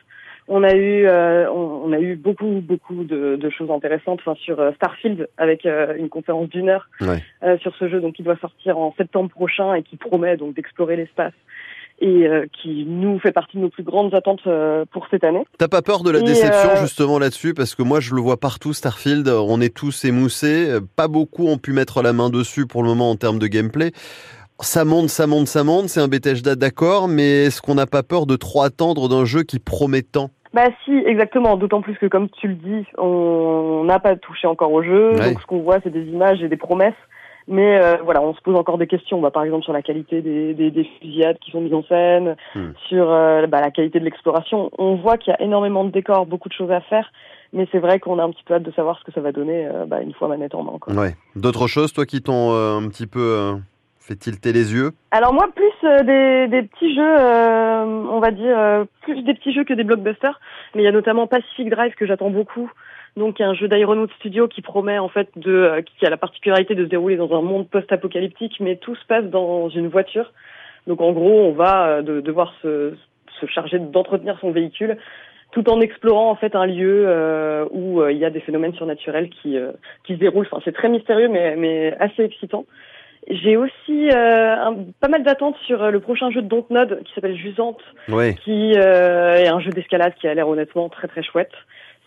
On 0.48 0.62
a 0.62 0.74
eu, 0.74 1.06
euh, 1.06 1.50
on, 1.50 1.82
on 1.86 1.92
a 1.92 1.98
eu 1.98 2.14
beaucoup, 2.14 2.60
beaucoup 2.62 3.02
de, 3.02 3.34
de 3.36 3.50
choses 3.50 3.70
intéressantes, 3.70 4.20
enfin 4.24 4.36
sur 4.40 4.60
euh, 4.60 4.70
Starfield 4.76 5.28
avec 5.38 5.66
euh, 5.66 5.94
une 5.98 6.08
conférence 6.08 6.48
d'une 6.48 6.68
heure 6.68 6.88
Ouais. 7.00 7.22
euh, 7.42 7.58
sur 7.58 7.74
ce 7.76 7.88
jeu, 7.88 8.00
donc 8.00 8.14
qui 8.14 8.22
doit 8.22 8.36
sortir 8.36 8.78
en 8.78 8.94
septembre 8.96 9.28
prochain 9.30 9.74
et 9.74 9.82
qui 9.82 9.96
promet 9.96 10.36
donc 10.36 10.54
d'explorer 10.54 10.94
l'espace 10.96 11.32
et 11.98 12.28
euh, 12.28 12.44
qui 12.52 12.84
nous 12.86 13.18
fait 13.18 13.32
partie 13.32 13.56
de 13.56 13.62
nos 13.62 13.70
plus 13.70 13.82
grandes 13.82 14.14
attentes 14.14 14.46
euh, 14.46 14.84
pour 14.92 15.08
cette 15.10 15.24
année. 15.24 15.42
T'as 15.58 15.66
pas 15.68 15.80
peur 15.82 16.02
de 16.02 16.10
la 16.10 16.18
Et, 16.20 16.22
déception 16.22 16.76
justement 16.76 17.18
là-dessus? 17.18 17.54
Parce 17.54 17.74
que 17.74 17.82
moi 17.82 18.00
je 18.00 18.14
le 18.14 18.20
vois 18.20 18.36
partout, 18.38 18.72
Starfield, 18.72 19.26
on 19.28 19.60
est 19.60 19.74
tous 19.74 20.04
émoussés, 20.04 20.78
pas 20.94 21.08
beaucoup 21.08 21.48
ont 21.48 21.58
pu 21.58 21.72
mettre 21.72 22.02
la 22.02 22.12
main 22.12 22.28
dessus 22.30 22.66
pour 22.66 22.82
le 22.82 22.90
moment 22.90 23.10
en 23.10 23.16
termes 23.16 23.38
de 23.38 23.46
gameplay. 23.46 23.92
Ça 24.60 24.84
monte, 24.84 25.08
ça 25.10 25.26
monte, 25.26 25.46
ça 25.48 25.64
monte, 25.64 25.88
c'est 25.88 26.00
un 26.00 26.08
Bethesda 26.08 26.54
d'accord, 26.56 27.08
mais 27.08 27.44
est-ce 27.44 27.60
qu'on 27.60 27.74
n'a 27.74 27.86
pas 27.86 28.02
peur 28.02 28.24
de 28.26 28.36
trop 28.36 28.62
attendre 28.62 29.08
d'un 29.08 29.24
jeu 29.26 29.42
qui 29.42 29.58
promet 29.58 30.02
tant? 30.02 30.30
Bah 30.54 30.68
si, 30.84 30.92
exactement. 31.04 31.56
D'autant 31.56 31.82
plus 31.82 31.96
que, 31.98 32.06
comme 32.06 32.30
tu 32.30 32.48
le 32.48 32.54
dis, 32.54 32.86
on 32.96 33.84
n'a 33.84 33.98
pas 33.98 34.16
touché 34.16 34.46
encore 34.46 34.72
au 34.72 34.82
jeu. 34.82 35.10
Ouais. 35.12 35.30
Donc 35.32 35.40
ce 35.42 35.46
qu'on 35.46 35.60
voit, 35.60 35.78
c'est 35.84 35.90
des 35.92 36.04
images 36.04 36.42
et 36.42 36.48
des 36.48 36.56
promesses. 36.56 36.94
Mais 37.48 37.78
euh, 37.80 37.96
voilà, 38.02 38.22
on 38.22 38.34
se 38.34 38.40
pose 38.40 38.56
encore 38.56 38.78
des 38.78 38.86
questions. 38.86 39.20
Bah, 39.20 39.30
par 39.30 39.44
exemple 39.44 39.64
sur 39.64 39.74
la 39.74 39.82
qualité 39.82 40.22
des, 40.22 40.54
des, 40.54 40.70
des 40.70 40.84
fusillades 40.98 41.38
qui 41.44 41.50
sont 41.50 41.60
mises 41.60 41.74
en 41.74 41.84
scène, 41.84 42.36
Hmm. 42.54 42.70
sur 42.88 43.12
euh, 43.12 43.46
bah, 43.46 43.60
la 43.60 43.70
qualité 43.70 44.00
de 44.00 44.04
l'exploration. 44.04 44.70
On 44.78 44.94
voit 44.96 45.18
qu'il 45.18 45.30
y 45.32 45.34
a 45.34 45.42
énormément 45.42 45.84
de 45.84 45.90
décors, 45.90 46.24
beaucoup 46.24 46.48
de 46.48 46.54
choses 46.54 46.70
à 46.70 46.80
faire. 46.80 47.12
Mais 47.52 47.68
c'est 47.70 47.78
vrai 47.78 48.00
qu'on 48.00 48.18
a 48.18 48.24
un 48.24 48.30
petit 48.30 48.42
peu 48.44 48.54
hâte 48.54 48.62
de 48.62 48.72
savoir 48.72 48.98
ce 48.98 49.04
que 49.04 49.12
ça 49.12 49.20
va 49.20 49.32
donner 49.32 49.66
euh, 49.66 49.84
bah, 49.86 50.00
une 50.00 50.14
fois 50.14 50.28
manette 50.28 50.54
en 50.54 50.62
main. 50.62 50.78
Quoi. 50.80 50.94
Ouais. 50.94 51.14
D'autres 51.36 51.66
choses, 51.66 51.92
toi, 51.92 52.06
qui 52.06 52.22
t'ont 52.22 52.52
un 52.54 52.88
petit 52.88 53.06
peu 53.06 53.54
fait 54.06 54.14
tilter 54.14 54.52
les 54.52 54.72
yeux? 54.72 54.92
Alors 55.10 55.34
moi, 55.34 55.48
plus 55.54 55.72
euh, 55.84 56.46
des, 56.48 56.62
petits 56.62 56.94
jeux, 56.94 57.16
euh, 57.20 57.84
on 57.84 58.20
va 58.20 58.30
dire, 58.30 58.56
euh, 58.56 58.84
plus 59.02 59.22
des 59.22 59.34
petits 59.34 59.52
jeux 59.52 59.64
que 59.64 59.74
des 59.74 59.84
blockbusters. 59.84 60.40
Mais 60.74 60.82
il 60.82 60.84
y 60.84 60.88
a 60.88 60.92
notamment 60.92 61.26
Pacific 61.26 61.68
Drive 61.68 61.94
que 61.94 62.06
j'attends 62.06 62.30
beaucoup. 62.30 62.70
Donc 63.16 63.40
un 63.40 63.54
jeu 63.54 63.66
d'Ironwood 63.66 64.10
Studio 64.18 64.46
qui 64.46 64.62
promet 64.62 64.98
en 64.98 65.08
fait 65.08 65.30
de, 65.36 65.82
qui 65.98 66.06
a 66.06 66.10
la 66.10 66.18
particularité 66.18 66.74
de 66.74 66.84
se 66.84 66.88
dérouler 66.90 67.16
dans 67.16 67.32
un 67.36 67.40
monde 67.40 67.68
post-apocalyptique, 67.68 68.60
mais 68.60 68.76
tout 68.76 68.94
se 68.94 69.04
passe 69.06 69.24
dans 69.24 69.70
une 69.70 69.88
voiture. 69.88 70.32
Donc 70.86 71.00
en 71.00 71.12
gros, 71.12 71.40
on 71.40 71.52
va 71.52 72.02
de, 72.02 72.20
devoir 72.20 72.52
se, 72.62 72.94
charger 73.48 73.78
d'entretenir 73.78 74.38
son 74.40 74.50
véhicule 74.50 74.98
tout 75.52 75.70
en 75.70 75.80
explorant 75.80 76.30
en 76.30 76.36
fait 76.36 76.54
un 76.54 76.66
lieu 76.66 77.08
où 77.70 78.06
il 78.06 78.18
y 78.18 78.24
a 78.26 78.30
des 78.30 78.40
phénomènes 78.40 78.74
surnaturels 78.74 79.30
qui 79.30 79.56
qui 80.04 80.14
se 80.14 80.18
déroulent. 80.18 80.46
Enfin, 80.50 80.60
c'est 80.62 80.74
très 80.74 80.90
mystérieux, 80.90 81.28
mais 81.28 81.96
assez 81.98 82.22
excitant. 82.22 82.66
J'ai 83.28 83.56
aussi 83.56 84.08
un, 84.12 84.76
pas 85.00 85.08
mal 85.08 85.22
d'attentes 85.22 85.56
sur 85.66 85.90
le 85.90 86.00
prochain 86.00 86.30
jeu 86.30 86.42
de 86.42 86.48
Dontnod 86.48 87.02
qui 87.04 87.12
s'appelle 87.14 87.36
Jusante, 87.36 87.82
qui 88.44 88.72
est 88.72 89.48
un 89.48 89.60
jeu 89.60 89.70
d'escalade 89.70 90.14
qui 90.20 90.28
a 90.28 90.34
l'air 90.34 90.48
honnêtement 90.48 90.88
très 90.88 91.08
très 91.08 91.22
chouette. 91.22 91.52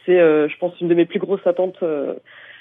C'est, 0.06 0.18
je 0.18 0.58
pense, 0.60 0.80
une 0.80 0.88
de 0.88 0.96
mes 0.96 1.06
plus 1.06 1.20
grosses 1.20 1.46
attentes 1.46 1.84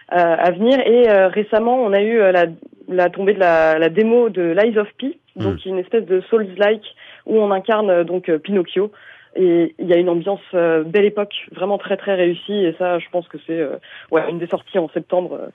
à 0.08 0.50
venir. 0.50 0.80
Et 0.86 1.08
récemment, 1.28 1.76
on 1.76 1.92
a 1.92 2.00
eu 2.00 2.18
la, 2.18 2.46
la 2.88 3.10
tombée 3.10 3.34
de 3.34 3.40
la, 3.40 3.78
la 3.78 3.88
démo 3.88 4.28
de 4.28 4.42
Lies 4.60 4.78
of 4.78 4.88
P, 4.98 5.18
donc 5.36 5.64
hmm. 5.64 5.68
une 5.68 5.78
espèce 5.78 6.04
de 6.04 6.20
Souls-like 6.22 6.84
où 7.26 7.38
on 7.38 7.52
incarne 7.52 8.02
donc 8.02 8.28
Pinocchio. 8.38 8.90
Et 9.36 9.74
il 9.78 9.86
y 9.86 9.92
a 9.92 9.96
une 9.96 10.08
ambiance 10.08 10.40
euh, 10.54 10.82
belle 10.82 11.04
époque, 11.04 11.34
vraiment 11.52 11.78
très 11.78 11.96
très 11.96 12.14
réussie. 12.14 12.64
Et 12.64 12.74
ça, 12.78 12.98
je 12.98 13.06
pense 13.10 13.28
que 13.28 13.38
c'est 13.46 13.60
euh, 13.60 13.76
ouais, 14.10 14.28
une 14.28 14.38
des 14.38 14.46
sorties 14.46 14.78
en 14.78 14.88
septembre 14.88 15.38
euh, 15.40 15.48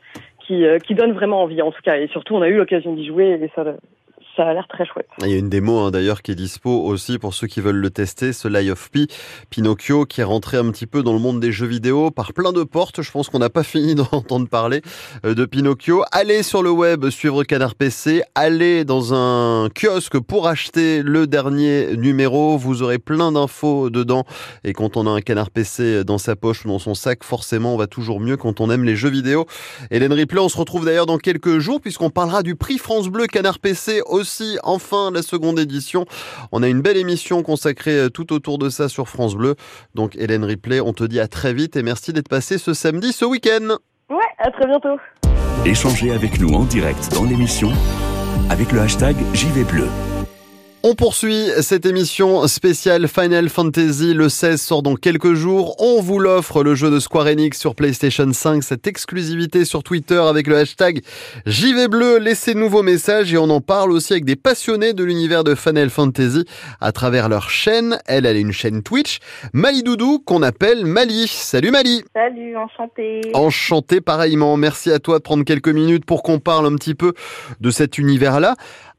qui, 0.46 0.64
qui 0.86 0.96
donne 0.96 1.14
vraiment 1.14 1.42
envie 1.42 1.62
en 1.62 1.72
tout 1.72 1.82
cas. 1.82 1.98
Et 1.98 2.08
surtout, 2.08 2.36
on 2.36 2.42
a 2.42 2.48
eu 2.48 2.58
l'occasion 2.58 2.94
d'y 2.94 3.06
jouer 3.08 3.40
et 3.42 3.52
ça, 3.56 3.64
ça 4.36 4.48
a 4.48 4.54
l'air 4.54 4.68
très 4.68 4.86
chouette. 4.86 5.08
Il 5.22 5.30
y 5.30 5.34
a 5.34 5.38
une 5.38 5.50
démo 5.50 5.80
hein, 5.80 5.92
d'ailleurs 5.92 6.22
qui 6.22 6.32
est 6.32 6.36
dispo 6.36 6.70
aussi 6.70 7.20
pour 7.20 7.34
ceux 7.34 7.48
qui 7.48 7.62
veulent 7.62 7.76
le 7.76 7.90
tester, 7.90 8.34
ce 8.34 8.48
Lie 8.48 8.72
of 8.72 8.90
Pi, 8.90 9.08
Pinocchio 9.50 10.06
qui 10.06 10.22
est 10.22 10.26
rentré 10.26 10.58
un 10.58 10.72
petit 10.72 10.88
peu 10.88 11.04
dans 11.04 11.14
le 11.14 11.20
monde 11.20 11.40
des 11.40 11.52
jeux 11.52 11.68
vidéo 11.68 12.10
par 12.10 12.34
plein 12.34 12.52
de 12.52 12.64
portes. 12.64 13.02
Je 13.02 13.12
pense 13.12 13.30
qu'on 13.30 13.40
n'a 13.40 13.50
pas 13.50 13.64
fini 13.64 13.96
d'entendre 13.96 14.48
parler 14.48 14.82
euh, 15.26 15.36
de 15.36 15.46
Pinocchio. 15.46 16.04
Allez 16.12 16.44
sur 16.44 16.64
le 16.64 16.72
web 16.72 17.10
suivre 17.10 17.44
Canard 17.44 17.76
PC, 17.76 18.24
allez 18.34 18.86
dans 18.86 19.14
un 19.14 19.70
kiosque 19.70 20.20
pour 20.20 20.48
acheter 20.48 21.04
le 21.04 21.28
dernier 21.28 21.96
numéro. 21.96 22.58
Vous 22.58 22.82
aurez 22.82 23.00
plein 23.00 23.32
d'infos 23.32 23.90
dedans. 23.90 24.26
Et 24.64 24.74
quand 24.74 24.98
on 24.98 25.06
a 25.06 25.12
un 25.12 25.22
Canard 25.22 25.52
PC 25.52 26.04
dans 26.04 26.18
sa 26.18 26.36
poche 26.36 26.66
ou 26.66 26.70
dans 26.70 26.80
son 26.80 26.96
sac, 26.96 27.24
forcément 27.24 27.76
on 27.76 27.78
va 27.78 27.88
toujours 27.88 28.20
mieux 28.20 28.38
quand 28.38 28.62
on 28.62 28.72
aime 28.72 28.84
les 28.84 28.96
jeux 28.96 29.10
vidéo. 29.10 29.46
Hélène 29.92 30.14
Ripley, 30.14 30.40
on 30.40 30.50
se 30.50 30.58
retrouve 30.58 30.86
d'ailleurs 30.86 31.06
dans 31.06 31.18
quelques 31.18 31.60
jours 31.60 31.80
puisqu'on 31.80 32.10
parlera 32.10 32.42
du 32.42 32.56
prix 32.56 32.78
France 32.78 33.10
Bleu 33.10 33.28
Canard 33.28 33.60
PC 33.60 34.02
aussi 34.06 34.23
enfin 34.64 35.12
la 35.12 35.22
seconde 35.22 35.60
édition. 35.60 36.06
On 36.52 36.64
a 36.64 36.68
une 36.68 36.82
belle 36.82 36.98
émission 36.98 37.44
consacrée 37.44 37.98
euh, 37.98 38.10
tout 38.10 38.34
autour 38.34 38.58
de 38.58 38.70
ça 38.70 38.90
sur 38.90 39.10
France 39.10 39.36
Bleu. 39.36 39.56
Donc 39.96 40.16
Hélène 40.16 40.44
Ripley, 40.44 40.80
on 40.80 40.94
te 40.94 41.04
dit 41.04 41.20
à 41.20 41.28
très 41.28 41.54
vite 41.54 41.76
et 41.76 41.84
merci 41.84 42.14
d'être 42.14 42.30
passé 42.30 42.58
ce 42.58 42.74
samedi, 42.74 43.14
ce 43.14 43.26
week-end. 43.26 43.78
Ouais, 44.10 44.18
à 44.40 44.52
très 44.52 44.68
bientôt. 44.68 44.98
Échangez 45.66 46.12
avec 46.12 46.40
nous 46.40 46.54
en 46.54 46.64
direct 46.64 47.12
dans 47.14 47.24
l'émission 47.24 47.72
avec 48.50 48.72
le 48.72 48.82
hashtag 48.82 49.16
JV 49.34 49.64
Bleu. 49.64 49.88
On 50.86 50.96
poursuit 50.96 51.48
cette 51.62 51.86
émission 51.86 52.46
spéciale 52.46 53.08
Final 53.08 53.48
Fantasy. 53.48 54.14
Le 54.14 54.28
16 54.28 54.62
sort 54.62 54.84
dans 54.84 54.96
quelques 54.96 55.34
jours. 55.34 55.78
On 55.80 56.02
vous 56.02 56.20
l'offre, 56.20 56.62
le 56.62 56.76
jeu 56.76 56.92
de 56.92 57.00
Square 57.00 57.28
Enix 57.28 57.58
sur 57.58 57.74
PlayStation 57.74 58.30
5. 58.34 58.62
Cette 58.62 58.86
exclusivité 58.86 59.64
sur 59.64 59.82
Twitter 59.82 60.18
avec 60.18 60.46
le 60.46 60.58
hashtag 60.58 61.00
JV 61.46 61.88
Bleu. 61.88 62.18
Laissez-nous 62.18 62.68
vos 62.68 62.84
messages 62.84 63.34
et 63.34 63.38
on 63.38 63.50
en 63.50 63.62
parle 63.62 63.94
aussi 63.94 64.12
avec 64.12 64.26
des 64.26 64.36
passionnés 64.36 64.92
de 64.92 65.06
l'univers 65.06 65.46
de 65.46 65.56
Final 65.56 65.90
Fantasy 65.90 66.44
à 66.82 66.92
travers 66.92 67.30
leur 67.30 67.50
chaîne. 67.50 67.98
Elle, 68.06 68.26
elle 68.26 68.36
est 68.36 68.42
une 68.42 68.52
chaîne 68.52 68.84
Twitch. 68.84 69.20
Mali 69.54 69.84
Doudou, 69.84 70.20
qu'on 70.20 70.44
appelle 70.44 70.86
Mali. 70.86 71.30
Salut 71.30 71.72
Mali. 71.72 72.04
Salut, 72.14 72.58
enchanté. 72.58 73.22
Enchanté 73.34 74.02
pareillement. 74.02 74.58
Merci 74.58 74.92
à 74.92 75.00
toi 75.00 75.20
de 75.20 75.24
prendre 75.24 75.46
quelques 75.46 75.70
minutes 75.70 76.04
pour 76.04 76.24
qu'on 76.24 76.40
parle 76.40 76.66
un 76.66 76.76
petit 76.76 76.94
peu 76.94 77.14
de 77.62 77.72
cet 77.72 77.98
univers-là. 77.98 78.56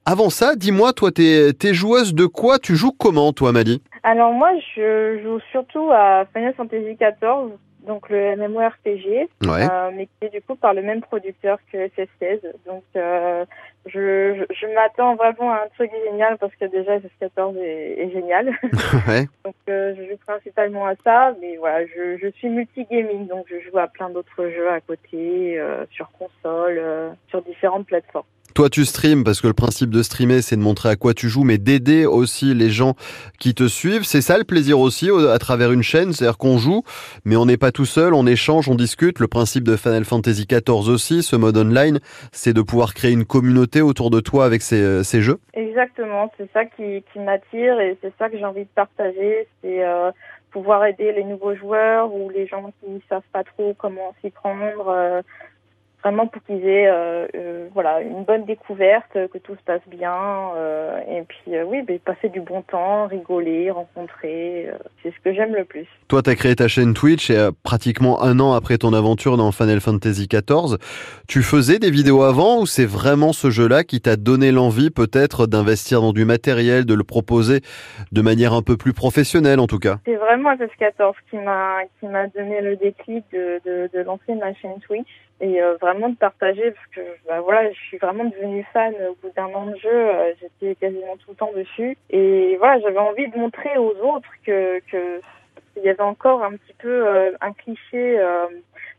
Avant 0.07 0.29
ça, 0.29 0.55
dis-moi, 0.55 0.93
toi, 0.93 1.11
t'es 1.11 1.49
es 1.49 1.75
joueuse 1.75 2.15
de 2.15 2.27
quoi? 2.27 2.59
Tu 2.59 2.77
joues 2.77 2.93
comment, 2.93 3.33
toi, 3.33 3.53
Mali 3.53 3.83
Alors 4.03 4.35
moi, 4.35 4.51
je 4.77 5.19
joue 5.23 5.41
surtout 5.51 5.91
à 5.93 6.27
Final 6.35 6.53
Fantasy 6.55 6.95
XIV, 7.01 7.57
donc 7.87 8.11
le 8.11 8.37
MMORPG, 8.37 9.31
euh, 9.47 9.91
mais 9.97 10.07
qui 10.07 10.27
est 10.27 10.29
du 10.29 10.43
coup 10.43 10.57
par 10.57 10.75
le 10.75 10.83
même 10.83 11.01
producteur 11.01 11.59
que 11.73 11.79
FF16. 11.89 12.41
Donc 12.67 12.83
euh, 12.97 13.47
je, 13.87 14.45
je, 14.51 14.75
m'attends 14.75 15.17
vraiment 15.17 15.53
à 15.53 15.65
un 15.65 15.69
truc 15.75 15.91
génial 16.05 16.39
parce 16.39 16.55
que 16.57 16.65
déjà 16.67 16.99
FF14 16.99 17.57
est, 17.59 18.01
est 18.01 18.11
génial. 18.11 18.49
ouais. 19.09 19.27
donc 19.45 19.55
euh, 19.69 19.95
je 19.97 20.03
joue 20.03 20.19
principalement 20.27 20.87
à 20.87 20.95
ça, 21.05 21.35
mais 21.41 21.57
voilà, 21.57 21.87
je, 21.87 22.19
je 22.21 22.29
suis 22.33 22.49
multi-gaming, 22.49 23.27
donc 23.27 23.47
je 23.49 23.61
joue 23.69 23.79
à 23.79 23.89
plein 23.89 24.11
d'autres 24.11 24.49
jeux 24.49 24.71
à 24.71 24.81
côté, 24.81 25.61
sur 25.91 26.11
console, 26.13 26.81
sur 27.29 27.43
différentes 27.43 27.87
plateformes. 27.87 28.25
Toi, 28.55 28.71
tu 28.71 28.85
streams 28.85 29.25
parce 29.25 29.41
que 29.41 29.49
le 29.49 29.53
principe 29.53 29.91
de 29.91 30.01
streamer, 30.01 30.41
c'est 30.41 30.55
de 30.55 30.61
montrer 30.61 30.89
à 30.89 30.95
quoi 30.95 31.13
tu 31.13 31.29
joues, 31.29 31.43
mais 31.43 31.59
d'aider 31.59 32.07
aussi 32.07 32.55
les 32.55 32.71
gens 32.71 32.95
qui 33.41 33.53
te 33.53 33.67
suivent. 33.67 34.05
C'est 34.05 34.21
ça 34.21 34.39
le 34.39 34.45
plaisir 34.45 34.79
aussi 34.79 35.11
à 35.11 35.39
travers 35.41 35.73
une 35.73 35.83
chaîne, 35.83 36.13
c'est-à-dire 36.13 36.39
qu'on 36.39 36.57
joue, 36.57 36.85
mais 37.25 37.35
on 37.35 37.47
n'est 37.47 37.57
pas 37.57 37.73
tout 37.73 37.85
seul, 37.85 38.15
on 38.15 38.29
échange, 38.29 38.69
on 38.69 38.77
discute. 38.77 39.19
Le 39.19 39.27
principe 39.27 39.65
de 39.65 39.75
Final 39.75 40.05
Fantasy 40.05 40.47
XIV 40.47 40.89
aussi, 40.89 41.25
ce 41.25 41.35
mode 41.35 41.57
online, 41.57 41.99
c'est 42.31 42.53
de 42.53 42.63
pouvoir 42.63 42.95
créer 42.95 43.11
une 43.11 43.25
communauté 43.25 43.74
autour 43.81 44.11
de 44.11 44.21
toi 44.21 44.45
avec 44.45 44.63
ces, 44.63 44.83
euh, 44.83 45.03
jeux. 45.03 45.39
Exactement, 45.55 46.31
c'est 46.37 46.51
ça 46.53 46.65
qui, 46.65 47.05
qui 47.13 47.19
m'attire 47.19 47.81
et 47.81 47.97
c'est 48.01 48.13
ça 48.19 48.29
que 48.29 48.39
j'ai 48.39 48.45
envie 48.45 48.65
de 48.65 48.75
partager. 48.75 49.49
C'est 49.63 49.85
euh, 49.85 50.11
pouvoir 50.51 50.85
aider 50.85 51.13
les 51.13 51.25
nouveaux 51.25 51.55
joueurs 51.55 52.15
ou 52.15 52.31
les 52.31 52.47
gens 52.47 52.73
qui 52.81 52.91
ne 52.91 53.01
savent 53.09 53.23
pas 53.33 53.45
trop 53.45 53.75
comment 53.77 54.15
s'y 54.21 54.31
prendre. 54.31 54.89
Euh, 54.89 55.23
vraiment 56.05 56.27
pour 56.27 56.43
qu'ils 56.45 56.67
aient 56.67 56.87
euh, 56.87 57.27
euh, 57.35 57.69
voilà 57.73 58.03
une 58.03 58.25
bonne 58.25 58.45
découverte, 58.45 59.13
que 59.15 59.39
tout 59.39 59.55
se 59.55 59.63
passe 59.65 59.81
bien 59.89 60.15
euh, 60.57 60.99
et 61.09 61.23
puis 61.23 61.53
oui, 61.67 61.83
ben, 61.83 61.99
passer 61.99 62.29
du 62.29 62.41
bon 62.41 62.63
temps, 62.63 63.07
rigoler, 63.07 63.71
rencontrer, 63.71 64.71
c'est 65.03 65.11
ce 65.11 65.21
que 65.25 65.33
j'aime 65.33 65.55
le 65.55 65.65
plus. 65.65 65.87
Toi, 66.09 66.23
tu 66.23 66.31
as 66.31 66.35
créé 66.35 66.55
ta 66.55 66.69
chaîne 66.69 66.93
Twitch 66.93 67.31
et 67.31 67.49
pratiquement 67.63 68.23
un 68.23 68.39
an 68.39 68.53
après 68.53 68.77
ton 68.77 68.93
aventure 68.93 69.37
dans 69.37 69.51
Final 69.51 69.81
Fantasy 69.81 70.29
XIV, 70.29 70.77
tu 71.27 71.43
faisais 71.43 71.79
des 71.79 71.91
vidéos 71.91 72.23
avant 72.23 72.61
ou 72.61 72.67
c'est 72.67 72.87
vraiment 72.87 73.33
ce 73.33 73.51
jeu-là 73.51 73.83
qui 73.83 74.01
t'a 74.01 74.17
donné 74.17 74.53
l'envie 74.53 74.91
peut-être 74.91 75.47
d'investir 75.47 76.03
dans 76.03 76.13
du 76.13 76.27
matériel, 76.27 76.85
de 76.85 76.95
le 76.95 77.05
proposer 77.05 77.61
de 78.13 78.21
manière 78.21 78.53
un 78.53 78.63
peu 78.63 78.77
plus 78.77 78.93
professionnelle 78.93 79.59
en 79.59 79.67
tout 79.67 79.79
cas? 79.79 79.97
C'est 80.05 80.17
vraiment 80.17 80.55
FF14 80.55 81.15
qui 81.31 81.37
m'a 81.39 81.79
qui 82.01 82.07
m'a 82.07 82.27
donné 82.27 82.61
le 82.61 82.77
déclic 82.77 83.25
de, 83.33 83.61
de, 83.65 83.91
de 83.93 84.01
lancer 84.01 84.35
ma 84.35 84.53
chaîne 84.55 84.79
Twitch 84.87 85.09
et 85.41 85.61
euh, 85.61 85.77
de 85.95 86.17
partager 86.17 86.71
parce 86.71 86.87
que 86.89 87.01
bah, 87.27 87.41
voilà 87.41 87.71
je 87.71 87.79
suis 87.79 87.99
vraiment 87.99 88.25
devenue 88.25 88.67
fan 88.73 88.95
au 89.09 89.15
bout 89.23 89.33
d'un 89.35 89.47
an 89.47 89.67
de 89.67 89.77
jeu 89.77 89.91
euh, 89.93 90.33
j'étais 90.41 90.75
quasiment 90.75 91.17
tout 91.17 91.31
le 91.31 91.37
temps 91.37 91.53
dessus. 91.55 91.97
Et 92.11 92.57
voilà 92.59 92.81
j'avais 92.81 92.99
envie 92.99 93.29
de 93.29 93.39
montrer 93.39 93.77
aux 93.79 93.97
autres 94.03 94.31
que 94.47 94.81
que 94.91 95.21
il 95.77 95.83
y 95.83 95.89
avait 95.89 96.01
encore 96.03 96.45
un 96.45 96.53
petit 96.53 96.75
peu 96.79 97.07
euh, 97.07 97.33
un 97.41 97.53
cliché 97.53 98.21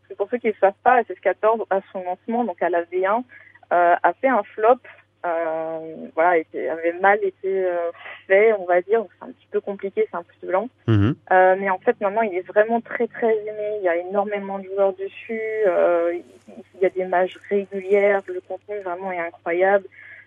c'est 0.08 0.18
pour 0.18 0.30
ceux 0.30 0.38
qui 0.38 0.48
ne 0.48 0.54
savent 0.54 0.74
pas 0.84 1.02
SS14 1.02 1.66
à 1.70 1.80
son 1.92 2.04
lancement 2.04 2.44
donc 2.44 2.62
à 2.62 2.70
la 2.70 2.84
V1 2.84 3.24
a 3.72 4.14
fait 4.22 4.28
un 4.28 4.44
flop 4.44 4.80
euh, 5.26 5.80
voilà, 6.14 6.38
était, 6.38 6.70
avait 6.70 6.94
mal 6.94 7.20
été 7.24 7.66
euh, 7.66 7.92
fait, 8.28 8.54
on 8.54 8.66
va 8.66 8.82
dire. 8.82 9.04
C'est 9.18 9.26
un 9.26 9.32
petit 9.32 9.48
peu 9.52 9.62
compliqué, 9.62 10.08
c'est 10.10 10.18
un 10.18 10.24
peu 10.42 10.52
lent. 10.52 10.70
Mhm. 10.88 11.16
Euh, 11.32 11.56
mais 11.60 11.70
en 11.70 11.80
fait, 11.80 12.00
maintenant, 12.00 12.22
il 12.22 12.36
est 12.36 12.48
vraiment 12.48 12.82
très, 12.82 13.08
très 13.08 13.34
aimé. 13.34 13.78
Il 13.80 13.84
y 13.84 13.90
a 13.90 13.98
énormément 13.98 14.60
de 14.60 14.66
joueurs 14.66 14.94
dessus. 14.94 15.42
il 15.66 16.82
y 16.82 16.86
a 16.86 16.90
des 16.90 17.06
mages 17.06 17.38
régulières. 17.50 18.22
Le 18.28 18.42
contenu 18.42 18.80
vraiment 18.80 19.12
est 19.12 19.20
incroyable. 19.20 19.86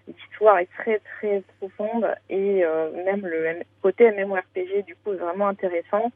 L'histoire 0.08 0.58
est 0.58 0.68
très, 0.78 0.98
très 0.98 1.42
profonde. 1.58 2.08
Et 2.30 2.64
même 3.04 3.24
le 3.24 3.60
côté 3.82 4.10
MMORPG, 4.10 4.84
du 4.86 4.96
coup, 4.96 5.12
est 5.12 5.16
vraiment 5.16 5.48
intéressant. 5.48 6.10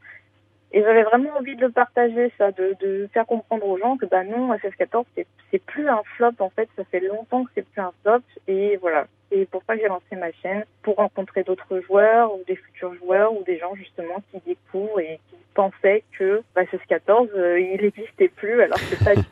Et 0.73 0.83
j'avais 0.83 1.03
vraiment 1.03 1.31
envie 1.39 1.55
de 1.55 1.61
le 1.61 1.71
partager, 1.71 2.33
ça, 2.39 2.51
de, 2.51 2.75
de 2.81 3.09
faire 3.13 3.27
comprendre 3.27 3.67
aux 3.67 3.79
gens 3.79 3.97
que 3.99 4.07
bah 4.07 4.25
non, 4.25 4.53
FF14 4.55 5.05
c'est 5.51 5.63
plus 5.65 5.89
un 5.89 6.03
flop 6.17 6.33
en 6.39 6.49
fait, 6.51 6.69
ça 6.77 6.85
fait 6.85 7.01
longtemps 7.01 7.45
que 7.45 7.51
c'est 7.55 7.67
plus 7.69 7.81
un 7.81 7.93
flop 8.03 8.23
et 8.49 8.77
voilà. 8.79 9.07
Et 9.31 9.47
pour 9.47 9.63
ça 9.67 9.75
que 9.75 9.81
j'ai 9.81 9.89
lancé 9.89 10.17
ma 10.17 10.33
chaîne, 10.33 10.65
pour 10.83 10.97
rencontrer 10.97 11.43
d'autres 11.43 11.81
joueurs 11.81 12.35
ou 12.35 12.43
des 12.47 12.57
futurs 12.57 12.95
joueurs 12.95 13.33
ou 13.33 13.43
des 13.45 13.59
gens 13.59 13.75
justement 13.75 14.23
qui 14.31 14.41
découvrent 14.47 15.01
et 15.01 15.21
qui 15.31 15.37
pensaient 15.55 16.05
que 16.19 16.43
bah, 16.55 16.63
FF14 16.65 17.29
euh, 17.35 17.61
il 17.61 17.83
n'existait 17.83 18.29
plus 18.29 18.63
alors 18.63 18.79
que 18.79 19.05
pas 19.05 19.15
du. 19.15 19.23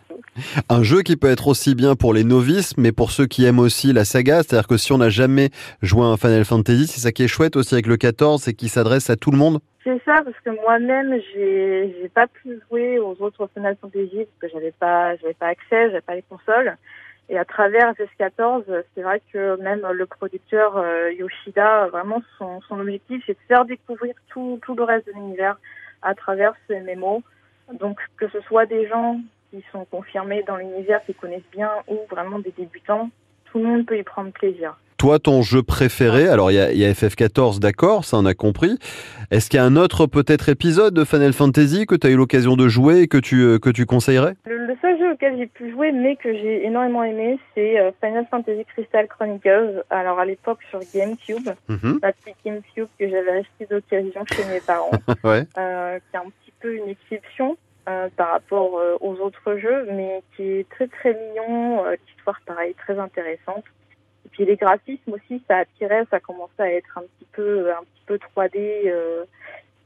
Un 0.68 0.82
jeu 0.82 1.02
qui 1.02 1.16
peut 1.16 1.30
être 1.30 1.48
aussi 1.48 1.74
bien 1.74 1.94
pour 1.96 2.14
les 2.14 2.24
novices, 2.24 2.76
mais 2.76 2.92
pour 2.92 3.10
ceux 3.10 3.26
qui 3.26 3.44
aiment 3.44 3.58
aussi 3.58 3.92
la 3.92 4.04
saga, 4.04 4.42
c'est-à-dire 4.42 4.66
que 4.68 4.76
si 4.76 4.92
on 4.92 4.98
n'a 4.98 5.10
jamais 5.10 5.50
joué 5.82 6.02
à 6.02 6.08
un 6.08 6.16
Final 6.16 6.44
Fantasy, 6.44 6.86
c'est 6.86 7.00
ça 7.00 7.12
qui 7.12 7.22
est 7.24 7.28
chouette 7.28 7.56
aussi 7.56 7.74
avec 7.74 7.86
le 7.86 7.96
14, 7.96 8.42
c'est 8.42 8.54
qu'il 8.54 8.68
s'adresse 8.68 9.10
à 9.10 9.16
tout 9.16 9.30
le 9.30 9.38
monde. 9.38 9.60
C'est 9.84 10.00
ça, 10.04 10.22
parce 10.22 10.38
que 10.44 10.50
moi-même, 10.50 11.18
j'ai, 11.32 11.96
j'ai 12.00 12.08
pas 12.08 12.26
pu 12.26 12.60
jouer 12.68 12.98
aux 12.98 13.16
autres 13.20 13.48
Final 13.54 13.76
Fantasy 13.80 14.26
parce 14.40 14.52
que 14.52 14.58
j'avais 14.58 14.72
pas, 14.72 15.14
pas 15.38 15.46
accès, 15.46 15.88
j'avais 15.88 16.00
pas 16.02 16.14
les 16.14 16.24
consoles. 16.28 16.76
Et 17.30 17.38
à 17.38 17.44
travers 17.44 17.92
FS14, 17.92 18.64
c'est 18.92 19.02
vrai 19.02 19.22
que 19.32 19.56
même 19.62 19.86
le 19.92 20.04
producteur 20.04 20.76
euh, 20.76 21.12
Yoshida, 21.12 21.86
vraiment 21.86 22.20
son, 22.38 22.60
objectif, 22.70 23.22
c'est 23.24 23.34
de 23.34 23.38
faire 23.46 23.64
découvrir 23.64 24.14
tout, 24.28 24.58
le 24.76 24.82
reste 24.82 25.06
de 25.06 25.12
l'univers 25.12 25.56
à 26.02 26.16
travers 26.16 26.54
ce 26.66 26.74
MMO. 26.74 27.22
Donc 27.78 28.00
que 28.16 28.28
ce 28.30 28.40
soit 28.42 28.66
des 28.66 28.88
gens 28.88 29.20
qui 29.50 29.62
sont 29.72 29.84
confirmés 29.90 30.42
dans 30.46 30.56
l'univers, 30.56 31.00
qui 31.06 31.14
connaissent 31.14 31.40
bien, 31.52 31.70
ou 31.88 31.98
vraiment 32.10 32.38
des 32.38 32.52
débutants, 32.56 33.10
tout 33.46 33.58
le 33.58 33.64
monde 33.64 33.86
peut 33.86 33.98
y 33.98 34.02
prendre 34.02 34.30
plaisir. 34.30 34.76
toi, 34.96 35.18
ton 35.18 35.40
jeu 35.42 35.62
préféré, 35.62 36.28
alors 36.28 36.50
il 36.52 36.56
y 36.56 36.60
a, 36.60 36.72
y 36.72 36.84
a 36.84 36.92
FF14, 36.92 37.58
d'accord, 37.58 38.04
ça 38.04 38.18
on 38.18 38.26
a 38.26 38.34
compris. 38.34 38.78
Est-ce 39.30 39.48
qu'il 39.48 39.56
y 39.58 39.60
a 39.60 39.64
un 39.64 39.76
autre 39.76 40.06
peut-être 40.06 40.48
épisode 40.50 40.92
de 40.92 41.04
Final 41.04 41.32
Fantasy 41.32 41.86
que 41.86 41.94
tu 41.94 42.06
as 42.06 42.10
eu 42.10 42.16
l'occasion 42.16 42.54
de 42.54 42.68
jouer 42.68 43.00
et 43.00 43.08
que 43.08 43.16
tu, 43.16 43.40
euh, 43.40 43.58
que 43.58 43.70
tu 43.70 43.86
conseillerais? 43.86 44.34
Le, 44.46 44.58
le 44.66 44.76
seul 44.82 44.98
jeu 44.98 45.12
auquel 45.12 45.38
j'ai 45.38 45.46
pu 45.46 45.70
jouer, 45.70 45.90
mais 45.90 46.16
que 46.16 46.32
j'ai 46.34 46.66
énormément 46.66 47.02
aimé, 47.02 47.38
c'est 47.54 47.80
euh, 47.80 47.90
Final 48.04 48.26
Fantasy 48.30 48.64
Crystal 48.74 49.08
Chronicles. 49.08 49.82
Alors 49.88 50.18
à 50.20 50.26
l'époque 50.26 50.58
sur 50.68 50.80
GameCube, 50.94 51.48
Mhm. 51.70 51.98
la 52.02 52.12
petite 52.12 52.36
GameCube 52.44 52.88
que 52.98 53.08
j'avais 53.08 53.30
achetée 53.40 53.66
d'occasion 53.70 54.22
chez 54.30 54.44
mes 54.52 54.60
parents, 54.60 54.90
Ouais. 55.24 55.44
euh, 55.58 55.98
qui 55.98 56.16
est 56.16 56.18
un 56.18 56.24
petit 56.24 56.52
peu 56.60 56.74
une 56.76 56.88
exception 56.90 57.56
par 58.16 58.30
rapport 58.30 58.78
euh, 58.78 58.96
aux 59.00 59.16
autres 59.16 59.56
jeux, 59.56 59.86
mais 59.92 60.22
qui 60.36 60.42
est 60.42 60.68
très 60.68 60.86
très 60.86 61.14
mignon, 61.14 61.84
euh, 61.84 61.96
l'histoire 62.06 62.40
pareil 62.46 62.74
très 62.74 62.98
intéressante. 62.98 63.64
Et 64.26 64.28
puis 64.28 64.44
les 64.44 64.56
graphismes 64.56 65.12
aussi, 65.12 65.42
ça 65.48 65.58
attirait, 65.58 66.04
ça 66.10 66.20
commençait 66.20 66.62
à 66.62 66.72
être 66.72 66.98
un 66.98 67.02
petit 67.02 67.26
peu 67.32 67.70
un 67.72 67.80
petit 67.80 68.02
peu 68.06 68.16
3D, 68.16 68.82
euh, 68.86 69.24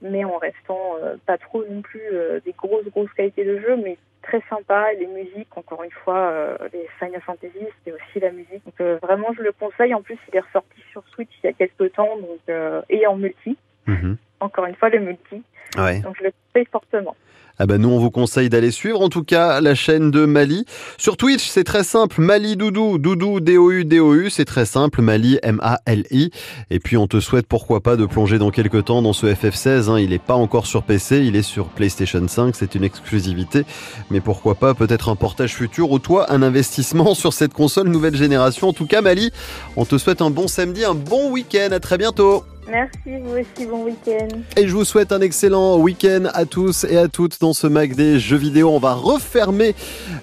mais 0.03 0.25
en 0.25 0.39
restant 0.39 0.97
euh, 1.03 1.17
pas 1.27 1.39
trop 1.39 1.65
non 1.65 1.83
plus 1.83 2.03
euh, 2.13 2.41
des 2.45 2.53
grosses 2.53 2.87
grosses 2.87 3.13
qualités 3.13 3.45
de 3.45 3.59
jeu, 3.59 3.77
mais 3.77 3.97
très 4.25 4.43
sympa. 4.51 4.93
Et 4.93 4.97
les 4.97 5.07
musiques, 5.07 5.57
encore 5.57 5.83
une 5.85 5.91
fois, 5.91 6.19
euh, 6.31 6.57
les 6.73 6.89
Final 6.99 7.21
Fantasy, 7.21 7.67
c'est 7.85 7.93
aussi 7.93 8.21
la 8.21 8.31
musique. 8.31 8.65
Donc 8.65 8.81
euh, 8.81 8.99
vraiment, 9.03 9.29
je 9.37 9.43
le 9.43 9.53
conseille. 9.53 9.95
En 9.95 10.03
plus, 10.03 10.19
il 10.29 10.37
est 10.37 10.41
ressorti 10.41 10.81
sur 10.91 11.03
Switch 11.15 11.31
il 11.43 11.47
y 11.47 11.51
a 11.51 11.53
quelques 11.53 11.93
temps, 11.93 12.17
donc 12.17 12.41
euh, 12.49 12.83
et 12.89 13.07
en 13.07 13.17
multi. 13.17 13.57
Mhm. 13.87 14.17
Encore 14.41 14.67
une 14.67 14.75
fois, 14.75 14.89
le 14.89 15.01
multi. 15.01 15.43
Ouais. 15.77 16.01
Donc 16.01 16.17
je 16.19 16.25
le 16.25 16.33
conseille 16.33 16.67
fortement. 16.71 17.17
Ah 17.57 17.67
bah 17.67 17.79
nous 17.79 17.89
on 17.89 18.01
vous 18.01 18.11
conseille 18.11 18.49
d'aller 18.49 18.73
suivre 18.73 19.01
en 19.01 19.09
tout 19.09 19.23
cas 19.23 19.61
la 19.61 19.77
chaîne 19.77 20.11
de 20.11 20.25
Mali. 20.25 20.65
Sur 20.99 21.17
Twitch 21.17 21.47
c'est 21.47 21.63
très 21.63 21.85
simple, 21.85 22.21
Mali 22.21 22.57
Doudou, 22.57 22.99
Doudou 22.99 23.39
D-O-U 23.39 23.85
D-O-U, 23.85 24.29
c'est 24.29 24.45
très 24.45 24.67
simple, 24.67 25.03
Mali 25.03 25.39
M-A-L-I. 25.41 26.33
Et 26.71 26.81
puis 26.81 26.97
on 26.97 27.07
te 27.07 27.21
souhaite 27.21 27.47
pourquoi 27.47 27.81
pas 27.81 27.95
de 27.95 28.07
plonger 28.07 28.39
dans 28.39 28.51
quelques 28.51 28.87
temps 28.87 29.03
dans 29.03 29.13
ce 29.13 29.27
FF16, 29.27 29.89
hein. 29.89 30.01
il 30.01 30.13
est 30.13 30.19
pas 30.19 30.35
encore 30.35 30.67
sur 30.67 30.83
PC, 30.83 31.25
il 31.25 31.37
est 31.37 31.43
sur 31.43 31.67
PlayStation 31.67 32.27
5, 32.27 32.57
c'est 32.57 32.75
une 32.75 32.83
exclusivité. 32.83 33.65
Mais 34.11 34.21
pourquoi 34.21 34.57
pas 34.57 34.75
peut-être 34.75 35.09
un 35.09 35.17
portage 35.17 35.55
futur 35.55 35.93
ou 35.93 36.01
toi 36.01 36.33
un 36.33 36.43
investissement 36.43 37.15
sur 37.15 37.33
cette 37.33 37.53
console 37.53 37.87
nouvelle 37.89 38.17
génération. 38.17 38.71
En 38.71 38.73
tout 38.73 38.87
cas 38.87 39.01
Mali, 39.01 39.31
on 39.77 39.85
te 39.85 39.97
souhaite 39.97 40.23
un 40.23 40.31
bon 40.31 40.49
samedi, 40.49 40.85
un 40.85 40.95
bon 40.95 41.31
week-end, 41.31 41.69
à 41.71 41.79
très 41.79 41.99
bientôt 41.99 42.45
Merci, 42.67 43.19
vous 43.23 43.33
aussi, 43.33 43.67
bon 43.67 43.85
week-end. 43.85 44.29
et 44.57 44.67
je 44.67 44.75
vous 44.75 44.85
souhaite 44.87 45.13
un 45.13 45.21
excellent 45.21 45.77
week-end 45.77 46.31
à 46.33 46.47
tous 46.47 46.85
et 46.85 46.97
à 46.97 47.09
toutes 47.09 47.39
dans 47.41 47.53
ce 47.53 47.67
Mac 47.67 47.95
des 47.95 48.19
jeux 48.19 48.39
vidéo. 48.39 48.71
On 48.71 48.79
va 48.79 48.95
refermer 48.95 49.75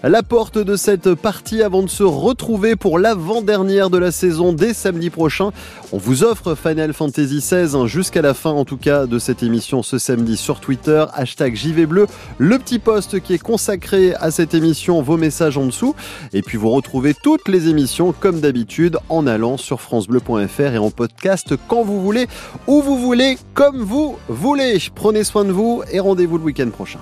la 0.02 0.24
porte 0.24 0.58
de 0.58 0.76
cette 0.76 1.14
partie 1.14 1.62
avant 1.62 1.84
de 1.84 1.90
se 1.90 2.04
retrouver 2.04 2.76
pour 2.76 2.98
l'avant-dernière 2.98 3.92
de 3.92 4.00
la 4.00 4.12
saison 4.12 4.54
dès 4.54 4.74
samedi 4.74 5.12
prochain. 5.12 5.52
On 5.94 5.98
vous 5.98 6.24
offre 6.24 6.56
Final 6.56 6.94
Fantasy 6.94 7.40
XVI 7.40 7.76
hein, 7.76 7.86
jusqu'à 7.86 8.22
la 8.22 8.34
fin 8.34 8.52
en 8.52 8.64
tout 8.64 8.78
cas 8.78 9.08
de 9.08 9.20
cette 9.20 9.44
émission 9.44 9.84
ce 9.84 9.98
samedi 9.98 10.38
sur 10.38 10.62
Twitter. 10.62 11.04
Hashtag 11.14 11.54
JV 11.54 11.86
Bleu, 11.86 12.08
le 12.38 12.58
petit 12.60 12.80
post 12.80 13.20
qui 13.20 13.34
est 13.34 13.44
consacré 13.44 14.16
à 14.16 14.32
cette 14.32 14.54
émission, 14.54 15.02
vos 15.02 15.18
messages 15.18 15.58
en 15.58 15.66
dessous. 15.66 15.94
Et 16.32 16.44
puis 16.44 16.58
vous 16.58 16.70
retrouvez 16.70 17.14
toutes 17.14 17.50
les 17.50 17.68
émissions 17.68 18.14
comme 18.14 18.40
d'habitude 18.40 19.00
en 19.10 19.28
allant 19.28 19.58
sur 19.58 19.82
francebleu.fr 19.82 20.62
et 20.62 20.78
en 20.78 20.92
podcast 20.92 21.56
quand 21.68 21.84
vous 21.84 22.02
voulez 22.02 22.28
où 22.68 22.82
vous 22.82 22.98
voulez, 22.98 23.38
comme 23.54 23.82
vous 23.82 24.18
voulez. 24.30 24.78
Prenez 24.96 25.26
soin 25.26 25.44
de 25.44 25.52
vous 25.52 25.84
et 25.92 26.00
rendez-vous 26.00 26.38
le 26.38 26.46
week-end 26.46 26.70
prochain. 26.70 27.00